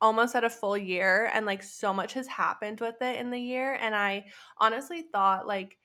almost 0.00 0.34
at 0.34 0.44
a 0.44 0.50
full 0.50 0.76
year 0.76 1.30
and 1.32 1.46
like 1.46 1.62
so 1.62 1.92
much 1.92 2.12
has 2.12 2.26
happened 2.26 2.80
with 2.80 3.00
it 3.00 3.18
in 3.18 3.30
the 3.30 3.40
year. 3.40 3.74
And 3.80 3.94
I 3.94 4.26
honestly 4.58 5.02
thought 5.12 5.46
like 5.46 5.78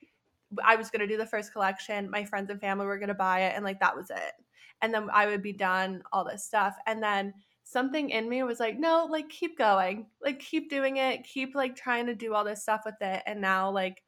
I 0.62 0.76
was 0.76 0.90
going 0.90 1.00
to 1.00 1.06
do 1.06 1.16
the 1.16 1.26
first 1.26 1.52
collection, 1.52 2.10
my 2.10 2.24
friends 2.24 2.50
and 2.50 2.60
family 2.60 2.86
were 2.86 2.98
going 2.98 3.08
to 3.08 3.14
buy 3.14 3.42
it, 3.42 3.52
and 3.54 3.64
like 3.64 3.80
that 3.80 3.96
was 3.96 4.10
it 4.10 4.32
and 4.82 4.92
then 4.92 5.08
I 5.12 5.26
would 5.26 5.42
be 5.42 5.52
done, 5.52 6.02
all 6.12 6.24
this 6.24 6.44
stuff. 6.44 6.76
And 6.86 7.02
then 7.02 7.34
something 7.64 8.10
in 8.10 8.28
me 8.28 8.42
was 8.42 8.60
like, 8.60 8.78
no, 8.78 9.06
like 9.10 9.28
keep 9.28 9.56
going, 9.56 10.06
like 10.22 10.40
keep 10.40 10.70
doing 10.70 10.96
it, 10.96 11.24
keep 11.24 11.54
like 11.54 11.76
trying 11.76 12.06
to 12.06 12.14
do 12.14 12.34
all 12.34 12.44
this 12.44 12.62
stuff 12.62 12.82
with 12.84 12.96
it. 13.00 13.22
And 13.26 13.40
now, 13.40 13.70
like, 13.70 14.02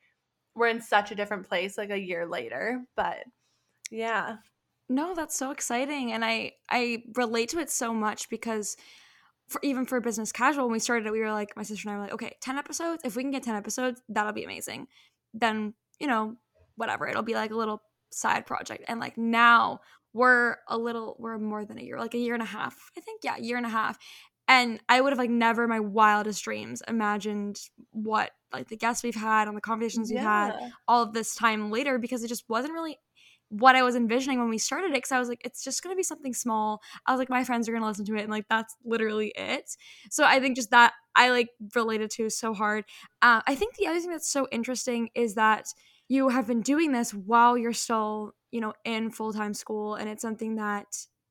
we're 0.55 0.69
in 0.69 0.81
such 0.81 1.11
a 1.11 1.15
different 1.15 1.49
place 1.49 1.79
like 1.79 1.91
a 1.91 1.99
year 1.99 2.27
later. 2.27 2.83
But 2.97 3.19
yeah. 3.91 4.37
No, 4.89 5.15
that's 5.15 5.37
so 5.37 5.51
exciting. 5.51 6.13
And 6.13 6.25
I, 6.25 6.53
I 6.69 7.05
relate 7.15 7.51
to 7.51 7.59
it 7.59 7.71
so 7.71 7.95
much 7.95 8.29
because 8.29 8.77
for 9.49 9.61
even 9.63 9.87
for 9.87 10.01
business 10.01 10.33
casual, 10.33 10.65
when 10.65 10.73
we 10.73 10.79
started 10.79 11.07
it, 11.07 11.13
we 11.13 11.21
were 11.21 11.33
like, 11.33 11.57
my 11.57 11.63
sister 11.63 11.89
and 11.89 11.95
I 11.95 11.99
were 11.99 12.05
like, 12.05 12.15
okay, 12.15 12.37
10 12.41 12.59
episodes. 12.59 13.03
If 13.05 13.17
we 13.17 13.23
can 13.23 13.31
get 13.31 13.43
10 13.43 13.55
episodes, 13.55 14.03
that'll 14.09 14.33
be 14.33 14.45
amazing. 14.45 14.89
Then, 15.33 15.75
you 15.99 16.07
know, 16.07 16.37
whatever. 16.77 17.07
It'll 17.09 17.23
be 17.23 17.35
like 17.35 17.53
a 17.53 17.57
little 17.57 17.83
side 18.11 18.45
project. 18.45 18.85
And 18.89 19.01
like 19.01 19.17
now 19.17 19.81
we're 20.13 20.57
a 20.69 20.77
little 20.77 21.17
we're 21.19 21.39
more 21.39 21.65
than 21.65 21.79
a 21.79 21.83
year 21.83 21.99
like 21.99 22.15
a 22.15 22.19
year 22.19 22.35
and 22.35 22.43
a 22.43 22.47
half 22.47 22.91
i 22.97 23.01
think 23.01 23.21
yeah 23.25 23.37
year 23.37 23.57
and 23.57 23.67
a 23.67 23.71
half 23.71 23.99
and 24.49 24.81
i 24.89 25.01
would 25.01 25.11
have 25.13 25.19
like 25.19 25.31
never 25.31 25.65
in 25.65 25.71
my 25.71 25.81
wildest 25.81 26.45
dreams 26.45 26.83
imagined 26.89 27.59
what 27.91 28.31
like 28.53 28.69
the 28.69 28.77
guests 28.77 29.03
we've 29.03 29.15
had 29.15 29.49
on 29.49 29.55
the 29.55 29.61
conversations 29.61 30.11
we've 30.11 30.21
had 30.21 30.55
all 30.87 31.03
of 31.03 31.13
this 31.13 31.35
time 31.35 31.71
later 31.71 31.99
because 31.99 32.23
it 32.23 32.29
just 32.29 32.45
wasn't 32.49 32.73
really 32.73 32.99
what 33.53 33.77
I 33.77 33.83
was 33.83 33.97
envisioning 33.97 34.39
when 34.39 34.49
we 34.49 34.57
started 34.57 34.93
it 34.93 34.95
because 34.95 35.13
I 35.13 35.19
was 35.19 35.29
like, 35.29 35.43
it's 35.45 35.63
just 35.63 35.83
gonna 35.83 35.95
be 35.95 36.03
something 36.03 36.33
small. 36.33 36.81
I 37.07 37.13
was 37.13 37.19
like, 37.19 37.29
my 37.29 37.45
friends 37.45 37.69
are 37.69 37.73
gonna 37.73 37.87
listen 37.87 38.07
to 38.07 38.17
it, 38.17 38.23
and 38.23 38.31
like 38.31 38.47
that's 38.49 38.75
literally 38.83 39.31
it. 39.37 39.77
So 40.11 40.25
I 40.25 40.41
think 40.41 40.57
just 40.57 40.71
that 40.71 40.95
I 41.15 41.29
like 41.29 41.51
related 41.75 42.11
to 42.13 42.31
so 42.31 42.55
hard. 42.55 42.85
Uh, 43.21 43.43
I 43.47 43.55
think 43.55 43.77
the 43.77 43.87
other 43.87 44.01
thing 44.01 44.11
that's 44.11 44.31
so 44.31 44.49
interesting 44.51 45.11
is 45.15 45.35
that 45.35 45.67
you 46.09 46.31
have 46.31 46.47
been 46.47 46.63
doing 46.63 46.93
this 46.93 47.13
while 47.13 47.59
you're 47.59 47.75
still 47.75 48.33
you 48.53 48.61
know 48.61 48.73
in 48.85 49.11
full-time 49.11 49.55
school 49.55 49.97
and 49.97 50.09
it's 50.09 50.23
something 50.23 50.55
that 50.57 50.87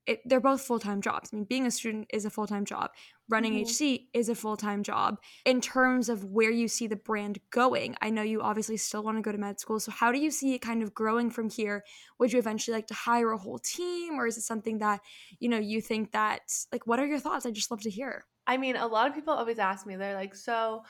it, 0.07 0.19
they're 0.25 0.41
both 0.41 0.61
full-time 0.61 0.99
jobs. 0.99 1.29
I 1.31 1.35
mean 1.35 1.45
being 1.45 1.67
a 1.67 1.71
student 1.71 2.07
is 2.11 2.25
a 2.25 2.29
full-time 2.29 2.65
job. 2.65 2.89
Running 3.29 3.53
mm-hmm. 3.53 3.63
hc 3.63 4.07
is 4.13 4.29
a 4.29 4.35
full-time 4.35 4.83
job. 4.83 5.19
In 5.45 5.61
terms 5.61 6.09
of 6.09 6.25
where 6.25 6.51
you 6.51 6.67
see 6.67 6.87
the 6.87 6.95
brand 6.95 7.39
going 7.51 7.95
i 8.01 8.09
know 8.09 8.23
you 8.23 8.41
obviously 8.41 8.77
still 8.77 9.03
want 9.03 9.17
to 9.17 9.21
go 9.21 9.31
to 9.31 9.37
med 9.37 9.59
school 9.59 9.79
so 9.79 9.91
how 9.91 10.11
do 10.11 10.19
you 10.19 10.31
see 10.31 10.55
it 10.55 10.59
kind 10.59 10.83
of 10.83 10.93
growing 10.93 11.29
from 11.29 11.49
here? 11.49 11.83
Would 12.19 12.33
you 12.33 12.39
eventually 12.39 12.75
like 12.75 12.87
to 12.87 12.93
hire 12.93 13.31
a 13.31 13.37
whole 13.37 13.59
team 13.59 14.15
or 14.19 14.27
is 14.27 14.37
it 14.37 14.41
something 14.41 14.79
that 14.79 15.01
you 15.39 15.47
know 15.47 15.59
you 15.59 15.81
think 15.81 16.11
that 16.11 16.41
like 16.71 16.87
what 16.87 16.99
are 16.99 17.05
your 17.05 17.19
thoughts? 17.19 17.45
I 17.45 17.51
just 17.51 17.71
love 17.71 17.81
to 17.81 17.89
hear. 17.89 18.25
I 18.47 18.57
mean 18.57 18.75
a 18.75 18.87
lot 18.87 19.07
of 19.07 19.13
people 19.13 19.33
always 19.33 19.59
ask 19.59 19.85
me 19.85 19.95
they're 19.95 20.15
like 20.15 20.35
so 20.35 20.83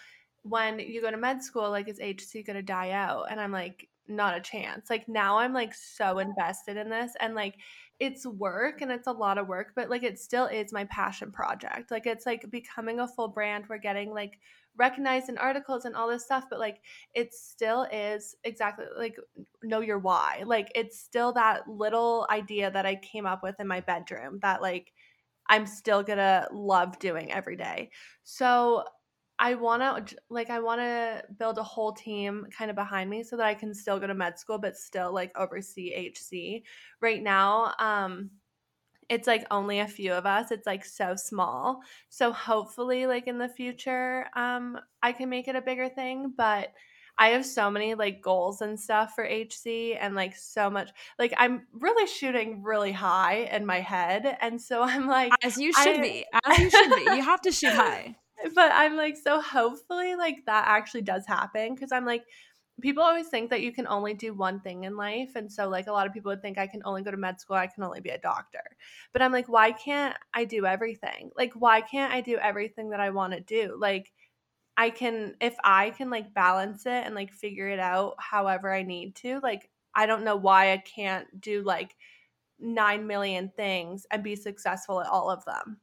when 0.43 0.79
you 0.79 1.01
go 1.01 1.11
to 1.11 1.17
med 1.17 1.43
school 1.43 1.69
like 1.69 1.87
is 1.87 1.99
hc 1.99 2.45
going 2.45 2.55
to 2.55 2.63
die 2.63 2.91
out? 2.91 3.27
And 3.29 3.39
i'm 3.39 3.51
like 3.51 3.89
not 4.11 4.37
a 4.37 4.41
chance. 4.41 4.89
Like 4.89 5.07
now 5.07 5.37
I'm 5.37 5.53
like 5.53 5.73
so 5.73 6.19
invested 6.19 6.77
in 6.77 6.89
this 6.89 7.13
and 7.19 7.35
like 7.35 7.55
it's 7.99 8.25
work 8.25 8.81
and 8.81 8.91
it's 8.91 9.07
a 9.07 9.11
lot 9.11 9.37
of 9.37 9.47
work, 9.47 9.73
but 9.75 9.89
like 9.89 10.03
it 10.03 10.19
still 10.19 10.47
is 10.47 10.73
my 10.73 10.85
passion 10.85 11.31
project. 11.31 11.91
Like 11.91 12.07
it's 12.07 12.25
like 12.25 12.49
becoming 12.49 12.99
a 12.99 13.07
full 13.07 13.27
brand. 13.27 13.65
We're 13.69 13.77
getting 13.77 14.11
like 14.11 14.39
recognized 14.75 15.29
in 15.29 15.37
articles 15.37 15.85
and 15.85 15.95
all 15.95 16.09
this 16.09 16.25
stuff, 16.25 16.45
but 16.49 16.59
like 16.59 16.79
it 17.13 17.33
still 17.33 17.87
is 17.91 18.35
exactly 18.43 18.85
like 18.97 19.17
know 19.61 19.81
your 19.81 19.99
why. 19.99 20.43
Like 20.45 20.71
it's 20.73 20.99
still 20.99 21.31
that 21.33 21.67
little 21.67 22.25
idea 22.31 22.71
that 22.71 22.85
I 22.85 22.95
came 22.95 23.25
up 23.25 23.43
with 23.43 23.59
in 23.59 23.67
my 23.67 23.81
bedroom 23.81 24.39
that 24.41 24.61
like 24.61 24.93
I'm 25.47 25.65
still 25.65 26.01
gonna 26.01 26.47
love 26.51 26.97
doing 26.97 27.31
every 27.31 27.55
day. 27.55 27.91
So 28.23 28.83
I 29.41 29.55
want 29.55 30.07
to 30.07 30.15
like 30.29 30.51
I 30.51 30.59
want 30.59 30.81
to 30.81 31.23
build 31.39 31.57
a 31.57 31.63
whole 31.63 31.93
team 31.93 32.45
kind 32.55 32.69
of 32.69 32.75
behind 32.75 33.09
me 33.09 33.23
so 33.23 33.35
that 33.37 33.47
I 33.47 33.55
can 33.55 33.73
still 33.73 33.99
go 33.99 34.05
to 34.05 34.13
med 34.13 34.37
school 34.37 34.59
but 34.59 34.77
still 34.77 35.11
like 35.11 35.35
oversee 35.35 36.11
HC. 36.13 36.63
Right 37.01 37.23
now, 37.23 37.73
um 37.79 38.29
it's 39.09 39.27
like 39.27 39.45
only 39.49 39.79
a 39.79 39.87
few 39.87 40.13
of 40.13 40.27
us. 40.27 40.51
It's 40.51 40.67
like 40.67 40.85
so 40.85 41.15
small. 41.15 41.81
So 42.09 42.31
hopefully 42.31 43.07
like 43.07 43.25
in 43.25 43.39
the 43.39 43.49
future 43.49 44.27
um 44.35 44.79
I 45.01 45.11
can 45.11 45.27
make 45.27 45.47
it 45.47 45.55
a 45.55 45.61
bigger 45.61 45.89
thing, 45.89 46.33
but 46.37 46.71
I 47.17 47.29
have 47.29 47.45
so 47.45 47.71
many 47.71 47.95
like 47.95 48.21
goals 48.21 48.61
and 48.61 48.79
stuff 48.79 49.15
for 49.15 49.25
HC 49.25 49.95
and 49.99 50.13
like 50.13 50.35
so 50.35 50.69
much 50.69 50.91
like 51.17 51.33
I'm 51.35 51.65
really 51.73 52.05
shooting 52.05 52.61
really 52.61 52.91
high 52.91 53.49
in 53.51 53.65
my 53.65 53.79
head 53.79 54.37
and 54.39 54.61
so 54.61 54.83
I'm 54.83 55.07
like 55.07 55.33
as 55.41 55.57
you 55.57 55.73
should 55.73 55.97
I, 55.97 56.01
be 56.01 56.25
as 56.45 56.59
you 56.59 56.69
should 56.69 56.95
be 56.95 57.01
you 57.01 57.23
have 57.23 57.41
to 57.41 57.51
shoot 57.51 57.73
high 57.73 58.15
but 58.55 58.71
I'm 58.73 58.97
like, 58.97 59.17
so 59.17 59.41
hopefully, 59.41 60.15
like 60.15 60.45
that 60.45 60.65
actually 60.67 61.01
does 61.03 61.25
happen 61.27 61.73
because 61.75 61.91
I'm 61.91 62.05
like, 62.05 62.23
people 62.81 63.03
always 63.03 63.27
think 63.27 63.49
that 63.49 63.61
you 63.61 63.71
can 63.71 63.87
only 63.87 64.13
do 64.13 64.33
one 64.33 64.59
thing 64.59 64.83
in 64.85 64.97
life. 64.97 65.31
And 65.35 65.51
so, 65.51 65.69
like, 65.69 65.87
a 65.87 65.91
lot 65.91 66.07
of 66.07 66.13
people 66.13 66.31
would 66.31 66.41
think 66.41 66.57
I 66.57 66.67
can 66.67 66.81
only 66.85 67.03
go 67.03 67.11
to 67.11 67.17
med 67.17 67.39
school, 67.39 67.55
I 67.57 67.67
can 67.67 67.83
only 67.83 68.01
be 68.01 68.09
a 68.09 68.17
doctor. 68.17 68.63
But 69.13 69.21
I'm 69.21 69.31
like, 69.31 69.47
why 69.47 69.71
can't 69.71 70.17
I 70.33 70.45
do 70.45 70.65
everything? 70.65 71.31
Like, 71.37 71.53
why 71.53 71.81
can't 71.81 72.13
I 72.13 72.21
do 72.21 72.37
everything 72.37 72.89
that 72.91 72.99
I 72.99 73.11
want 73.11 73.33
to 73.33 73.39
do? 73.41 73.77
Like, 73.79 74.11
I 74.77 74.89
can, 74.89 75.35
if 75.41 75.55
I 75.63 75.91
can 75.91 76.09
like 76.09 76.33
balance 76.33 76.85
it 76.85 77.05
and 77.05 77.15
like 77.15 77.33
figure 77.33 77.67
it 77.69 77.79
out 77.79 78.15
however 78.19 78.73
I 78.73 78.83
need 78.83 79.15
to, 79.17 79.39
like, 79.43 79.69
I 79.95 80.05
don't 80.05 80.23
know 80.23 80.37
why 80.37 80.73
I 80.73 80.77
can't 80.77 81.41
do 81.41 81.63
like 81.63 81.95
9 82.59 83.07
million 83.07 83.51
things 83.55 84.05
and 84.11 84.23
be 84.23 84.35
successful 84.35 85.01
at 85.01 85.07
all 85.07 85.29
of 85.29 85.43
them. 85.45 85.79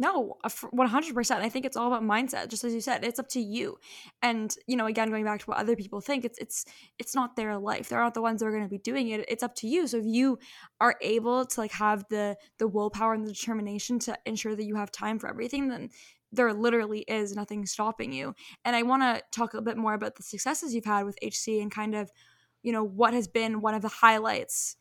No, 0.00 0.36
100%. 0.44 1.30
I 1.40 1.48
think 1.48 1.66
it's 1.66 1.76
all 1.76 1.88
about 1.88 2.04
mindset. 2.04 2.48
Just 2.48 2.62
as 2.62 2.72
you 2.72 2.80
said, 2.80 3.04
it's 3.04 3.18
up 3.18 3.28
to 3.30 3.40
you. 3.40 3.78
And, 4.22 4.54
you 4.68 4.76
know, 4.76 4.86
again 4.86 5.10
going 5.10 5.24
back 5.24 5.40
to 5.40 5.46
what 5.46 5.58
other 5.58 5.74
people 5.74 6.00
think, 6.00 6.24
it's 6.24 6.38
it's 6.38 6.64
it's 6.98 7.14
not 7.16 7.34
their 7.34 7.58
life. 7.58 7.88
They're 7.88 8.00
not 8.00 8.14
the 8.14 8.22
ones 8.22 8.40
that 8.40 8.46
are 8.46 8.52
going 8.52 8.62
to 8.62 8.68
be 8.68 8.78
doing 8.78 9.08
it. 9.08 9.24
It's 9.28 9.42
up 9.42 9.56
to 9.56 9.66
you. 9.66 9.88
So 9.88 9.98
if 9.98 10.04
you 10.06 10.38
are 10.80 10.94
able 11.02 11.44
to 11.46 11.60
like 11.60 11.72
have 11.72 12.04
the 12.10 12.36
the 12.58 12.68
willpower 12.68 13.12
and 13.14 13.26
the 13.26 13.32
determination 13.32 13.98
to 14.00 14.16
ensure 14.24 14.54
that 14.54 14.64
you 14.64 14.76
have 14.76 14.92
time 14.92 15.18
for 15.18 15.28
everything, 15.28 15.68
then 15.68 15.90
there 16.30 16.52
literally 16.52 17.00
is 17.00 17.34
nothing 17.34 17.66
stopping 17.66 18.12
you. 18.12 18.34
And 18.64 18.76
I 18.76 18.82
want 18.82 19.02
to 19.02 19.22
talk 19.32 19.54
a 19.54 19.62
bit 19.62 19.76
more 19.76 19.94
about 19.94 20.14
the 20.16 20.22
successes 20.22 20.74
you've 20.74 20.84
had 20.84 21.06
with 21.06 21.18
HC 21.22 21.60
and 21.60 21.70
kind 21.70 21.94
of, 21.94 22.10
you 22.62 22.70
know, 22.70 22.84
what 22.84 23.14
has 23.14 23.26
been 23.26 23.60
one 23.60 23.74
of 23.74 23.82
the 23.82 23.88
highlights 23.88 24.76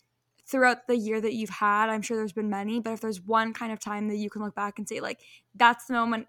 throughout 0.50 0.88
the 0.88 0.96
year 0.96 1.20
that 1.20 1.34
you've 1.34 1.50
had 1.50 1.90
i'm 1.90 2.02
sure 2.02 2.18
there's 2.18 2.34
been 2.34 2.50
many 2.50 2.80
but 2.80 2.94
if 2.94 3.02
there's 3.02 3.22
one 3.22 3.54
kind 3.54 3.72
of 3.72 3.80
time 3.80 4.08
that 4.08 4.18
you 4.18 4.30
can 4.30 4.42
look 4.42 4.56
back 4.56 4.78
and 4.78 4.88
say 4.88 5.00
like 5.00 5.20
that's 5.56 5.86
the 5.86 5.94
moment 5.94 6.28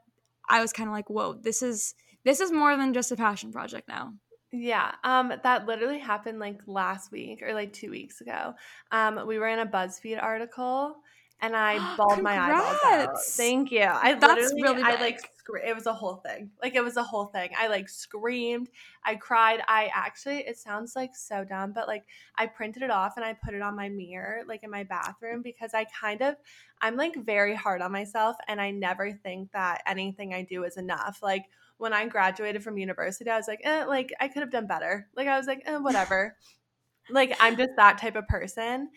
i 0.49 0.61
was 0.61 0.73
kind 0.73 0.89
of 0.89 0.93
like 0.93 1.09
whoa 1.09 1.33
this 1.33 1.63
is 1.63 1.95
this 2.25 2.41
is 2.41 2.53
more 2.53 2.77
than 2.77 2.93
just 2.93 3.13
a 3.13 3.17
passion 3.17 3.53
project 3.53 3.89
now 3.89 4.13
yeah, 4.51 4.93
um, 5.05 5.31
that 5.43 5.67
literally 5.67 5.99
happened 5.99 6.39
like 6.39 6.61
last 6.67 7.13
week 7.13 7.43
or 7.43 7.53
like 7.53 7.73
two 7.75 7.91
weeks 7.91 8.23
ago. 8.23 8.55
Um, 8.91 9.27
we 9.27 9.39
were 9.39 9.49
in 9.49 9.59
a 9.59 9.67
BuzzFeed 9.67 10.23
article 10.23 10.97
and 11.41 11.57
I 11.57 11.79
bawled 11.97 12.23
my 12.23 12.39
eyeballs 12.39 12.79
out. 12.85 13.23
Thank 13.23 13.71
you. 13.71 13.83
I 13.83 14.15
That's 14.15 14.53
really 14.55 14.83
I 14.83 15.01
like, 15.01 15.21
it 15.65 15.75
was 15.75 15.87
a 15.87 15.95
whole 15.95 16.17
thing. 16.17 16.51
Like 16.63 16.75
it 16.75 16.85
was 16.85 16.97
a 16.97 17.03
whole 17.03 17.27
thing. 17.27 17.51
I 17.57 17.69
like 17.69 17.89
screamed. 17.89 18.69
I 19.05 19.15
cried. 19.15 19.61
I 19.67 19.91
actually, 19.95 20.39
it 20.39 20.59
sounds 20.59 20.95
like 20.95 21.17
so 21.17 21.45
dumb, 21.45 21.73
but 21.73 21.89
like 21.89 22.05
I 22.37 22.47
printed 22.47 22.83
it 22.83 22.91
off 22.91 23.15
and 23.17 23.25
I 23.25 23.33
put 23.33 23.55
it 23.55 23.63
on 23.63 23.77
my 23.77 23.89
mirror, 23.89 24.43
like 24.47 24.63
in 24.63 24.71
my 24.71 24.85
bathroom, 24.85 25.43
because 25.43 25.73
I 25.75 25.85
kind 25.85 26.21
of, 26.21 26.37
I'm 26.81 26.97
like 26.97 27.25
very 27.25 27.55
hard 27.55 27.81
on 27.83 27.93
myself 27.93 28.37
and 28.47 28.61
I 28.61 28.71
never 28.71 29.13
think 29.13 29.53
that 29.53 29.83
anything 29.87 30.35
I 30.35 30.43
do 30.43 30.65
is 30.65 30.77
enough. 30.77 31.21
Like 31.23 31.47
when 31.79 31.93
I 31.93 32.07
graduated 32.07 32.63
from 32.63 32.77
university, 32.77 33.31
I 33.31 33.37
was 33.37 33.49
like, 33.49 33.61
eh, 33.65 33.85
like 33.85 34.13
I 34.21 34.29
could 34.29 34.43
have 34.43 34.51
done 34.51 34.67
better. 34.67 35.09
Like 35.17 35.29
I 35.29 35.39
was 35.39 35.47
like, 35.47 35.63
eh, 35.65 35.77
whatever. 35.77 36.37
like 37.11 37.37
I'm 37.41 37.57
just 37.57 37.71
that 37.77 37.99
type 37.99 38.17
of 38.17 38.29
person. 38.29 38.91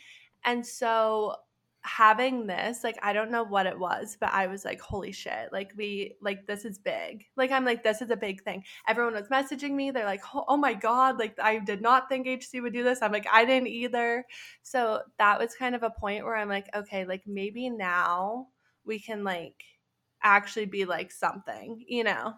And 0.43 0.65
so 0.65 1.35
having 1.83 2.45
this 2.45 2.83
like 2.83 2.97
i 3.01 3.11
don't 3.11 3.31
know 3.31 3.43
what 3.43 3.65
it 3.65 3.77
was 3.77 4.15
but 4.19 4.31
i 4.31 4.45
was 4.45 4.63
like 4.63 4.79
holy 4.79 5.11
shit 5.11 5.51
like 5.51 5.71
we 5.75 6.13
like 6.21 6.45
this 6.45 6.63
is 6.63 6.77
big. 6.77 7.25
Like 7.35 7.51
i'm 7.51 7.65
like 7.65 7.83
this 7.83 8.01
is 8.01 8.11
a 8.11 8.15
big 8.15 8.43
thing. 8.43 8.63
Everyone 8.87 9.15
was 9.15 9.29
messaging 9.29 9.71
me 9.71 9.89
they're 9.89 10.05
like 10.05 10.21
oh, 10.35 10.45
oh 10.47 10.57
my 10.57 10.75
god 10.75 11.17
like 11.17 11.35
i 11.41 11.57
did 11.57 11.81
not 11.81 12.07
think 12.07 12.27
hc 12.27 12.61
would 12.61 12.73
do 12.73 12.83
this. 12.83 13.01
I'm 13.01 13.11
like 13.11 13.25
i 13.31 13.45
didn't 13.45 13.67
either. 13.67 14.25
So 14.61 15.01
that 15.17 15.39
was 15.39 15.55
kind 15.55 15.73
of 15.73 15.81
a 15.81 15.89
point 15.89 16.23
where 16.23 16.35
i'm 16.35 16.49
like 16.49 16.67
okay 16.75 17.05
like 17.05 17.23
maybe 17.25 17.69
now 17.69 18.47
we 18.85 18.99
can 18.99 19.23
like 19.23 19.63
actually 20.21 20.65
be 20.65 20.85
like 20.85 21.11
something 21.11 21.83
you 21.87 22.03
know? 22.03 22.33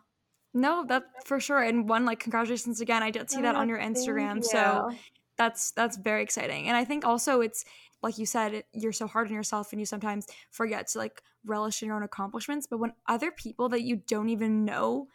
No 0.53 0.85
that 0.87 1.03
for 1.25 1.41
sure 1.41 1.61
and 1.61 1.89
one 1.89 2.05
like 2.05 2.19
congratulations 2.19 2.79
again 2.79 3.03
i 3.03 3.11
did 3.11 3.29
see 3.29 3.41
that 3.41 3.55
oh, 3.55 3.59
on 3.59 3.67
your 3.67 3.79
instagram 3.79 4.37
you. 4.37 4.43
so 4.43 4.91
that's 5.37 5.71
that's 5.71 5.97
very 5.97 6.21
exciting 6.21 6.67
and 6.67 6.77
i 6.77 6.85
think 6.85 7.05
also 7.05 7.41
it's 7.41 7.65
like 8.03 8.17
you 8.17 8.25
said, 8.25 8.63
you're 8.73 8.91
so 8.91 9.07
hard 9.07 9.27
on 9.27 9.33
yourself 9.33 9.71
and 9.71 9.79
you 9.79 9.85
sometimes 9.85 10.27
forget 10.51 10.87
to 10.89 10.97
like 10.99 11.23
relish 11.45 11.81
in 11.81 11.87
your 11.87 11.95
own 11.95 12.03
accomplishments. 12.03 12.67
But 12.69 12.79
when 12.79 12.93
other 13.07 13.31
people 13.31 13.69
that 13.69 13.81
you 13.81 13.95
don't 13.95 14.29
even 14.29 14.65
know 14.65 15.07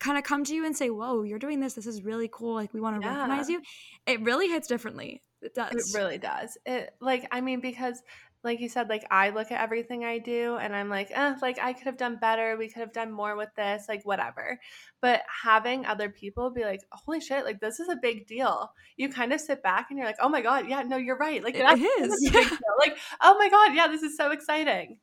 kind 0.00 0.18
of 0.18 0.24
come 0.24 0.44
to 0.44 0.54
you 0.54 0.66
and 0.66 0.76
say, 0.76 0.90
Whoa, 0.90 1.22
you're 1.22 1.38
doing 1.38 1.60
this, 1.60 1.74
this 1.74 1.86
is 1.86 2.02
really 2.04 2.28
cool, 2.30 2.54
like 2.54 2.74
we 2.74 2.80
want 2.80 3.00
to 3.00 3.06
yeah. 3.06 3.14
recognize 3.14 3.48
you, 3.48 3.62
it 4.06 4.20
really 4.22 4.48
hits 4.48 4.66
differently. 4.66 5.22
It 5.40 5.54
does. 5.54 5.72
It 5.72 5.98
really 5.98 6.18
does. 6.18 6.58
It 6.66 6.94
like 7.00 7.26
I 7.30 7.40
mean, 7.40 7.60
because 7.60 8.02
like 8.44 8.60
you 8.60 8.68
said, 8.68 8.88
like 8.88 9.06
I 9.10 9.30
look 9.30 9.50
at 9.50 9.60
everything 9.60 10.04
I 10.04 10.18
do 10.18 10.56
and 10.56 10.76
I'm 10.76 10.90
like, 10.90 11.10
eh, 11.10 11.34
like 11.40 11.58
I 11.58 11.72
could 11.72 11.86
have 11.86 11.96
done 11.96 12.18
better. 12.20 12.56
We 12.56 12.68
could 12.68 12.80
have 12.80 12.92
done 12.92 13.10
more 13.10 13.36
with 13.36 13.48
this, 13.56 13.86
like 13.88 14.04
whatever. 14.04 14.60
But 15.00 15.22
having 15.42 15.86
other 15.86 16.10
people 16.10 16.50
be 16.50 16.62
like, 16.62 16.80
holy 16.92 17.20
shit, 17.20 17.44
like 17.44 17.60
this 17.60 17.80
is 17.80 17.88
a 17.88 17.96
big 17.96 18.26
deal. 18.26 18.70
You 18.96 19.08
kind 19.08 19.32
of 19.32 19.40
sit 19.40 19.62
back 19.62 19.86
and 19.88 19.98
you're 19.98 20.06
like, 20.06 20.18
oh 20.20 20.28
my 20.28 20.42
God, 20.42 20.68
yeah, 20.68 20.82
no, 20.82 20.98
you're 20.98 21.16
right. 21.16 21.42
Like 21.42 21.56
it 21.56 22.02
is. 22.02 22.30
Like, 22.78 22.98
oh 23.22 23.36
my 23.38 23.48
God, 23.48 23.74
yeah, 23.74 23.88
this 23.88 24.02
is 24.02 24.16
so 24.16 24.30
exciting. 24.30 24.98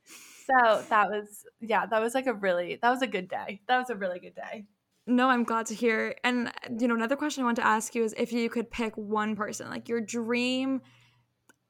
So 0.46 0.84
that 0.90 1.10
was, 1.10 1.46
yeah, 1.62 1.86
that 1.88 2.02
was 2.02 2.14
like 2.14 2.28
a 2.28 2.34
really, 2.34 2.78
that 2.82 2.90
was 2.90 3.02
a 3.02 3.08
good 3.08 3.28
day. 3.28 3.62
That 3.68 3.80
was 3.80 3.90
a 3.90 3.96
really 3.96 4.20
good 4.20 4.36
day. 4.36 4.66
No, 5.08 5.30
I'm 5.30 5.44
glad 5.44 5.66
to 5.68 5.74
hear. 5.74 6.16
And, 6.24 6.52
you 6.80 6.88
know, 6.88 6.96
another 6.96 7.16
question 7.16 7.42
I 7.42 7.46
want 7.46 7.56
to 7.56 7.66
ask 7.66 7.96
you 7.96 8.04
is 8.04 8.14
if 8.18 8.32
you 8.34 8.50
could 8.50 8.70
pick 8.70 8.96
one 8.96 9.36
person, 9.36 9.70
like 9.70 9.90
your 9.90 10.02
dream 10.02 10.82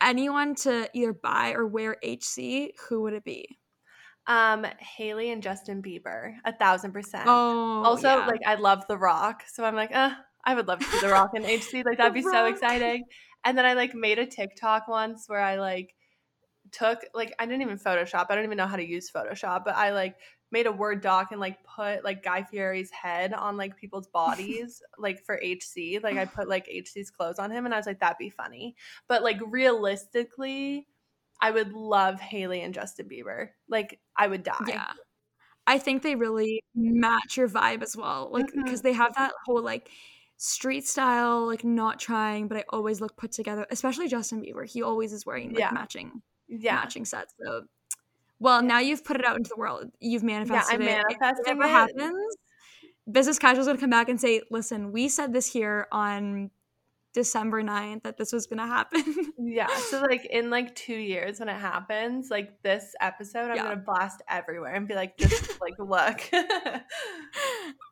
anyone 0.01 0.55
to 0.55 0.89
either 0.93 1.13
buy 1.13 1.53
or 1.53 1.67
wear 1.67 1.97
HC, 2.03 2.71
who 2.87 3.03
would 3.03 3.13
it 3.13 3.23
be? 3.23 3.57
Um, 4.27 4.65
Hailey 4.79 5.31
and 5.31 5.41
Justin 5.41 5.81
Bieber, 5.81 6.33
a 6.45 6.53
thousand 6.53 6.91
percent. 6.91 7.23
Oh, 7.25 7.83
also, 7.83 8.07
yeah. 8.07 8.27
like 8.27 8.41
I 8.45 8.55
love 8.55 8.85
The 8.87 8.97
Rock, 8.97 9.43
so 9.47 9.63
I'm 9.63 9.75
like, 9.75 9.93
uh, 9.93 10.11
I 10.45 10.53
would 10.53 10.67
love 10.67 10.79
to 10.79 10.85
see 10.85 10.99
The 11.01 11.09
Rock 11.09 11.31
in 11.35 11.43
HC. 11.43 11.85
Like 11.85 11.97
that'd 11.97 12.13
be 12.13 12.21
so 12.21 12.45
exciting. 12.45 13.03
And 13.43 13.57
then 13.57 13.65
I 13.65 13.73
like 13.73 13.95
made 13.95 14.19
a 14.19 14.25
TikTok 14.25 14.87
once 14.87 15.25
where 15.27 15.41
I 15.41 15.55
like 15.55 15.95
took 16.71 16.99
like 17.13 17.33
I 17.39 17.45
didn't 17.45 17.61
even 17.61 17.77
Photoshop. 17.77 18.27
I 18.29 18.35
don't 18.35 18.45
even 18.45 18.57
know 18.57 18.67
how 18.67 18.75
to 18.75 18.87
use 18.87 19.09
Photoshop, 19.11 19.63
but 19.65 19.75
I 19.75 19.91
like 19.91 20.15
made 20.51 20.67
a 20.67 20.71
word 20.71 21.01
doc 21.01 21.31
and 21.31 21.39
like 21.39 21.63
put 21.63 22.03
like 22.03 22.23
Guy 22.23 22.43
Fieri's 22.43 22.91
head 22.91 23.33
on 23.33 23.57
like 23.57 23.77
people's 23.77 24.07
bodies 24.07 24.81
like 24.97 25.23
for 25.23 25.39
HC. 25.41 25.99
Like 26.03 26.17
I 26.17 26.25
put 26.25 26.47
like 26.47 26.67
HC's 26.67 27.09
clothes 27.09 27.39
on 27.39 27.51
him 27.51 27.65
and 27.65 27.73
I 27.73 27.77
was 27.77 27.85
like 27.85 27.99
that'd 27.99 28.17
be 28.17 28.29
funny. 28.29 28.75
But 29.07 29.23
like 29.23 29.39
realistically, 29.45 30.87
I 31.41 31.51
would 31.51 31.73
love 31.73 32.19
Hailey 32.19 32.61
and 32.61 32.73
Justin 32.73 33.07
Bieber. 33.09 33.49
Like 33.69 33.99
I 34.17 34.27
would 34.27 34.43
die. 34.43 34.55
Yeah. 34.67 34.91
I 35.67 35.77
think 35.77 36.01
they 36.01 36.15
really 36.15 36.63
match 36.75 37.37
your 37.37 37.47
vibe 37.47 37.82
as 37.82 37.95
well. 37.95 38.30
Like 38.32 38.47
because 38.47 38.80
mm-hmm. 38.80 38.88
they 38.88 38.93
have 38.93 39.15
that 39.15 39.32
whole 39.45 39.63
like 39.63 39.89
street 40.38 40.88
style, 40.88 41.45
like 41.45 41.63
not 41.63 41.99
trying, 41.99 42.47
but 42.47 42.57
I 42.57 42.63
always 42.69 42.99
look 42.99 43.15
put 43.15 43.32
together. 43.32 43.65
Especially 43.69 44.07
Justin 44.07 44.41
Bieber. 44.41 44.69
He 44.69 44.82
always 44.82 45.13
is 45.13 45.26
wearing 45.26 45.49
like 45.49 45.59
yeah. 45.59 45.71
matching 45.71 46.21
yeah. 46.47 46.76
matching 46.76 47.05
sets. 47.05 47.34
So 47.43 47.63
well, 48.41 48.63
now 48.63 48.79
you've 48.79 49.05
put 49.05 49.17
it 49.17 49.25
out 49.25 49.37
into 49.37 49.49
the 49.49 49.59
world. 49.59 49.91
You've 49.99 50.23
manifested 50.23 50.81
yeah, 50.81 50.93
I'm 50.93 50.99
it. 50.99 51.05
Manifesting 51.19 51.57
if 51.59 51.63
it 51.63 51.69
happens, 51.69 52.35
business 53.09 53.37
casual 53.37 53.61
is 53.61 53.67
going 53.67 53.77
to 53.77 53.81
come 53.81 53.91
back 53.91 54.09
and 54.09 54.19
say, 54.19 54.41
"Listen, 54.49 54.91
we 54.91 55.09
said 55.09 55.31
this 55.31 55.45
here 55.45 55.87
on 55.91 56.49
December 57.13 57.61
9th 57.61 58.03
that 58.03 58.17
this 58.17 58.31
was 58.31 58.47
going 58.47 58.59
to 58.59 58.65
happen. 58.65 59.03
yeah. 59.37 59.67
So, 59.89 60.01
like, 60.01 60.25
in 60.25 60.49
like 60.49 60.73
two 60.75 60.95
years 60.95 61.39
when 61.39 61.49
it 61.49 61.59
happens, 61.59 62.29
like 62.29 62.61
this 62.63 62.95
episode, 63.01 63.49
I'm 63.49 63.57
yeah. 63.57 63.63
going 63.63 63.77
to 63.77 63.83
blast 63.83 64.21
everywhere 64.29 64.73
and 64.73 64.87
be 64.87 64.95
like, 64.95 65.17
just 65.17 65.59
like, 65.59 65.73
look. 65.77 66.21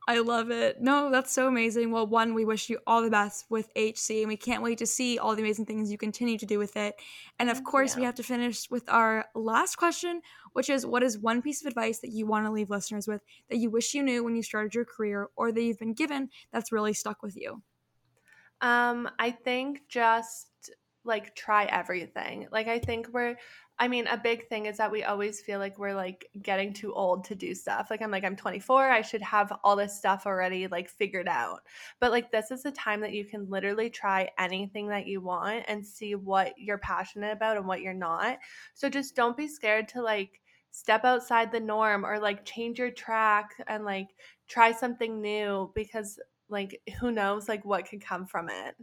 I 0.07 0.19
love 0.19 0.51
it. 0.51 0.81
No, 0.81 1.11
that's 1.11 1.31
so 1.31 1.47
amazing. 1.47 1.91
Well, 1.91 2.07
one, 2.07 2.33
we 2.33 2.45
wish 2.45 2.69
you 2.69 2.79
all 2.87 3.01
the 3.01 3.09
best 3.09 3.45
with 3.49 3.69
HC, 3.75 4.21
and 4.21 4.27
we 4.27 4.37
can't 4.37 4.63
wait 4.63 4.77
to 4.79 4.87
see 4.87 5.19
all 5.19 5.35
the 5.35 5.41
amazing 5.41 5.65
things 5.65 5.91
you 5.91 5.97
continue 5.97 6.37
to 6.37 6.45
do 6.45 6.57
with 6.57 6.77
it. 6.77 6.95
And 7.37 7.49
of 7.49 7.63
course, 7.63 7.95
we 7.95 8.03
have 8.03 8.15
to 8.15 8.23
finish 8.23 8.69
with 8.71 8.89
our 8.89 9.25
last 9.35 9.75
question, 9.75 10.21
which 10.53 10.69
is 10.69 10.85
what 10.85 11.03
is 11.03 11.17
one 11.17 11.41
piece 11.41 11.61
of 11.61 11.67
advice 11.67 11.99
that 11.99 12.11
you 12.11 12.25
want 12.25 12.45
to 12.45 12.51
leave 12.51 12.69
listeners 12.69 13.07
with 13.07 13.21
that 13.49 13.57
you 13.57 13.69
wish 13.69 13.93
you 13.93 14.03
knew 14.03 14.23
when 14.23 14.35
you 14.35 14.43
started 14.43 14.73
your 14.73 14.85
career 14.85 15.29
or 15.35 15.51
that 15.51 15.61
you've 15.61 15.79
been 15.79 15.93
given 15.93 16.29
that's 16.51 16.71
really 16.71 16.93
stuck 16.93 17.21
with 17.23 17.35
you? 17.35 17.61
Um, 18.61 19.09
I 19.17 19.31
think 19.31 19.83
just 19.87 20.47
like 21.05 21.35
try 21.35 21.65
everything. 21.65 22.47
Like 22.51 22.67
I 22.67 22.79
think 22.79 23.07
we're 23.11 23.35
I 23.81 23.87
mean, 23.87 24.07
a 24.07 24.17
big 24.17 24.49
thing 24.49 24.65
is 24.65 24.75
that 24.77 24.91
we 24.91 25.05
always 25.05 25.39
feel 25.39 25.57
like 25.57 25.79
we're 25.79 25.95
like 25.95 26.27
getting 26.41 26.73
too 26.73 26.93
old 26.93 27.23
to 27.25 27.35
do 27.35 27.55
stuff. 27.55 27.87
Like 27.89 28.01
I'm 28.01 28.11
like 28.11 28.25
I'm 28.25 28.35
24, 28.35 28.89
I 28.91 29.01
should 29.01 29.21
have 29.21 29.53
all 29.63 29.77
this 29.77 29.97
stuff 29.97 30.25
already 30.25 30.67
like 30.67 30.89
figured 30.89 31.29
out. 31.29 31.61
But 32.01 32.11
like 32.11 32.29
this 32.29 32.51
is 32.51 32.65
a 32.65 32.71
time 32.71 32.99
that 33.01 33.13
you 33.13 33.23
can 33.23 33.49
literally 33.49 33.89
try 33.89 34.29
anything 34.37 34.89
that 34.89 35.07
you 35.07 35.21
want 35.21 35.63
and 35.69 35.85
see 35.85 36.15
what 36.15 36.53
you're 36.57 36.77
passionate 36.77 37.31
about 37.31 37.55
and 37.55 37.65
what 37.65 37.79
you're 37.79 37.93
not. 37.93 38.39
So 38.73 38.89
just 38.89 39.15
don't 39.15 39.37
be 39.37 39.47
scared 39.47 39.87
to 39.89 40.01
like 40.01 40.41
step 40.71 41.05
outside 41.05 41.51
the 41.51 41.59
norm 41.61 42.05
or 42.05 42.19
like 42.19 42.43
change 42.43 42.79
your 42.79 42.91
track 42.91 43.51
and 43.67 43.85
like 43.85 44.09
try 44.49 44.73
something 44.73 45.21
new 45.21 45.71
because 45.73 46.19
like 46.49 46.81
who 46.99 47.11
knows 47.11 47.47
like 47.47 47.63
what 47.63 47.87
could 47.87 48.03
come 48.03 48.25
from 48.25 48.49
it. 48.49 48.75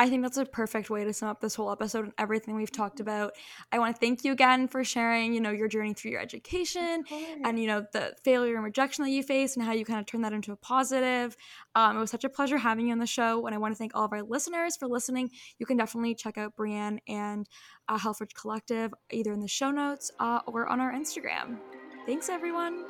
I 0.00 0.08
think 0.08 0.22
that's 0.22 0.36
a 0.36 0.44
perfect 0.44 0.90
way 0.90 1.02
to 1.04 1.12
sum 1.12 1.28
up 1.28 1.40
this 1.40 1.56
whole 1.56 1.72
episode 1.72 2.04
and 2.04 2.14
everything 2.18 2.54
we've 2.54 2.70
talked 2.70 3.00
about. 3.00 3.32
I 3.72 3.80
want 3.80 3.96
to 3.96 3.98
thank 3.98 4.22
you 4.24 4.30
again 4.30 4.68
for 4.68 4.84
sharing, 4.84 5.34
you 5.34 5.40
know, 5.40 5.50
your 5.50 5.66
journey 5.66 5.92
through 5.92 6.12
your 6.12 6.20
education 6.20 7.02
and, 7.44 7.58
you 7.58 7.66
know, 7.66 7.84
the 7.92 8.14
failure 8.22 8.54
and 8.54 8.64
rejection 8.64 9.02
that 9.04 9.10
you 9.10 9.24
faced 9.24 9.56
and 9.56 9.66
how 9.66 9.72
you 9.72 9.84
kind 9.84 9.98
of 9.98 10.06
turned 10.06 10.24
that 10.24 10.32
into 10.32 10.52
a 10.52 10.56
positive. 10.56 11.36
Um, 11.74 11.96
it 11.96 12.00
was 12.00 12.12
such 12.12 12.22
a 12.22 12.28
pleasure 12.28 12.58
having 12.58 12.86
you 12.86 12.92
on 12.92 13.00
the 13.00 13.06
show. 13.06 13.44
And 13.44 13.54
I 13.54 13.58
want 13.58 13.74
to 13.74 13.76
thank 13.76 13.96
all 13.96 14.04
of 14.04 14.12
our 14.12 14.22
listeners 14.22 14.76
for 14.76 14.86
listening. 14.86 15.30
You 15.58 15.66
can 15.66 15.76
definitely 15.76 16.14
check 16.14 16.38
out 16.38 16.56
Brianne 16.56 16.98
and 17.08 17.48
uh, 17.88 17.98
Helfrich 17.98 18.34
Collective 18.34 18.94
either 19.10 19.32
in 19.32 19.40
the 19.40 19.48
show 19.48 19.72
notes 19.72 20.12
uh, 20.20 20.40
or 20.46 20.68
on 20.68 20.80
our 20.80 20.92
Instagram. 20.92 21.58
Thanks, 22.06 22.28
everyone. 22.28 22.84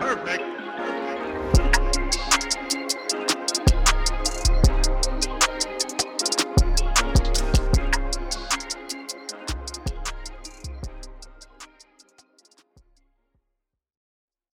Perfect. 0.00 0.59